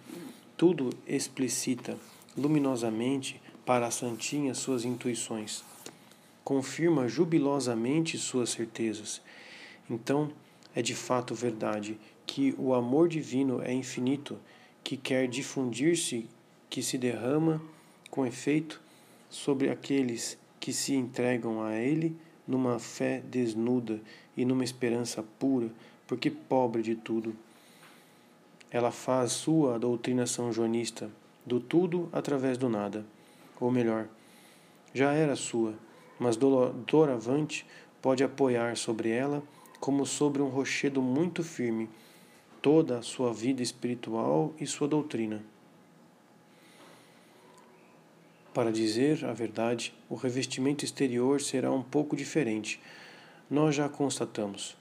tudo 0.57 0.91
explicita 1.07 1.97
luminosamente 2.37 3.43
para 3.67 3.89
a 3.89 3.91
santinha 3.91 4.55
suas 4.55 4.85
intuições. 4.85 5.65
Confirma 6.49 7.07
jubilosamente 7.07 8.17
suas 8.17 8.49
certezas. 8.49 9.21
Então, 9.91 10.33
é 10.75 10.81
de 10.81 10.95
fato 10.95 11.35
verdade 11.35 11.99
que 12.27 12.55
o 12.57 12.73
amor 12.73 13.07
divino 13.07 13.61
é 13.61 13.71
infinito, 13.71 14.39
que 14.83 14.97
quer 14.97 15.29
difundir-se, 15.29 16.27
que 16.71 16.83
se 16.83 16.97
derrama 16.97 17.61
com 18.11 18.25
efeito 18.25 18.81
sobre 19.29 19.69
aqueles 19.69 20.39
que 20.59 20.73
se 20.73 20.95
entregam 20.95 21.63
a 21.63 21.77
Ele 21.77 22.17
numa 22.47 22.79
fé 22.79 23.21
desnuda 23.21 24.01
e 24.35 24.43
numa 24.43 24.65
esperança 24.65 25.23
pura, 25.39 25.71
porque 26.07 26.31
pobre 26.31 26.81
de 26.81 26.95
tudo. 26.95 27.37
Ela 28.71 28.91
faz 28.91 29.33
sua 29.33 29.79
doutrina 29.79 30.27
são 30.27 30.51
joanista, 30.51 31.11
do 31.45 31.61
tudo 31.61 32.09
através 32.11 32.57
do 32.57 32.71
nada. 32.71 33.05
Ou 33.61 33.71
melhor, 33.71 34.09
já 34.95 35.13
era 35.13 35.37
sua, 35.37 35.75
mas 36.19 36.37
doravante 36.37 37.67
pode 38.01 38.25
apoiar 38.25 38.77
sobre 38.77 39.11
ela 39.11 39.43
como 39.81 40.05
sobre 40.05 40.43
um 40.43 40.49
rochedo 40.49 41.01
muito 41.01 41.43
firme 41.43 41.89
toda 42.61 42.99
a 42.99 43.03
sua 43.03 43.33
vida 43.33 43.63
espiritual 43.63 44.53
e 44.59 44.67
sua 44.67 44.89
doutrina. 44.89 45.43
Para 48.53 48.73
dizer 48.73 49.25
a 49.25 49.33
verdade, 49.33 49.95
o 50.09 50.17
revestimento 50.17 50.85
exterior 50.85 51.41
será 51.41 51.71
um 51.71 51.83
pouco 51.83 52.17
diferente. 52.17 52.81
Nós 53.49 53.75
já 53.77 53.89
constatamos. 53.89 54.77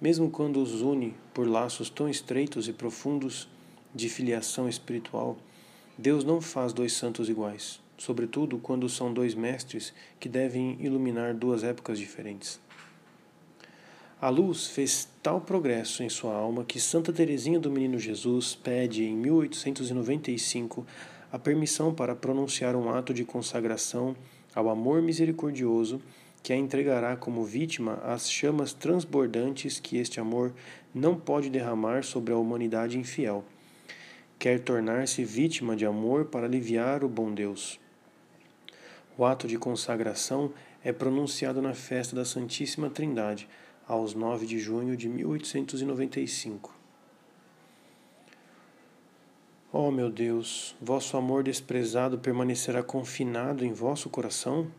Mesmo 0.00 0.30
quando 0.30 0.62
os 0.62 0.80
une 0.80 1.14
por 1.34 1.46
laços 1.46 1.90
tão 1.90 2.08
estreitos 2.08 2.68
e 2.68 2.72
profundos 2.72 3.48
de 3.94 4.08
filiação 4.08 4.68
espiritual, 4.68 5.36
Deus 5.96 6.24
não 6.24 6.40
faz 6.40 6.72
dois 6.72 6.92
santos 6.92 7.28
iguais, 7.28 7.80
sobretudo 7.98 8.58
quando 8.58 8.88
são 8.88 9.12
dois 9.12 9.34
mestres 9.34 9.92
que 10.18 10.28
devem 10.28 10.78
iluminar 10.80 11.34
duas 11.34 11.62
épocas 11.62 11.98
diferentes. 11.98 12.60
A 14.20 14.30
luz 14.30 14.66
fez 14.66 15.08
tal 15.22 15.40
progresso 15.40 16.02
em 16.02 16.08
sua 16.08 16.34
alma 16.34 16.64
que 16.64 16.80
Santa 16.80 17.12
Teresinha 17.12 17.60
do 17.60 17.70
Menino 17.70 17.98
Jesus 17.98 18.54
pede 18.54 19.04
em 19.04 19.16
1895 19.16 20.86
a 21.30 21.38
permissão 21.38 21.94
para 21.94 22.16
pronunciar 22.16 22.74
um 22.74 22.90
ato 22.90 23.12
de 23.12 23.24
consagração 23.24 24.16
ao 24.54 24.70
amor 24.70 25.02
misericordioso 25.02 26.00
que 26.42 26.52
a 26.52 26.56
entregará 26.56 27.16
como 27.16 27.44
vítima 27.44 27.94
às 28.04 28.30
chamas 28.30 28.72
transbordantes 28.72 29.78
que 29.78 29.98
este 29.98 30.18
amor 30.18 30.52
não 30.94 31.14
pode 31.14 31.50
derramar 31.50 32.02
sobre 32.02 32.32
a 32.32 32.38
humanidade 32.38 32.98
infiel. 32.98 33.44
Quer 34.38 34.60
tornar-se 34.60 35.24
vítima 35.24 35.76
de 35.76 35.84
amor 35.84 36.26
para 36.26 36.46
aliviar 36.46 37.04
o 37.04 37.08
bom 37.08 37.32
Deus. 37.32 37.78
O 39.18 39.24
ato 39.24 39.48
de 39.48 39.58
consagração 39.58 40.52
é 40.84 40.92
pronunciado 40.92 41.60
na 41.60 41.74
festa 41.74 42.14
da 42.14 42.24
Santíssima 42.24 42.88
Trindade, 42.88 43.48
aos 43.84 44.14
9 44.14 44.46
de 44.46 44.60
junho 44.60 44.96
de 44.96 45.08
1895. 45.08 46.72
Ó 49.72 49.88
oh, 49.88 49.90
meu 49.90 50.08
Deus, 50.08 50.76
vosso 50.80 51.16
amor 51.16 51.42
desprezado 51.42 52.16
permanecerá 52.20 52.80
confinado 52.80 53.64
em 53.64 53.72
vosso 53.72 54.08
coração? 54.08 54.70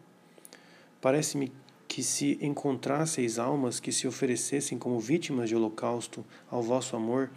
Parece-me 1.02 1.52
que 1.86 2.02
se 2.02 2.40
encontrasseis 2.42 3.38
almas 3.38 3.82
que 3.82 3.92
se 3.92 4.08
oferecessem 4.08 4.78
como 4.80 5.02
vítimas 5.02 5.50
de 5.50 5.56
holocausto 5.58 6.26
ao 6.50 6.64
vosso 6.64 6.96
amor, 6.96 7.30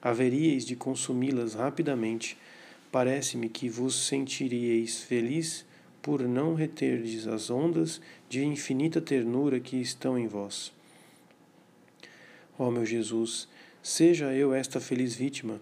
haveríeis 0.00 0.64
de 0.64 0.74
consumi-las 0.74 1.52
rapidamente. 1.52 2.38
Parece-me 2.90 3.50
que 3.50 3.68
vos 3.68 4.06
sentiríeis 4.06 5.02
feliz 5.02 5.66
por 6.06 6.22
não 6.22 6.54
reterdes 6.54 7.26
as 7.26 7.50
ondas 7.50 8.00
de 8.28 8.44
infinita 8.44 9.00
ternura 9.00 9.58
que 9.58 9.76
estão 9.76 10.16
em 10.16 10.28
vós. 10.28 10.72
Ó 12.56 12.70
meu 12.70 12.86
Jesus, 12.86 13.48
seja 13.82 14.32
eu 14.32 14.54
esta 14.54 14.78
feliz 14.78 15.16
vítima 15.16 15.60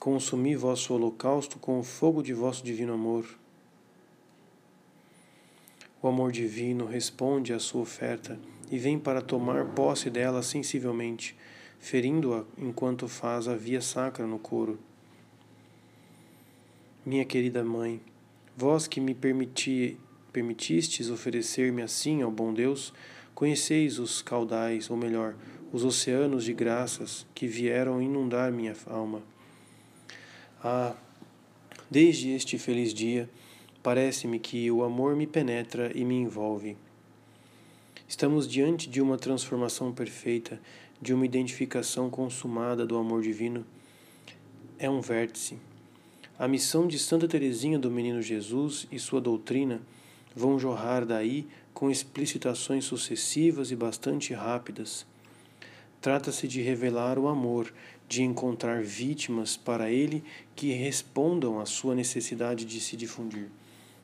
consumi 0.00 0.56
vosso 0.56 0.92
holocausto 0.92 1.60
com 1.60 1.78
o 1.78 1.84
fogo 1.84 2.20
de 2.20 2.34
vosso 2.34 2.64
divino 2.64 2.94
amor. 2.94 3.28
O 6.02 6.08
amor 6.08 6.32
divino 6.32 6.84
responde 6.84 7.52
à 7.52 7.60
sua 7.60 7.82
oferta 7.82 8.40
e 8.68 8.78
vem 8.78 8.98
para 8.98 9.22
tomar 9.22 9.66
posse 9.66 10.10
dela 10.10 10.42
sensivelmente, 10.42 11.36
ferindo-a 11.78 12.42
enquanto 12.58 13.06
faz 13.06 13.46
a 13.46 13.54
via 13.54 13.80
sacra 13.80 14.26
no 14.26 14.40
coro. 14.40 14.80
Minha 17.04 17.24
querida 17.24 17.62
mãe, 17.62 18.00
vós 18.56 18.88
que 18.88 19.00
me 19.00 19.14
permiti, 19.14 19.98
permitistes 20.32 21.10
oferecer-me 21.10 21.82
assim 21.82 22.22
ao 22.22 22.30
bom 22.30 22.54
Deus, 22.54 22.92
conheceis 23.34 23.98
os 23.98 24.22
caudais, 24.22 24.88
ou 24.90 24.96
melhor, 24.96 25.36
os 25.72 25.84
oceanos 25.84 26.44
de 26.44 26.54
graças 26.54 27.26
que 27.34 27.46
vieram 27.46 28.00
inundar 28.00 28.50
minha 28.50 28.74
alma. 28.86 29.22
Ah, 30.64 30.96
desde 31.90 32.30
este 32.30 32.58
feliz 32.58 32.94
dia, 32.94 33.28
parece-me 33.82 34.38
que 34.38 34.70
o 34.70 34.82
amor 34.82 35.14
me 35.14 35.26
penetra 35.26 35.92
e 35.94 36.04
me 36.04 36.14
envolve. 36.14 36.76
Estamos 38.08 38.48
diante 38.48 38.88
de 38.88 39.02
uma 39.02 39.18
transformação 39.18 39.92
perfeita, 39.92 40.60
de 41.02 41.12
uma 41.12 41.26
identificação 41.26 42.08
consumada 42.08 42.86
do 42.86 42.96
amor 42.96 43.20
divino. 43.20 43.66
É 44.78 44.88
um 44.88 45.00
vértice. 45.00 45.58
A 46.38 46.46
missão 46.46 46.86
de 46.86 46.98
Santa 46.98 47.26
Teresinha 47.26 47.78
do 47.78 47.90
Menino 47.90 48.20
Jesus 48.20 48.86
e 48.92 48.98
sua 48.98 49.22
doutrina 49.22 49.80
vão 50.34 50.58
jorrar 50.58 51.06
daí 51.06 51.46
com 51.72 51.90
explicitações 51.90 52.84
sucessivas 52.84 53.70
e 53.70 53.76
bastante 53.76 54.34
rápidas. 54.34 55.06
Trata-se 55.98 56.46
de 56.46 56.60
revelar 56.60 57.18
o 57.18 57.26
amor 57.26 57.72
de 58.06 58.22
encontrar 58.22 58.82
vítimas 58.82 59.56
para 59.56 59.90
ele 59.90 60.22
que 60.54 60.74
respondam 60.74 61.58
à 61.58 61.64
sua 61.64 61.94
necessidade 61.94 62.66
de 62.66 62.80
se 62.82 62.98
difundir. 62.98 63.48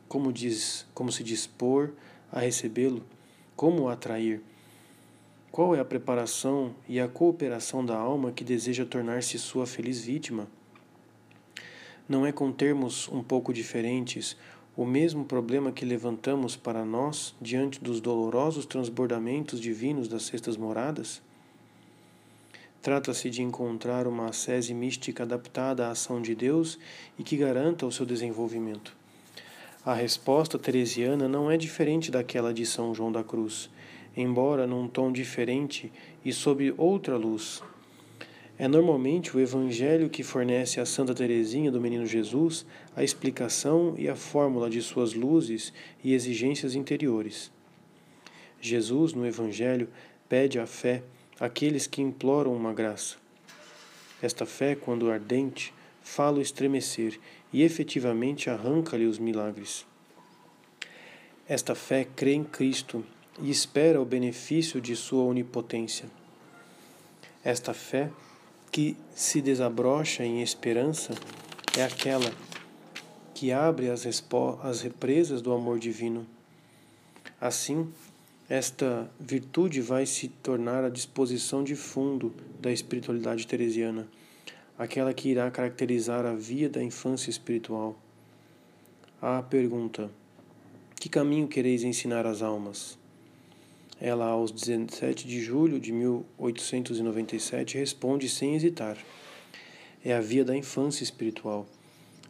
Como 0.08 0.32
diz, 0.32 0.86
como 0.94 1.12
se 1.12 1.22
dispor 1.22 1.90
a 2.32 2.40
recebê-lo, 2.40 3.04
como 3.54 3.82
o 3.82 3.88
atrair. 3.90 4.40
Qual 5.50 5.76
é 5.76 5.80
a 5.80 5.84
preparação 5.84 6.74
e 6.88 6.98
a 6.98 7.06
cooperação 7.06 7.84
da 7.84 7.94
alma 7.94 8.32
que 8.32 8.42
deseja 8.42 8.86
tornar-se 8.86 9.38
sua 9.38 9.66
feliz 9.66 10.02
vítima? 10.02 10.48
Não 12.12 12.26
é 12.26 12.30
com 12.30 12.52
termos 12.52 13.08
um 13.08 13.22
pouco 13.22 13.54
diferentes 13.54 14.36
o 14.76 14.84
mesmo 14.84 15.24
problema 15.24 15.72
que 15.72 15.82
levantamos 15.82 16.54
para 16.54 16.84
nós 16.84 17.34
diante 17.40 17.82
dos 17.82 18.02
dolorosos 18.02 18.66
transbordamentos 18.66 19.58
divinos 19.58 20.08
das 20.08 20.24
cestas 20.24 20.58
moradas? 20.58 21.22
Trata-se 22.82 23.30
de 23.30 23.40
encontrar 23.40 24.06
uma 24.06 24.26
ascese 24.26 24.74
mística 24.74 25.22
adaptada 25.22 25.86
à 25.86 25.92
ação 25.92 26.20
de 26.20 26.34
Deus 26.34 26.78
e 27.18 27.22
que 27.22 27.34
garanta 27.34 27.86
o 27.86 27.90
seu 27.90 28.04
desenvolvimento. 28.04 28.94
A 29.82 29.94
resposta 29.94 30.58
teresiana 30.58 31.26
não 31.26 31.50
é 31.50 31.56
diferente 31.56 32.10
daquela 32.10 32.52
de 32.52 32.66
São 32.66 32.94
João 32.94 33.10
da 33.10 33.24
Cruz, 33.24 33.70
embora 34.14 34.66
num 34.66 34.86
tom 34.86 35.10
diferente 35.10 35.90
e 36.22 36.30
sob 36.30 36.74
outra 36.76 37.16
luz. 37.16 37.62
É 38.58 38.68
normalmente 38.68 39.36
o 39.36 39.40
Evangelho 39.40 40.10
que 40.10 40.22
fornece 40.22 40.78
a 40.78 40.86
Santa 40.86 41.14
Teresinha 41.14 41.70
do 41.70 41.80
Menino 41.80 42.06
Jesus 42.06 42.66
a 42.94 43.02
explicação 43.02 43.94
e 43.98 44.08
a 44.08 44.14
fórmula 44.14 44.68
de 44.68 44.80
suas 44.82 45.14
luzes 45.14 45.72
e 46.04 46.12
exigências 46.12 46.74
interiores. 46.74 47.50
Jesus, 48.60 49.14
no 49.14 49.26
Evangelho, 49.26 49.88
pede 50.28 50.58
a 50.58 50.66
fé 50.66 51.02
aqueles 51.40 51.86
que 51.86 52.02
imploram 52.02 52.54
uma 52.54 52.72
graça. 52.72 53.16
Esta 54.22 54.46
fé, 54.46 54.76
quando 54.76 55.10
ardente, 55.10 55.74
fala 56.02 56.38
o 56.38 56.42
estremecer 56.42 57.18
e 57.52 57.62
efetivamente 57.62 58.48
arranca-lhe 58.48 59.06
os 59.06 59.18
milagres. 59.18 59.84
Esta 61.48 61.74
fé 61.74 62.06
crê 62.16 62.34
em 62.34 62.44
Cristo 62.44 63.04
e 63.40 63.50
espera 63.50 64.00
o 64.00 64.04
benefício 64.04 64.80
de 64.80 64.94
sua 64.94 65.24
onipotência. 65.24 66.08
Esta 67.44 67.74
fé, 67.74 68.10
que 68.72 68.96
se 69.14 69.42
desabrocha 69.42 70.24
em 70.24 70.40
esperança, 70.40 71.14
é 71.76 71.84
aquela 71.84 72.32
que 73.34 73.52
abre 73.52 73.90
as, 73.90 74.06
as 74.62 74.80
represas 74.80 75.42
do 75.42 75.52
amor 75.52 75.78
divino. 75.78 76.26
Assim, 77.38 77.92
esta 78.48 79.10
virtude 79.20 79.82
vai 79.82 80.06
se 80.06 80.28
tornar 80.28 80.84
a 80.84 80.88
disposição 80.88 81.62
de 81.62 81.76
fundo 81.76 82.34
da 82.58 82.72
espiritualidade 82.72 83.46
teresiana, 83.46 84.08
aquela 84.78 85.12
que 85.12 85.28
irá 85.28 85.50
caracterizar 85.50 86.24
a 86.24 86.34
via 86.34 86.68
da 86.68 86.82
infância 86.82 87.28
espiritual. 87.28 87.94
A 89.20 89.42
pergunta: 89.42 90.10
Que 90.96 91.10
caminho 91.10 91.46
quereis 91.46 91.82
ensinar 91.82 92.26
às 92.26 92.40
almas? 92.40 93.01
Ela, 94.04 94.26
aos 94.26 94.50
17 94.50 95.28
de 95.28 95.40
julho 95.40 95.78
de 95.78 95.92
1897, 95.92 97.78
responde 97.78 98.28
sem 98.28 98.56
hesitar: 98.56 98.98
É 100.04 100.12
a 100.12 100.20
via 100.20 100.44
da 100.44 100.56
infância 100.56 101.04
espiritual. 101.04 101.68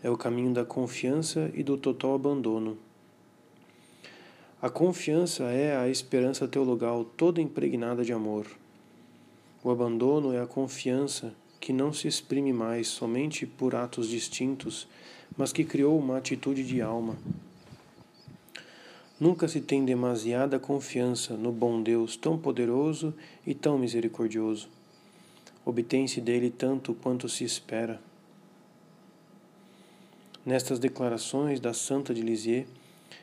é 0.02 0.10
o 0.10 0.16
caminho 0.18 0.52
da 0.52 0.66
confiança 0.66 1.50
e 1.54 1.62
do 1.62 1.78
total 1.78 2.14
abandono. 2.14 2.76
A 4.60 4.68
confiança 4.68 5.44
é 5.44 5.74
a 5.74 5.88
esperança 5.88 6.46
teologal 6.46 7.06
toda 7.06 7.40
impregnada 7.40 8.04
de 8.04 8.12
amor. 8.12 8.46
O 9.64 9.70
abandono 9.70 10.34
é 10.34 10.42
a 10.42 10.46
confiança 10.46 11.32
que 11.58 11.72
não 11.72 11.90
se 11.90 12.06
exprime 12.06 12.52
mais 12.52 12.86
somente 12.88 13.46
por 13.46 13.74
atos 13.74 14.08
distintos, 14.08 14.86
mas 15.38 15.54
que 15.54 15.64
criou 15.64 15.98
uma 15.98 16.18
atitude 16.18 16.64
de 16.64 16.82
alma. 16.82 17.16
Nunca 19.22 19.46
se 19.46 19.60
tem 19.60 19.84
demasiada 19.84 20.58
confiança 20.58 21.36
no 21.36 21.52
bom 21.52 21.80
Deus 21.80 22.16
tão 22.16 22.36
poderoso 22.36 23.14
e 23.46 23.54
tão 23.54 23.78
misericordioso. 23.78 24.68
Obtém-se 25.64 26.20
dele 26.20 26.50
tanto 26.50 26.92
quanto 26.92 27.28
se 27.28 27.44
espera. 27.44 28.00
Nestas 30.44 30.80
declarações 30.80 31.60
da 31.60 31.72
Santa 31.72 32.12
de 32.12 32.20
Lisieux, 32.20 32.66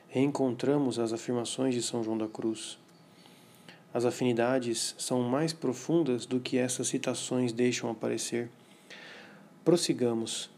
reencontramos 0.07 0.99
as 0.99 1.11
afirmações 1.11 1.75
de 1.75 1.81
São 1.81 2.01
João 2.01 2.17
da 2.17 2.29
Cruz. 2.29 2.77
As 3.93 4.05
afinidades 4.05 4.95
são 4.97 5.21
mais 5.23 5.51
profundas 5.51 6.25
do 6.25 6.39
que 6.39 6.57
essas 6.57 6.87
citações 6.87 7.51
deixam 7.51 7.91
aparecer. 7.91 8.49
Prossigamos. 9.65 10.49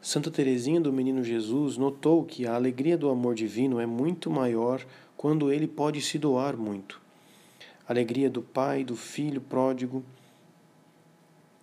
Santa 0.00 0.30
Teresinha 0.30 0.80
do 0.80 0.92
Menino 0.92 1.22
Jesus 1.22 1.76
notou 1.76 2.24
que 2.24 2.46
a 2.46 2.54
alegria 2.54 2.96
do 2.96 3.10
amor 3.10 3.34
divino 3.34 3.80
é 3.80 3.86
muito 3.86 4.30
maior 4.30 4.84
quando 5.16 5.52
ele 5.52 5.66
pode 5.66 6.00
se 6.00 6.18
doar 6.18 6.56
muito. 6.56 7.00
A 7.86 7.92
alegria 7.92 8.30
do 8.30 8.42
pai, 8.42 8.84
do 8.84 8.96
filho 8.96 9.40
pródigo, 9.40 10.04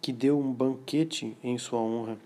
que 0.02 0.12
deu 0.12 0.40
um 0.40 0.52
banquete 0.52 1.36
em 1.44 1.58
sua 1.58 1.80
honra 1.80 2.18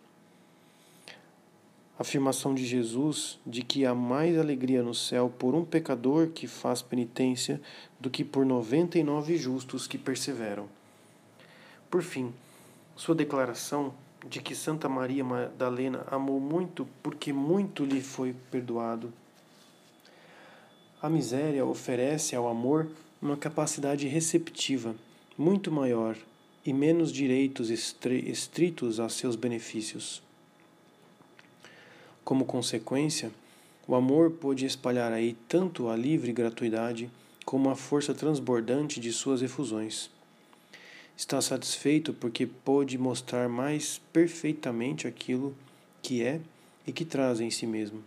afirmação 2.00 2.56
de 2.56 2.66
Jesus 2.66 3.38
de 3.46 3.62
que 3.62 3.86
há 3.86 3.94
mais 3.94 4.38
alegria 4.38 4.82
no 4.82 4.96
céu 4.96 5.30
por 5.38 5.54
um 5.54 5.66
pecador 5.66 6.30
que 6.30 6.48
faz 6.48 6.82
penitência 6.82 7.62
do 8.00 8.10
que 8.10 8.24
por 8.24 8.46
noventa 8.46 8.98
e 8.98 9.04
nove 9.04 9.36
justos 9.36 9.86
que 9.86 9.98
perseveram. 9.98 10.70
Por 11.92 12.02
fim, 12.02 12.34
sua 12.96 13.14
declaração 13.14 13.94
de 14.28 14.42
que 14.42 14.56
Santa 14.56 14.90
Maria 14.90 15.24
Madalena 15.24 16.06
amou 16.10 16.40
muito 16.40 16.88
porque 17.02 17.32
muito 17.32 17.86
lhe 17.86 18.02
foi 18.02 18.36
perdoado. 18.52 19.14
A 21.02 21.10
miséria 21.10 21.66
oferece 21.66 22.36
ao 22.36 22.48
amor 22.48 22.88
uma 23.22 23.38
capacidade 23.38 24.08
receptiva 24.08 24.96
muito 25.38 25.72
maior 25.72 26.18
e 26.66 26.74
menos 26.74 27.12
direitos 27.12 27.70
estritos 27.70 29.00
a 29.00 29.08
seus 29.08 29.36
benefícios. 29.36 30.22
Como 32.24 32.46
consequência, 32.46 33.32
o 33.88 33.96
amor 33.96 34.32
pôde 34.32 34.66
espalhar 34.66 35.12
aí 35.12 35.36
tanto 35.48 35.88
a 35.88 35.96
livre 35.96 36.32
gratuidade 36.34 37.10
como 37.46 37.70
a 37.70 37.76
força 37.76 38.14
transbordante 38.14 39.00
de 39.00 39.12
suas 39.12 39.42
efusões. 39.42 40.12
Está 41.20 41.42
satisfeito 41.42 42.14
porque 42.14 42.46
pôde 42.46 42.98
mostrar 42.98 43.50
mais 43.50 44.00
perfeitamente 44.14 45.06
aquilo 45.06 45.54
que 46.02 46.24
é 46.24 46.40
e 46.88 46.94
que 46.94 47.04
traz 47.04 47.42
em 47.42 47.52
si 47.52 47.68
mesmo. 47.68 48.02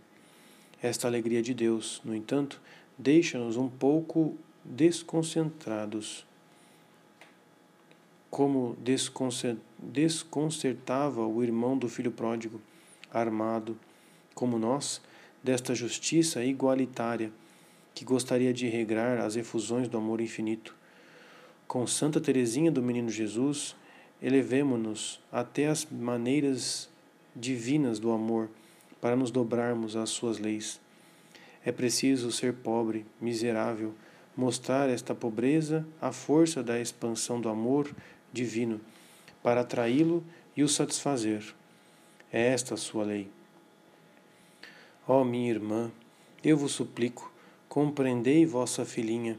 Esta 0.83 1.09
alegria 1.09 1.43
de 1.43 1.53
Deus, 1.53 2.01
no 2.07 2.17
entanto, 2.17 2.59
deixa-nos 2.97 3.59
um 3.59 3.69
pouco 3.69 4.35
desconcentrados. 4.65 6.25
Como 8.31 8.79
desconcertava 9.79 11.27
o 11.27 11.45
irmão 11.45 11.77
do 11.77 11.91
filho 11.91 12.13
pródigo, 12.13 12.63
armado, 13.13 13.79
como 14.35 14.59
nós, 14.59 15.03
desta 15.43 15.75
justiça 15.75 16.43
igualitária 16.43 17.31
que 17.95 18.07
gostaria 18.07 18.55
de 18.55 18.69
regrar 18.69 19.19
as 19.19 19.37
efusões 19.37 19.87
do 19.87 19.99
amor 19.99 20.19
infinito. 20.23 20.75
Com 21.73 21.87
Santa 21.87 22.21
Teresinha 22.21 22.71
do 22.71 22.83
Menino 22.83 23.09
Jesus, 23.09 23.75
elevemo-nos 24.21 25.19
até 25.33 25.69
as 25.69 25.87
maneiras 25.87 26.87
divinas 27.35 27.99
do 27.99 28.13
amor 28.13 28.51
para 29.01 29.17
nos 29.17 29.31
dobrarmos 29.31 29.97
às 29.97 30.11
suas 30.11 30.39
leis. 30.39 30.79
É 31.65 31.73
preciso 31.73 32.31
ser 32.31 32.53
pobre, 32.53 33.07
miserável, 33.19 33.95
mostrar 34.37 34.91
esta 34.91 35.15
pobreza 35.15 35.83
à 35.99 36.13
força 36.13 36.63
da 36.63 36.79
expansão 36.79 37.41
do 37.41 37.49
amor 37.49 37.91
divino, 38.31 38.79
para 39.43 39.63
atraí-lo 39.63 40.23
e 40.55 40.63
o 40.63 40.69
satisfazer. 40.69 41.55
É 42.31 42.49
esta 42.49 42.75
a 42.75 42.77
sua 42.77 43.05
lei. 43.05 43.31
Ó 45.09 45.23
oh, 45.23 45.25
minha 45.25 45.51
irmã, 45.51 45.91
eu 46.45 46.55
vos 46.55 46.73
suplico, 46.73 47.33
compreendei 47.67 48.45
vossa 48.45 48.85
filhinha, 48.85 49.39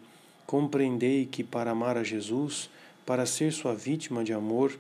compreendei 0.54 1.26
que 1.26 1.44
para 1.44 1.72
amar 1.72 1.98
a 1.98 2.04
Jesus, 2.04 2.70
para 3.08 3.26
ser 3.26 3.52
sua 3.52 3.74
vítima 3.74 4.24
de 4.24 4.34
amor, 4.34 4.78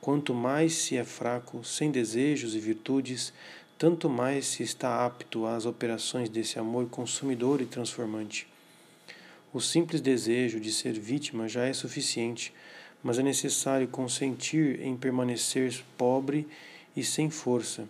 quanto 0.00 0.32
mais 0.32 0.74
se 0.74 0.96
é 0.96 1.02
fraco, 1.02 1.64
sem 1.64 1.90
desejos 1.90 2.54
e 2.54 2.60
virtudes, 2.60 3.32
tanto 3.76 4.08
mais 4.08 4.46
se 4.46 4.62
está 4.62 5.04
apto 5.04 5.44
às 5.44 5.66
operações 5.66 6.28
desse 6.28 6.56
amor 6.56 6.88
consumidor 6.88 7.60
e 7.60 7.66
transformante. 7.66 8.46
O 9.52 9.60
simples 9.60 10.00
desejo 10.00 10.60
de 10.60 10.70
ser 10.70 10.92
vítima 10.92 11.48
já 11.48 11.64
é 11.64 11.72
suficiente, 11.72 12.54
mas 13.02 13.18
é 13.18 13.22
necessário 13.24 13.88
consentir 13.88 14.80
em 14.80 14.96
permanecer 14.96 15.82
pobre 15.96 16.46
e 16.96 17.02
sem 17.02 17.28
força. 17.28 17.88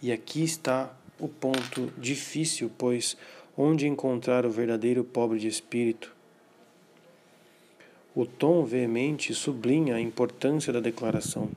E 0.00 0.12
aqui 0.12 0.44
está 0.44 0.96
o 1.18 1.26
ponto 1.26 1.92
difícil, 1.98 2.70
pois 2.78 3.16
onde 3.58 3.88
encontrar 3.88 4.46
o 4.46 4.50
verdadeiro 4.52 5.02
pobre 5.02 5.40
de 5.40 5.48
espírito? 5.48 6.21
O 8.14 8.26
tom 8.26 8.64
veemente 8.64 9.32
sublinha 9.32 9.94
a 9.94 10.00
importância 10.00 10.72
da 10.72 10.80
declaração. 10.80 11.48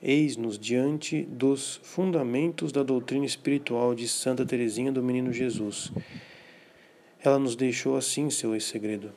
Eis-nos 0.00 0.58
diante 0.58 1.22
dos 1.22 1.80
fundamentos 1.82 2.70
da 2.70 2.82
doutrina 2.82 3.26
espiritual 3.26 3.94
de 3.94 4.06
Santa 4.06 4.46
Teresinha 4.46 4.92
do 4.92 5.02
Menino 5.02 5.32
Jesus. 5.32 5.92
Ela 7.24 7.38
nos 7.38 7.56
deixou 7.56 7.96
assim 7.96 8.30
seu 8.30 8.58
segredo. 8.60 9.12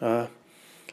Ah, 0.00 0.28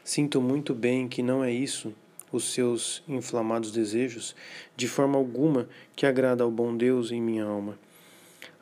sinto 0.04 0.40
muito 0.40 0.72
bem 0.74 1.08
que 1.08 1.22
não 1.22 1.42
é 1.42 1.52
isso 1.52 1.92
os 2.32 2.52
seus 2.52 3.02
inflamados 3.08 3.72
desejos, 3.72 4.36
de 4.76 4.86
forma 4.86 5.18
alguma 5.18 5.68
que 5.96 6.06
agrada 6.06 6.44
ao 6.44 6.50
bom 6.50 6.76
Deus 6.76 7.10
em 7.10 7.20
minha 7.20 7.44
alma. 7.44 7.76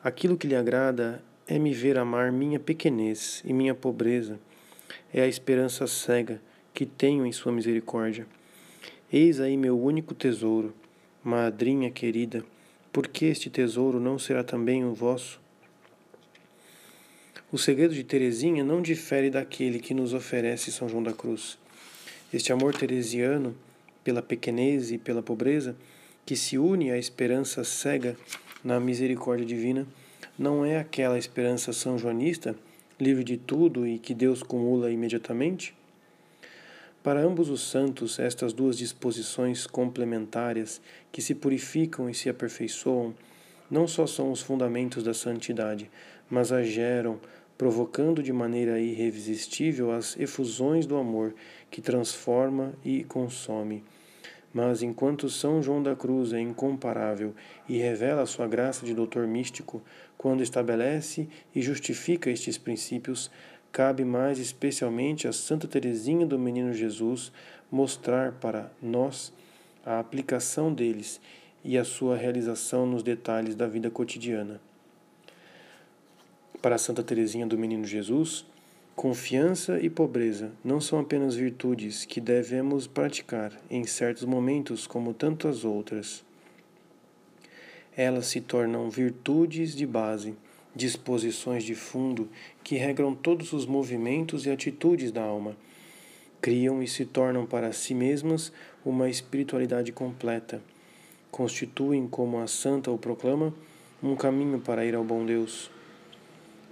Aquilo 0.03 0.37
que 0.37 0.47
lhe 0.47 0.55
agrada 0.55 1.23
é 1.47 1.59
me 1.59 1.73
ver 1.73 1.97
amar 1.97 2.31
minha 2.31 2.59
pequenez 2.59 3.43
e 3.45 3.53
minha 3.53 3.75
pobreza. 3.75 4.39
É 5.13 5.21
a 5.21 5.27
esperança 5.27 5.85
cega 5.87 6.41
que 6.73 6.85
tenho 6.85 7.25
em 7.25 7.31
Sua 7.31 7.51
misericórdia. 7.51 8.27
Eis 9.11 9.39
aí 9.39 9.57
meu 9.57 9.79
único 9.79 10.13
tesouro, 10.13 10.73
madrinha 11.23 11.89
querida, 11.89 12.43
por 12.91 13.07
que 13.07 13.25
este 13.25 13.49
tesouro 13.49 13.99
não 13.99 14.17
será 14.17 14.43
também 14.43 14.83
o 14.83 14.93
vosso? 14.93 15.39
O 17.51 17.57
segredo 17.57 17.95
de 17.95 18.03
Teresinha 18.03 18.63
não 18.63 18.81
difere 18.81 19.29
daquele 19.29 19.79
que 19.79 19.93
nos 19.93 20.13
oferece 20.13 20.71
São 20.71 20.87
João 20.87 21.01
da 21.01 21.13
Cruz. 21.13 21.57
Este 22.31 22.53
amor 22.53 22.75
teresiano, 22.75 23.55
pela 24.03 24.21
pequenez 24.21 24.91
e 24.91 24.99
pela 24.99 25.23
pobreza, 25.23 25.75
que 26.25 26.35
se 26.35 26.59
une 26.59 26.91
à 26.91 26.97
esperança 26.97 27.63
cega 27.63 28.15
na 28.63 28.79
misericórdia 28.79 29.45
divina, 29.45 29.87
não 30.37 30.63
é 30.63 30.77
aquela 30.77 31.17
esperança 31.17 31.73
são-joanista, 31.73 32.55
livre 32.99 33.23
de 33.23 33.37
tudo 33.37 33.87
e 33.87 33.97
que 33.97 34.13
Deus 34.13 34.43
cumula 34.43 34.91
imediatamente? 34.91 35.75
Para 37.01 37.21
ambos 37.21 37.49
os 37.49 37.61
santos, 37.61 38.19
estas 38.19 38.51
duas 38.51 38.77
disposições 38.77 39.65
complementares 39.65 40.81
que 41.11 41.21
se 41.21 41.33
purificam 41.33 42.09
e 42.09 42.13
se 42.13 42.29
aperfeiçoam 42.29 43.15
não 43.71 43.87
só 43.87 44.05
são 44.05 44.31
os 44.31 44.41
fundamentos 44.41 45.03
da 45.03 45.13
santidade, 45.13 45.89
mas 46.29 46.51
a 46.51 46.61
geram 46.61 47.19
provocando 47.57 48.23
de 48.23 48.33
maneira 48.33 48.79
irresistível 48.79 49.91
as 49.91 50.17
efusões 50.17 50.85
do 50.85 50.97
amor 50.97 51.33
que 51.69 51.81
transforma 51.81 52.73
e 52.83 53.03
consome. 53.03 53.83
Mas 54.53 54.81
enquanto 54.81 55.29
São 55.29 55.61
João 55.61 55.83
da 55.83 55.95
Cruz 55.95 56.33
é 56.33 56.39
incomparável 56.39 57.35
e 57.67 57.77
revela 57.77 58.25
sua 58.25 58.47
graça 58.47 58.85
de 58.85 58.93
doutor 58.93 59.27
místico, 59.27 59.81
quando 60.19 60.43
estabelece 60.43 61.29
e 61.55 61.61
justifica 61.61 62.29
estes 62.29 62.57
princípios, 62.57 63.31
cabe 63.71 64.03
mais 64.03 64.37
especialmente 64.37 65.29
a 65.29 65.31
Santa 65.31 65.65
Teresinha 65.65 66.25
do 66.25 66.37
Menino 66.37 66.73
Jesus 66.73 67.31
mostrar 67.71 68.33
para 68.33 68.69
nós 68.81 69.31
a 69.85 69.97
aplicação 69.97 70.73
deles 70.73 71.21
e 71.63 71.77
a 71.77 71.85
sua 71.85 72.17
realização 72.17 72.85
nos 72.85 73.01
detalhes 73.01 73.55
da 73.55 73.65
vida 73.65 73.89
cotidiana. 73.89 74.59
Para 76.61 76.77
Santa 76.77 77.01
Teresinha 77.01 77.47
do 77.47 77.57
Menino 77.57 77.85
Jesus, 77.85 78.45
confiança 78.97 79.79
e 79.79 79.89
pobreza 79.89 80.51
não 80.61 80.81
são 80.81 80.99
apenas 80.99 81.33
virtudes 81.33 82.03
que 82.03 82.19
devemos 82.19 82.87
praticar 82.87 83.53
em 83.71 83.85
certos 83.85 84.25
momentos 84.25 84.85
como 84.85 85.13
tantas 85.13 85.63
outras. 85.63 86.27
Elas 87.95 88.27
se 88.27 88.39
tornam 88.41 88.89
virtudes 88.89 89.75
de 89.75 89.85
base, 89.85 90.35
disposições 90.75 91.63
de 91.63 91.75
fundo 91.75 92.29
que 92.63 92.75
regram 92.75 93.13
todos 93.13 93.53
os 93.53 93.65
movimentos 93.65 94.45
e 94.45 94.49
atitudes 94.49 95.11
da 95.11 95.23
alma. 95.23 95.55
Criam 96.41 96.81
e 96.81 96.87
se 96.87 97.05
tornam 97.05 97.45
para 97.45 97.73
si 97.73 97.93
mesmas 97.93 98.51
uma 98.85 99.09
espiritualidade 99.09 99.91
completa. 99.91 100.61
Constituem, 101.29 102.07
como 102.07 102.39
a 102.39 102.47
santa 102.47 102.89
o 102.89 102.97
proclama, 102.97 103.53
um 104.01 104.15
caminho 104.15 104.59
para 104.59 104.85
ir 104.85 104.95
ao 104.95 105.03
bom 105.03 105.25
Deus. 105.25 105.69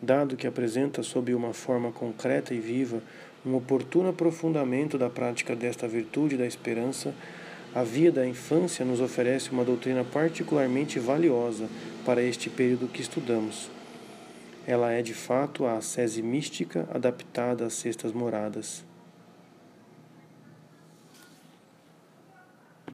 Dado 0.02 0.38
que 0.38 0.48
apresenta 0.48 1.04
sob 1.04 1.34
uma 1.34 1.54
forma 1.54 1.92
concreta 1.92 2.54
e 2.54 2.60
viva 2.60 3.02
um 3.46 3.56
oportuno 3.56 4.10
aprofundamento 4.10 4.98
da 4.98 5.10
prática 5.10 5.56
desta 5.56 5.88
virtude 5.88 6.38
da 6.38 6.46
esperança, 6.46 7.14
a 7.76 7.84
via 7.84 8.12
da 8.12 8.26
infância 8.26 8.86
nos 8.86 9.02
oferece 9.02 9.52
uma 9.52 9.64
doutrina 9.64 10.04
particularmente 10.04 11.00
valiosa 11.00 11.68
para 12.06 12.24
este 12.24 12.50
período 12.50 12.88
que 12.88 13.02
estudamos. 13.02 13.70
Ela 14.66 14.92
é 14.92 15.02
de 15.02 15.14
fato 15.14 15.66
a 15.66 15.78
ascese 15.78 16.22
mística 16.22 16.88
adaptada 16.94 17.66
às 17.66 17.74
sextas 17.74 18.12
moradas. 18.14 18.87